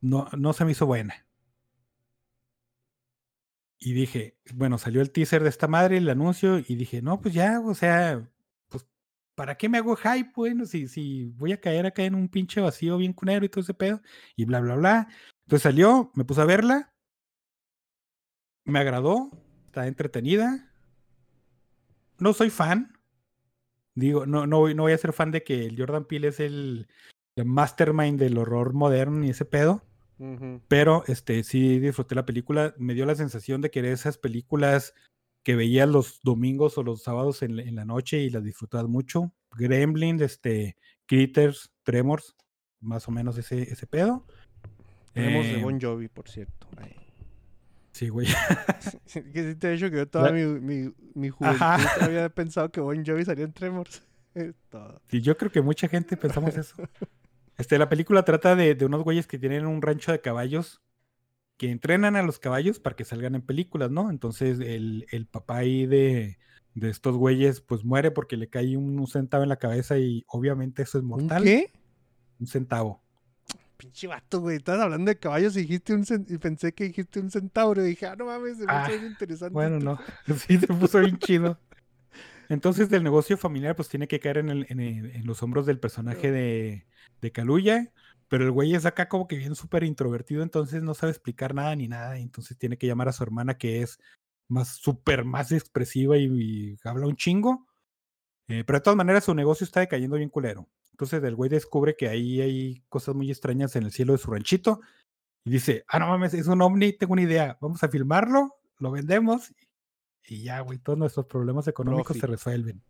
[0.00, 1.14] no, no se me hizo buena.
[3.78, 7.34] Y dije, bueno, salió el teaser de esta madre, el anuncio, y dije, no, pues
[7.34, 8.28] ya, o sea,
[9.36, 10.32] ¿para qué me hago hype?
[10.34, 13.60] Bueno, si, si voy a caer acá en un pinche vacío bien cunero y todo
[13.60, 14.02] ese pedo,
[14.34, 15.08] y bla, bla, bla.
[15.44, 16.92] Entonces salió, me puse a verla,
[18.64, 19.30] me agradó,
[19.66, 20.72] está entretenida.
[22.18, 22.98] No soy fan.
[23.94, 26.40] Digo, no, no, voy- no voy a ser fan de que el Jordan Peele es
[26.40, 26.88] el,
[27.36, 29.82] el mastermind del horror moderno y ese pedo.
[30.68, 32.74] Pero este sí disfruté la película.
[32.78, 34.94] Me dio la sensación de que era esas películas
[35.46, 38.88] que veías los domingos o los sábados en, la- en la noche y las disfrutabas
[38.88, 39.32] mucho.
[39.56, 42.34] Gremlin, este, Critters, Tremors,
[42.80, 44.26] más o menos ese, ese pedo.
[45.12, 46.66] Tenemos de Eh, Bon Jovi, por cierto.
[46.76, 46.96] Ay.
[47.92, 48.26] Sí, güey.
[49.12, 49.20] que
[49.52, 52.04] sí te he dicho que yo toda mi, mi, mi juventud Ajá.
[52.04, 54.02] había pensado que Bon Jovi salía en Tremors.
[54.68, 55.00] Todo.
[55.12, 56.74] Y yo creo que mucha gente pensamos eso.
[57.56, 60.82] Este, la película trata de, de unos güeyes que tienen un rancho de caballos
[61.56, 64.10] que entrenan a los caballos para que salgan en películas, ¿no?
[64.10, 66.38] Entonces el, el papá ahí de,
[66.74, 70.24] de estos güeyes pues muere porque le cae un, un centavo en la cabeza y
[70.28, 71.44] obviamente eso es ¿Un mortal.
[71.44, 71.72] qué?
[72.38, 73.02] Un centavo.
[73.78, 74.56] Pinche vato, güey.
[74.56, 77.84] Estabas hablando de caballos y dijiste un y pensé que dijiste un centauro.
[77.84, 79.52] Y dije, ah, no mames, se me Ah, bien interesante.
[79.52, 79.98] Bueno, no.
[80.26, 80.36] pedo".
[80.48, 81.58] Sí, se puso bien chido.
[82.48, 85.66] Entonces, del negocio familiar, pues tiene que caer en, el- en el- en los hombros
[85.66, 86.86] del personaje de,
[87.20, 87.90] de Kaluuya.
[88.28, 91.74] Pero el güey es acá como que bien súper introvertido, entonces no sabe explicar nada
[91.76, 92.18] ni nada.
[92.18, 93.98] entonces tiene que llamar a su hermana, que es
[94.48, 97.66] más súper más expresiva y, y habla un chingo.
[98.48, 100.68] Eh, pero de todas maneras, su negocio está decayendo bien culero.
[100.92, 104.30] Entonces, el güey descubre que ahí hay cosas muy extrañas en el cielo de su
[104.30, 104.80] ranchito.
[105.44, 107.58] Y dice, ah, no mames, es un ovni, tengo una idea.
[107.60, 109.52] Vamos a filmarlo, lo vendemos
[110.28, 112.82] y ya, güey, todos nuestros problemas económicos se resuelven.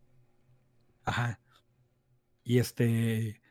[1.03, 1.39] Ajá.
[2.43, 3.41] Y este.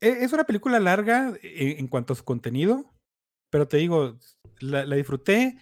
[0.00, 2.92] E- Es una película larga e- en, cuanto a su contenido,
[3.50, 4.18] pero te digo,
[4.60, 5.58] la, la disfruté.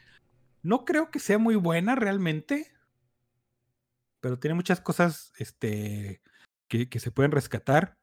[0.63, 2.71] No creo que sea muy buena realmente,
[4.21, 6.21] pero tiene muchas cosas este,
[6.69, 7.95] que, que se pueden rescatar.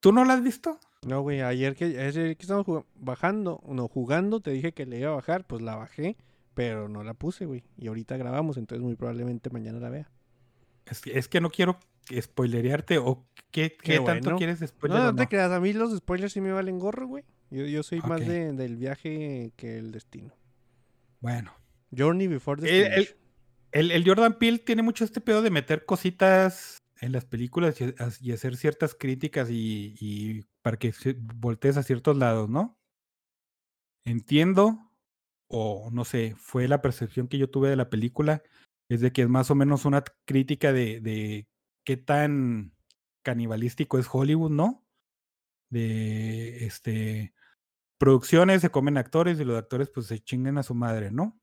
[0.00, 0.78] ¿Tú no la has visto?
[1.06, 4.98] No, güey, ayer que, ayer que estábamos jugando, bajando, no, jugando, te dije que le
[4.98, 6.16] iba a bajar, pues la bajé,
[6.54, 7.64] pero no la puse, güey.
[7.76, 10.10] Y ahorita grabamos, entonces muy probablemente mañana la vea.
[10.86, 11.78] Es que, es que no quiero
[12.20, 14.36] spoilerearte o qué, qué, Qué tanto bueno.
[14.38, 15.28] quieres No, spoiler no o te no?
[15.28, 17.24] creas, a mí los spoilers sí me valen gorro, güey.
[17.50, 20.34] Yo, yo soy más de, del viaje que el destino.
[21.20, 21.52] Bueno.
[21.96, 23.08] Journey before El- el-.
[23.70, 27.84] El, el Jordan Peele tiene mucho este pedo de meter cositas en las películas y,
[27.84, 30.92] ha- y hacer ciertas críticas y, y para que
[31.36, 32.78] voltees a ciertos lados, ¿no?
[34.06, 34.90] Entiendo,
[35.48, 38.42] o no sé, fue la percepción que yo tuve de la película,
[38.88, 41.46] es de que es más o menos una crítica de, de
[41.88, 42.74] qué tan
[43.22, 44.84] canibalístico es Hollywood, ¿no?
[45.70, 47.32] De este
[47.98, 51.40] producciones se comen actores y los actores pues se chingan a su madre, ¿no?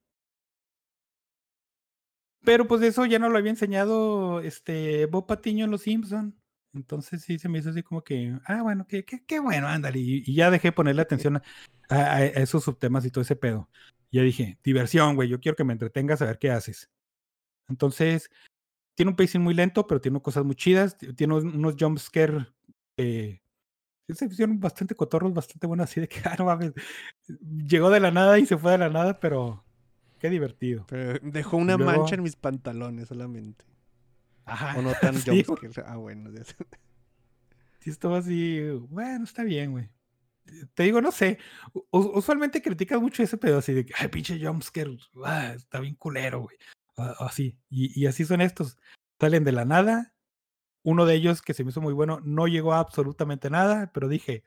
[2.43, 6.39] Pero pues eso ya no lo había enseñado este Bob Patiño en Los Simpson.
[6.73, 9.97] Entonces sí se me hizo así como que, ah, bueno, qué, qué, qué bueno, ándale.
[9.99, 11.41] Y, y ya dejé de ponerle atención a,
[11.89, 13.67] a- a esos subtemas y todo ese pedo.
[14.11, 16.91] Ya dije, diversión, güey, yo quiero que me entretengas a ver qué haces.
[17.69, 18.29] Entonces,
[18.95, 20.97] tiene un pacing muy lento, pero tiene cosas muy chidas.
[20.97, 22.47] Tiene unos- jumpscare
[22.97, 23.41] eh,
[24.07, 26.73] se hicieron bastante cotorros, bastante buenos, así de que, ah, no mames,
[27.67, 29.63] llegó de la nada y se fue de la nada, pero
[30.19, 30.85] qué divertido.
[30.87, 33.65] Pero dejó una luego- mancha en mis pantalones solamente.
[34.45, 34.77] Ajá.
[34.77, 35.83] O no tan sí, jumpscare.
[35.87, 36.29] Ah, bueno.
[37.79, 39.89] Sí, estaba así, bueno, está bien, güey.
[40.75, 41.39] Te digo, no sé,
[41.89, 46.41] usualmente criticas mucho ese pedo así de que, ay, pinche jumpscare, ah, está bien culero,
[46.41, 46.55] güey.
[46.97, 48.77] Así, y, y así son estos.
[49.19, 50.13] Salen de la nada,
[50.83, 54.07] Uno de ellos que se me hizo muy bueno no llegó a absolutamente nada, pero
[54.07, 54.43] dije,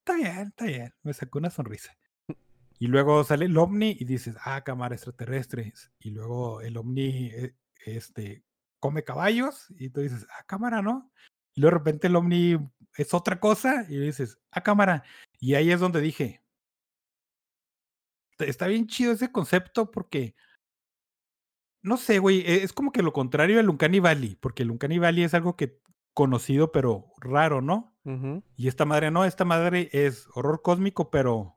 [0.00, 1.96] está bien, está bien, me sacó una sonrisa.
[2.78, 5.92] Y luego sale el ovni y dices, ah, cámara extraterrestres.
[5.98, 7.54] Y luego el ovni eh,
[7.86, 8.44] este,
[8.80, 11.12] come caballos y tú dices, ah, cámara, ¿no?
[11.54, 12.58] Y luego de repente el ovni
[12.96, 15.04] es otra cosa y dices, ah, cámara.
[15.40, 16.42] Y ahí es donde dije,
[18.38, 20.34] está bien chido ese concepto porque,
[21.84, 24.98] no sé, güey, e, es como que lo contrario al Uncanny Valley, porque el Uncanny
[24.98, 25.78] Valley es algo que
[26.14, 27.92] conocido pero raro, ¿no?
[28.56, 31.56] Y esta madre no, esta madre es horror cósmico, pero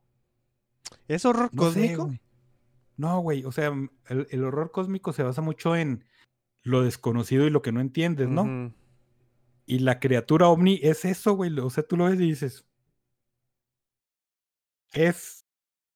[1.08, 2.06] ¿Es horror no sé, cósmico?
[2.06, 2.22] güey.
[2.96, 6.06] No, güey, o sea, mm, el, el horror cósmico se basa mucho en
[6.64, 8.74] lo desconocido y lo que no entiendes, ¿no?
[9.66, 11.58] Y la criatura ovni es eso, güey.
[11.60, 12.66] O sea, tú lo ves y dices.
[14.94, 15.46] Es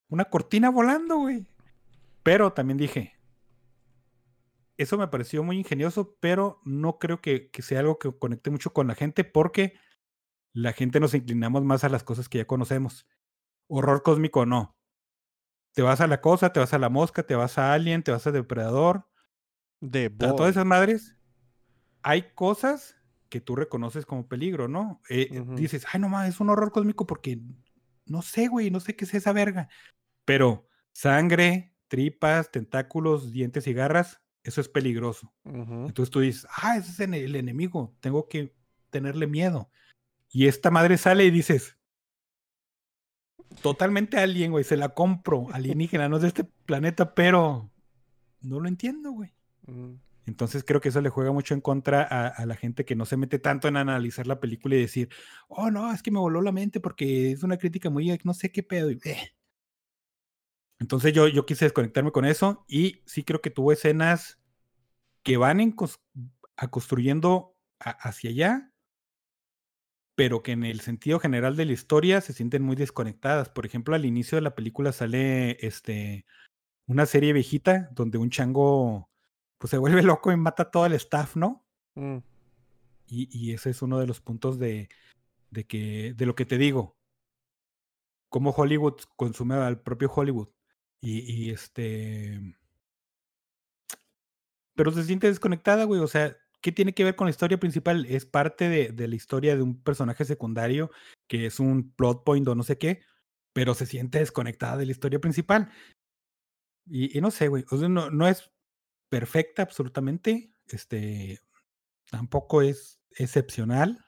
[0.09, 1.47] una cortina volando, güey.
[2.23, 3.17] Pero también dije.
[4.77, 8.73] Eso me pareció muy ingenioso, pero no creo que, que sea algo que conecte mucho
[8.73, 9.73] con la gente porque
[10.53, 13.07] la gente nos inclinamos más a las cosas que ya conocemos.
[13.67, 14.75] Horror cósmico no.
[15.73, 18.11] Te vas a la cosa, te vas a la mosca, te vas a Alien, te
[18.11, 19.07] vas a Depredador,
[19.79, 21.15] De todas esas madres,
[22.01, 22.97] hay cosas
[23.29, 25.01] que tú reconoces como peligro, ¿no?
[25.09, 25.43] Eh, eh.
[25.55, 27.39] Dices, ay, no mames, es un horror cósmico porque
[28.05, 29.69] no sé, güey, no sé qué es esa verga.
[30.25, 35.31] Pero sangre, tripas, tentáculos, dientes y garras, eso es peligroso.
[35.45, 38.53] Entonces tú dices, ah, ese es el enemigo, tengo que
[38.89, 39.69] tenerle miedo.
[40.29, 41.77] Y esta madre sale y dices,
[43.61, 47.69] totalmente alien, güey, se la compro, alienígena, no es de este planeta, pero
[48.41, 49.33] no lo entiendo, güey.
[49.67, 49.99] Ujú.
[50.25, 53.05] Entonces creo que eso le juega mucho en contra a, a la gente que no
[53.05, 55.09] se mete tanto en analizar la película y decir,
[55.47, 58.51] oh no, es que me voló la mente porque es una crítica muy, no sé
[58.51, 58.91] qué pedo.
[58.91, 59.33] y, eh.
[60.81, 64.39] Entonces yo, yo quise desconectarme con eso y sí creo que tuvo escenas
[65.21, 65.75] que van en
[66.57, 68.73] a construyendo a- hacia allá,
[70.15, 73.47] pero que en el sentido general de la historia se sienten muy desconectadas.
[73.49, 76.25] Por ejemplo, al inicio de la película sale este,
[76.87, 79.07] una serie viejita donde un chango
[79.59, 81.63] pues se vuelve loco y mata a todo el staff, ¿no?
[81.93, 82.17] Mm.
[83.05, 84.89] Y, y ese es uno de los puntos de,
[85.51, 86.97] de que, de lo que te digo.
[88.29, 90.49] Cómo Hollywood consume al propio Hollywood.
[91.01, 92.39] Y, y este.
[94.75, 95.99] Pero se siente desconectada, güey.
[95.99, 98.05] O sea, ¿qué tiene que ver con la historia principal?
[98.05, 100.91] Es parte de, de la historia de un personaje secundario
[101.27, 103.01] que es un plot point o no sé qué,
[103.53, 105.71] pero se siente desconectada de la historia principal.
[106.85, 107.65] Y, y no sé, güey.
[107.71, 108.51] O sea, no, no es
[109.09, 110.53] perfecta absolutamente.
[110.67, 111.39] Este.
[112.09, 114.05] Tampoco es excepcional,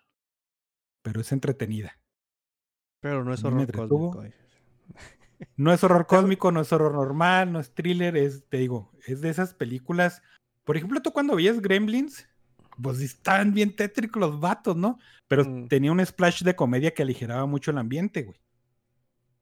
[1.01, 1.97] pero es entretenida.
[2.99, 4.23] Pero no es horror cósmico.
[5.55, 9.21] No es horror cósmico, no es horror normal, no es thriller, es, te digo, es
[9.21, 10.21] de esas películas.
[10.63, 12.27] Por ejemplo, tú cuando veías Gremlins,
[12.81, 14.99] pues estaban bien tétricos los vatos, ¿no?
[15.27, 15.67] Pero Mm.
[15.67, 18.39] tenía un splash de comedia que aligeraba mucho el ambiente, güey.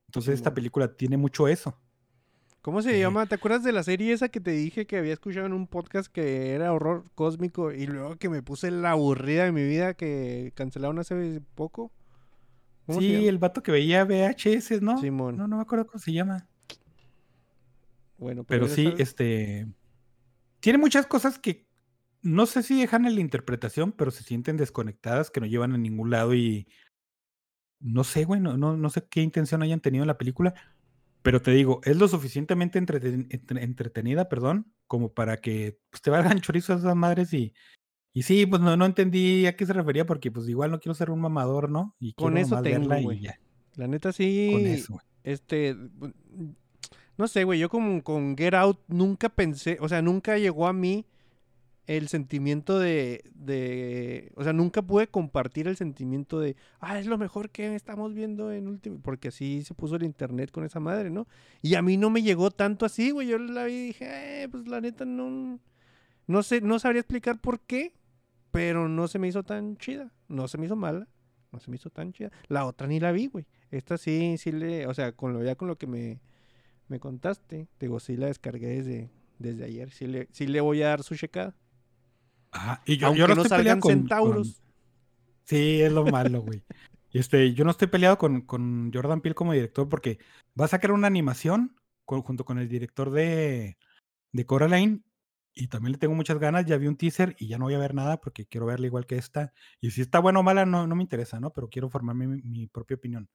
[0.08, 0.56] Entonces esta Simón.
[0.56, 1.78] película tiene mucho eso.
[2.62, 3.00] ¿Cómo se Sí.
[3.00, 3.26] llama?
[3.26, 6.12] ¿Te acuerdas de la serie esa que te dije que había escuchado en un podcast
[6.12, 10.52] que era horror cósmico y luego que me puse la aburrida de mi vida que
[10.56, 11.92] cancelaron hace poco?
[12.92, 13.30] ¿Cómo se Sí, llama?
[13.30, 14.98] el vato que veía VHS, ¿no?
[15.00, 15.38] Simón.
[15.38, 16.48] No, no me acuerdo cómo se llama.
[18.18, 19.68] Bueno, Pero era sí, este.
[20.60, 21.66] Tiene muchas cosas que
[22.22, 25.78] no sé si dejan en la interpretación, pero se sienten desconectadas, que no llevan a
[25.78, 26.68] ningún lado y.
[27.80, 30.54] No sé, güey, no, no, no sé qué intención hayan tenido en la película.
[31.24, 36.10] Pero te digo, es lo suficientemente entreten- entre- entretenida, perdón, como para que pues, te
[36.12, 37.54] valgan chorizos esas madres y.
[38.14, 40.94] Y sí, pues no, no entendí a qué se refería, porque pues igual no quiero
[40.94, 41.96] ser un mamador, ¿no?
[42.00, 43.22] Y Con eso tengo, güey.
[43.76, 44.50] La neta sí.
[44.52, 45.06] Con eso, güey.
[45.24, 45.76] Este.
[47.18, 47.60] No sé, güey.
[47.60, 49.78] Yo como con Get Out nunca pensé.
[49.80, 51.06] O sea, nunca llegó a mí
[51.88, 53.24] el sentimiento de.
[53.34, 56.58] de o sea, nunca pude compartir el sentimiento de.
[56.82, 59.00] Ah, es lo mejor que estamos viendo en último.
[59.02, 61.28] Porque así se puso el internet con esa madre, ¿no?
[61.62, 63.30] Y a mí no me llegó tanto así, güey.
[63.30, 65.60] Yo la vi y dije, eh, pues la neta no.
[66.28, 67.94] No sé, no sabría explicar por qué.
[68.52, 70.12] Pero no se me hizo tan chida.
[70.28, 71.08] No se me hizo mala.
[71.52, 72.32] No se me hizo tan chida.
[72.48, 73.46] La otra ni la vi, güey.
[73.72, 76.20] Esta sí, sí le, o sea, con lo ya con lo que me,
[76.88, 79.10] me contaste, te digo, sí la descargué desde,
[79.40, 79.92] desde ayer.
[79.92, 81.56] Sí le, sí le voy a dar su checada.
[82.52, 84.62] Ajá, y yo, Aunque yo no no estoy salgan con- con, centauros.
[85.46, 86.64] Sí, es lo malo, güey.
[87.14, 90.18] Este, yo no estoy peleado con, con Jordan Peele como director porque
[90.58, 91.76] va a sacar una animación
[92.06, 93.76] con- junto con el director de,
[94.32, 95.02] de Coraline
[95.54, 96.66] y también le tengo muchas ganas.
[96.66, 99.06] Ya vi un teaser y ya no voy a ver nada porque quiero verla igual
[99.06, 99.54] que esta.
[99.80, 101.52] Y si está buena o mala, no, no me interesa, ¿no?
[101.52, 103.30] Pero quiero formarme mi, mi propia opinión.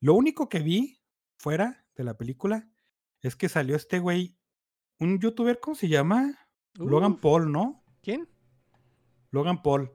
[0.00, 1.00] Lo único que vi
[1.36, 2.68] fuera de la película
[3.20, 4.36] es que salió este güey,
[4.98, 6.38] un youtuber, ¿cómo se llama?
[6.74, 7.84] Logan Uf, Paul, ¿no?
[8.02, 8.28] ¿Quién?
[9.30, 9.90] Logan Paul.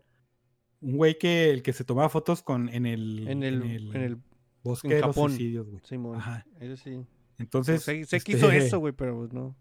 [0.81, 3.61] Un güey que el que se tomaba fotos con en el, En el,
[3.93, 4.17] en el
[4.63, 5.31] bosque en de los Japón.
[5.31, 5.81] suicidios, güey.
[5.83, 6.17] Simón.
[6.17, 6.45] Ajá.
[6.59, 7.05] Eso sí.
[7.37, 9.55] Entonces, sé, sé que hizo este, eso, güey, pero pues no.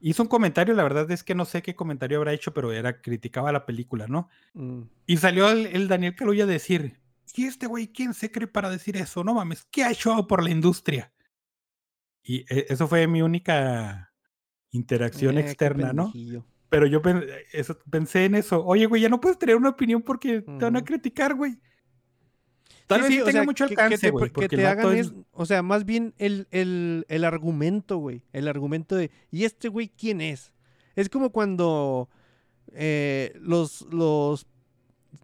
[0.00, 3.00] Hizo un comentario, la verdad es que no sé qué comentario habrá hecho, pero era
[3.00, 4.28] criticaba la película, ¿no?
[4.54, 4.82] Mm.
[5.06, 7.00] Y salió el, el Daniel Kaluuya a decir,
[7.34, 9.24] ¿y este güey quién se cree para decir eso?
[9.24, 11.12] No mames, ¿qué ha hecho por la industria?
[12.22, 14.12] Y eh, eso fue mi única
[14.70, 16.12] interacción Eh, externa, ¿no?
[16.68, 18.64] Pero yo pen- eso, pensé en eso.
[18.64, 21.58] Oye, güey, ya no puedes tener una opinión porque te van a criticar, güey.
[22.88, 24.24] Tal Sí, vez sí, tenga sea, mucho que- que alcance, güey.
[24.24, 28.22] Que porque te hagan es- es, o sea, más bien el, el, el argumento, güey.
[28.32, 30.52] El argumento de, ¿y este güey quién es?
[30.96, 32.08] Es como cuando
[32.72, 34.46] eh, los, los,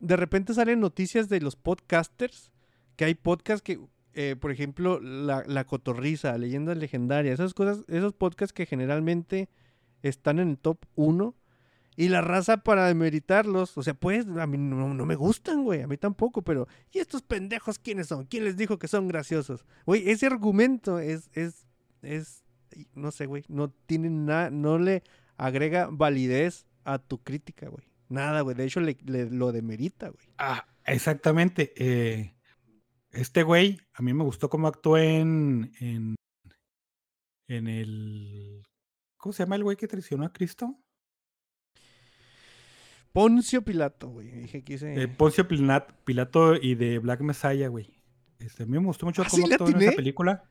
[0.00, 2.52] de repente salen noticias de los podcasters,
[2.96, 3.80] que hay podcasts que,
[4.12, 9.48] eh, por ejemplo, la, la cotorriza, leyendas legendarias, esas cosas, esos podcasts que generalmente
[10.02, 11.34] están en el top 1
[11.96, 15.86] y la raza para demeritarlos, o sea, pues a mí no, me gustan, güey, a
[15.86, 18.24] mí tampoco, pero ¿y estos pendejos quiénes son?
[18.26, 19.64] ¿Quién les dijo que son graciosos?
[19.86, 21.66] Güey, ese argumento es, es,
[22.02, 22.42] es,
[22.94, 25.02] no sé, güey, no tiene nada, no le
[25.36, 27.84] agrega validez a tu crítica, güey.
[28.08, 28.96] Nada, güey, de hecho le-
[29.30, 30.26] lo demerita, güey.
[30.38, 31.72] Ah, exactamente.
[31.76, 32.34] eh,
[33.12, 36.16] este güey, a mí me gustó cómo actuó en, en,
[37.48, 38.62] en el...
[39.16, 40.76] ¿Cómo se llama el güey que traicionó a Cristo?
[43.14, 45.00] Poncio Pilato, güey, dije que hice...
[45.02, 47.88] Eh, Poncio Pilat- Pilato y de Black Messiah, güey.
[48.40, 50.44] Este, a mí me gustó mucho ¿Ah, cómo actuó en esa película.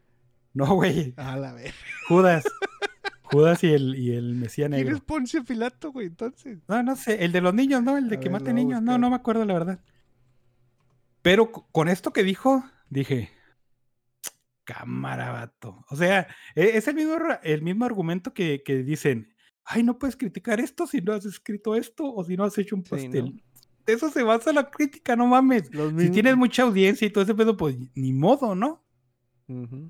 [0.53, 1.13] No, güey.
[1.17, 1.73] A la ver.
[2.07, 2.45] Judas.
[3.23, 4.95] Judas y el, y el Mesías ¿Quién Negro.
[4.95, 6.59] es Poncio Pilato, güey, entonces?
[6.69, 7.25] No, no sé.
[7.25, 7.97] El de los niños, ¿no?
[7.97, 8.81] El de A que ver, mate niños.
[8.81, 9.79] No, no me acuerdo, la verdad.
[11.21, 13.29] Pero co- con esto que dijo, dije.
[14.63, 15.83] Cámara, vato.
[15.89, 19.32] O sea, e- es el mismo, el mismo argumento que, que dicen.
[19.65, 22.75] Ay, no puedes criticar esto si no has escrito esto o si no has hecho
[22.75, 22.97] un Sí, ¿no?
[22.97, 23.43] pastel.
[23.85, 25.73] Eso se basa la crítica, no mames.
[25.73, 28.81] Los Si tienes mucha audiencia y todo ese pedo, pues ni modo, ¿no?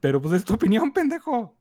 [0.01, 1.55] Pero pues es tu opinión, pendejo.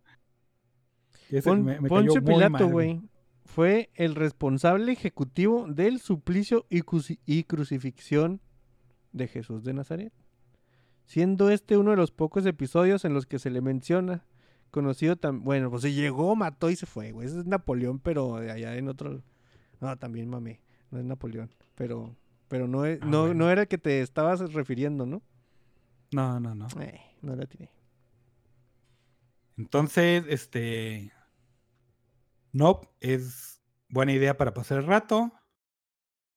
[1.45, 3.01] Pon- me- me muy Pilato, güey,
[3.45, 8.41] fue el responsable ejecutivo del suplicio y, cruci- y crucifixión
[9.13, 10.13] de Jesús de Nazaret,
[11.07, 14.25] siendo este uno de los pocos episodios en los que se le menciona,
[14.73, 18.37] conocido tan bueno, pues se llegó, mató y se fue, güey, ese es Napoleón, pero
[18.41, 19.23] de allá en otro,
[19.81, 22.17] no, también mamé, no es Napoleón, pero,
[22.49, 23.35] pero no, es- Ah, no, bueno.
[23.45, 25.23] no era el que te estabas refiriendo, ¿no?
[26.13, 26.67] No, no, no.
[26.81, 27.71] Eh, no la tiene.
[29.57, 31.13] Entonces, este.
[32.53, 35.33] No, es buena idea para pasar el rato.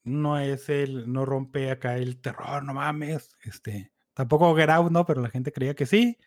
[0.03, 1.11] No es el.
[1.11, 3.35] No rompe acá el terror, no mames.
[3.43, 3.91] Este.
[4.13, 5.05] Tampoco Get Out, ¿no?
[5.05, 6.17] Pero la gente creía que sí.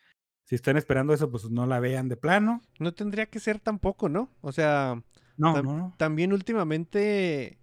[0.49, 2.63] Si están esperando eso, pues no la vean de plano.
[2.79, 4.31] No tendría que ser tampoco, ¿no?
[4.41, 5.03] O sea,
[5.37, 5.95] No, Tam- no, no.
[5.99, 7.59] también últimamente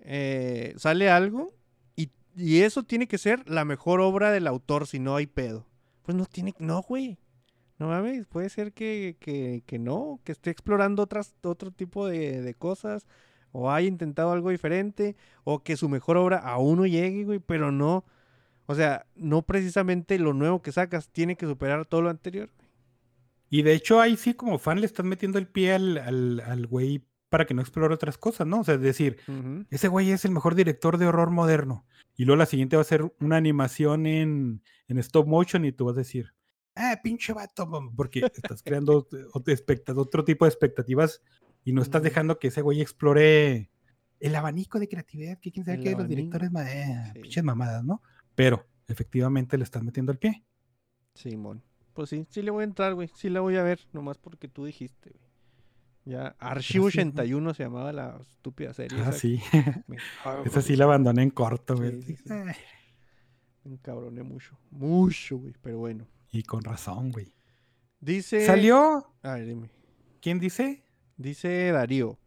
[0.00, 1.52] eh, sale algo
[1.96, 5.66] y, y eso tiene que ser la mejor obra del autor, si no hay pedo.
[6.02, 7.18] Pues no tiene, no, güey.
[7.78, 12.42] No mames, puede ser que, que, que no, que esté explorando otras, otro tipo de,
[12.42, 13.06] de cosas,
[13.52, 17.72] o haya intentado algo diferente, o que su mejor obra aún no llegue, güey, pero
[17.72, 18.04] no.
[18.66, 22.50] O sea, no precisamente lo nuevo que sacas tiene que superar todo lo anterior.
[23.50, 26.66] Y de hecho, ahí sí, como fan, le están metiendo el pie al, al, al
[26.66, 28.60] güey para que no explore otras cosas, ¿no?
[28.60, 29.16] O sea, es decir,
[29.70, 31.86] ese güey es el mejor director de horror moderno.
[32.14, 35.86] Y luego la siguiente va a ser una animación en, en stop motion y tú
[35.86, 36.34] vas a decir,
[36.74, 39.08] ah, pinche vato, mam", porque estás creando
[39.96, 41.22] otro, tipo de expectativas
[41.64, 43.70] y no estás dejando que ese güey explore
[44.20, 47.20] el abanico de creatividad que quién sabe El qué, los abanico, directores, eh, sí.
[47.20, 48.02] pinches mamadas, ¿no?
[48.34, 50.44] Pero efectivamente le están metiendo el pie.
[51.14, 51.62] Simón.
[51.92, 53.08] Pues sí, sí le voy a entrar, güey.
[53.14, 55.32] Sí la voy a ver, nomás porque tú dijiste, güey.
[56.04, 57.16] Ya, Archivo Gracias, güey.
[57.16, 58.98] 81 se llamaba la estúpida serie.
[58.98, 59.40] Ah, esa sí.
[60.44, 62.02] Esa sí la abandoné en corto, güey.
[62.02, 62.32] Sí, sí, sí.
[63.64, 64.58] Me encabroné mucho.
[64.70, 65.54] Mucho, güey.
[65.62, 66.08] Pero bueno.
[66.32, 67.32] Y con razón, güey.
[68.00, 68.44] Dice.
[68.44, 69.70] Salió, A ver, dime.
[70.20, 70.82] ¿quién dice?
[71.16, 72.18] Dice Darío.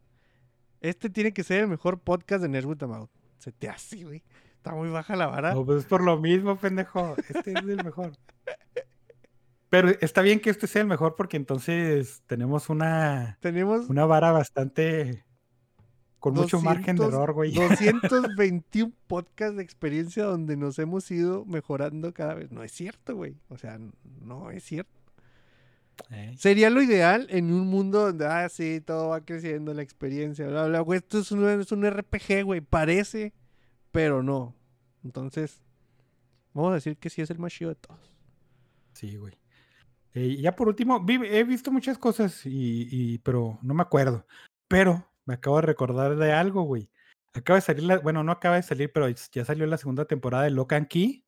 [0.80, 3.10] Este tiene que ser el mejor podcast de Nerds with a Mouth.
[3.38, 4.22] Se te hace, güey.
[4.66, 5.54] Está muy baja la vara.
[5.54, 7.14] No, pues es por lo mismo, pendejo.
[7.28, 8.10] Este es el mejor.
[9.70, 14.32] Pero está bien que este sea el mejor porque entonces tenemos una, Tenemos una vara
[14.32, 15.24] bastante
[16.18, 17.52] con mucho margen de 200 error, güey.
[17.52, 22.50] 221 podcasts de experiencia donde nos hemos ido mejorando cada vez.
[22.50, 23.36] No es cierto, güey.
[23.48, 23.78] O sea,
[24.20, 24.90] no es cierto.
[26.10, 30.48] Eh, Sería lo ideal en un mundo donde, ah, sí, todo va creciendo, la experiencia,
[30.48, 30.98] bla, bla, güey.
[30.98, 32.60] Esto es un, es un RPG, güey.
[32.60, 33.32] Parece,
[33.92, 34.55] pero no.
[35.06, 35.62] Entonces,
[36.52, 38.12] vamos a decir que sí es el más chido de todos.
[38.92, 39.34] Sí, güey.
[40.14, 44.26] Eh, ya por último, vi- he visto muchas cosas, y, y- pero no me acuerdo.
[44.68, 46.90] Pero me acabo de recordar de algo, güey.
[47.34, 50.44] Acaba de salir la, bueno, no acaba de salir, pero ya salió la segunda temporada
[50.44, 51.24] de Lock and Key.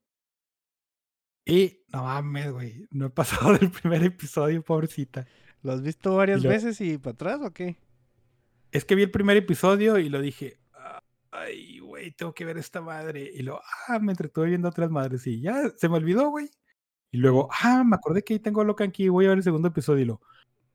[1.45, 2.87] Y no mames, güey.
[2.91, 3.11] No he
[3.51, 5.27] pasado del primer episodio, pobrecita.
[5.63, 7.77] ¿Lo has visto varias Y lo- veces y para atrás o qué?
[8.73, 10.57] Es que vi el primer episodio y lo dije.
[11.40, 13.31] Ay, güey, tengo que ver esta madre.
[13.35, 15.27] Y luego, ah, me entretuve viendo otras madres.
[15.27, 16.51] Y ya se me olvidó, güey.
[17.10, 19.09] Y luego, ah, me acordé que ahí tengo Lock and Key.
[19.09, 20.02] Voy a ver el segundo episodio.
[20.02, 20.20] Y lo,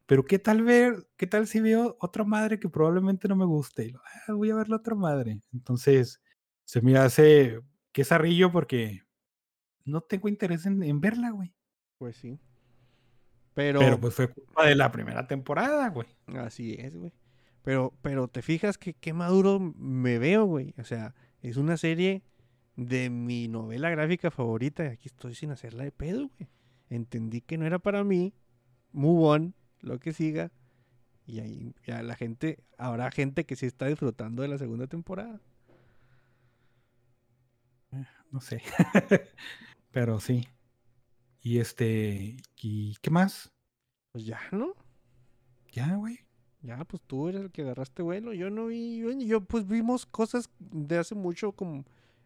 [0.06, 3.85] pero qué tal ver, qué tal si veo otra madre que probablemente no me guste.
[3.85, 5.40] Y lo, ah, voy a ver la otra madre.
[5.53, 6.22] Entonces,
[6.65, 7.60] se me hace
[7.91, 9.03] que zarrillo porque
[9.85, 11.53] no tengo interés en, en verla, güey.
[11.98, 12.40] Pues sí.
[13.53, 16.07] Pero, Pero pues fue culpa de la primera temporada, güey.
[16.40, 17.11] así es, güey.
[17.64, 20.73] Pero, pero te fijas que qué maduro me veo, güey.
[20.77, 22.23] O sea, es una serie
[22.76, 24.84] de mi novela gráfica favorita.
[24.84, 26.49] y Aquí estoy sin hacerla de pedo, güey.
[26.90, 28.34] Entendí que no era para mí.
[28.91, 30.52] Move on, lo que siga.
[31.26, 35.41] Y ahí ya la gente, habrá gente que sí está disfrutando de la segunda temporada.
[38.31, 38.61] No sé.
[39.91, 40.48] Pero sí.
[41.41, 42.38] Y este.
[42.61, 43.52] ¿Y qué más?
[44.11, 44.76] Pues ya, ¿no?
[45.72, 46.19] Ya, güey.
[46.64, 48.34] Ya, pues tú eres el que agarraste vuelo.
[48.34, 48.98] Yo no vi.
[48.99, 51.84] Yo, yo, pues vimos cosas de hace mucho como.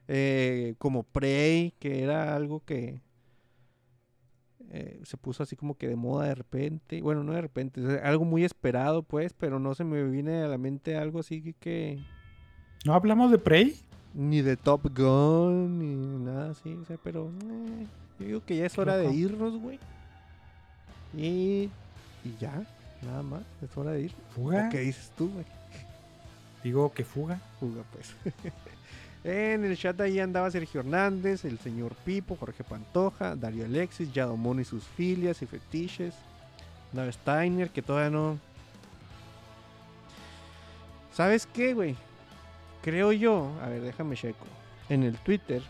[0.07, 3.01] eh, como Prey, que era algo que.
[4.69, 7.01] eh, se puso así como que de moda de repente.
[7.01, 10.47] Bueno, no de repente, es algo muy esperado, pues, pero no se me viene a
[10.47, 11.53] la mente algo así que.
[11.53, 11.99] que-
[12.85, 13.75] ¿No hablamos de Prey?
[14.13, 17.29] ni de Top Gun, ni nada así, o sea, pero.
[17.29, 17.85] eh,
[18.19, 19.79] yo digo que ya es hora de irnos, güey.
[21.15, 21.69] Y.
[22.23, 22.65] Y ya,
[23.01, 24.11] nada más, es hora de ir.
[24.35, 24.67] ¿Fuga?
[24.67, 25.45] ¿O qué dices tú, güey?
[26.63, 27.39] Digo que fuga.
[27.59, 28.13] Fuga, pues.
[29.23, 34.59] en el chat ahí andaba Sergio Hernández, el señor Pipo, Jorge Pantoja, Dario Alexis, Yadomón
[34.59, 36.15] y sus filias y fetiches.
[36.93, 38.39] Nave Steiner, que todavía no.
[41.13, 41.95] ¿Sabes qué, güey?
[42.81, 44.45] Creo yo, a ver, déjame checo.
[44.87, 45.61] En el Twitter,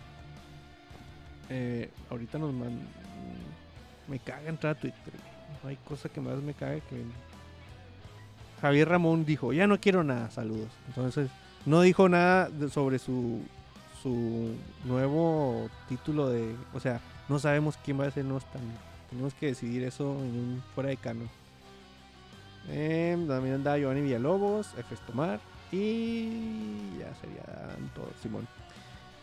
[1.50, 2.88] eh, ahorita nos mandan.
[4.08, 5.37] Me caga entrar a Twitter, güey.
[5.64, 7.04] Hay cosa que más me cague que.
[8.62, 10.70] Javier Ramón dijo: Ya no quiero nada, saludos.
[10.88, 11.30] Entonces,
[11.66, 13.42] no dijo nada sobre su,
[14.02, 14.56] su
[14.86, 16.56] nuevo título de.
[16.74, 18.72] O sea, no sabemos quién va a ser nuevo stand.
[19.10, 21.30] Tenemos que decidir eso en un fuera de canon.
[22.70, 24.96] Eh, también anda Giovanni Villalobos, F.
[25.06, 25.40] Tomar
[25.72, 28.48] y ya serían todos, Simón.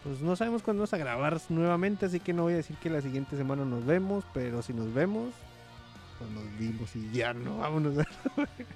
[0.02, 2.90] Pues no sabemos cuándo vamos a grabar nuevamente, así que no voy a decir que
[2.90, 5.32] la siguiente semana nos vemos, pero si nos vemos,
[6.20, 8.06] nos vimos y ya no, vámonos.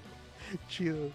[0.68, 1.10] Chido.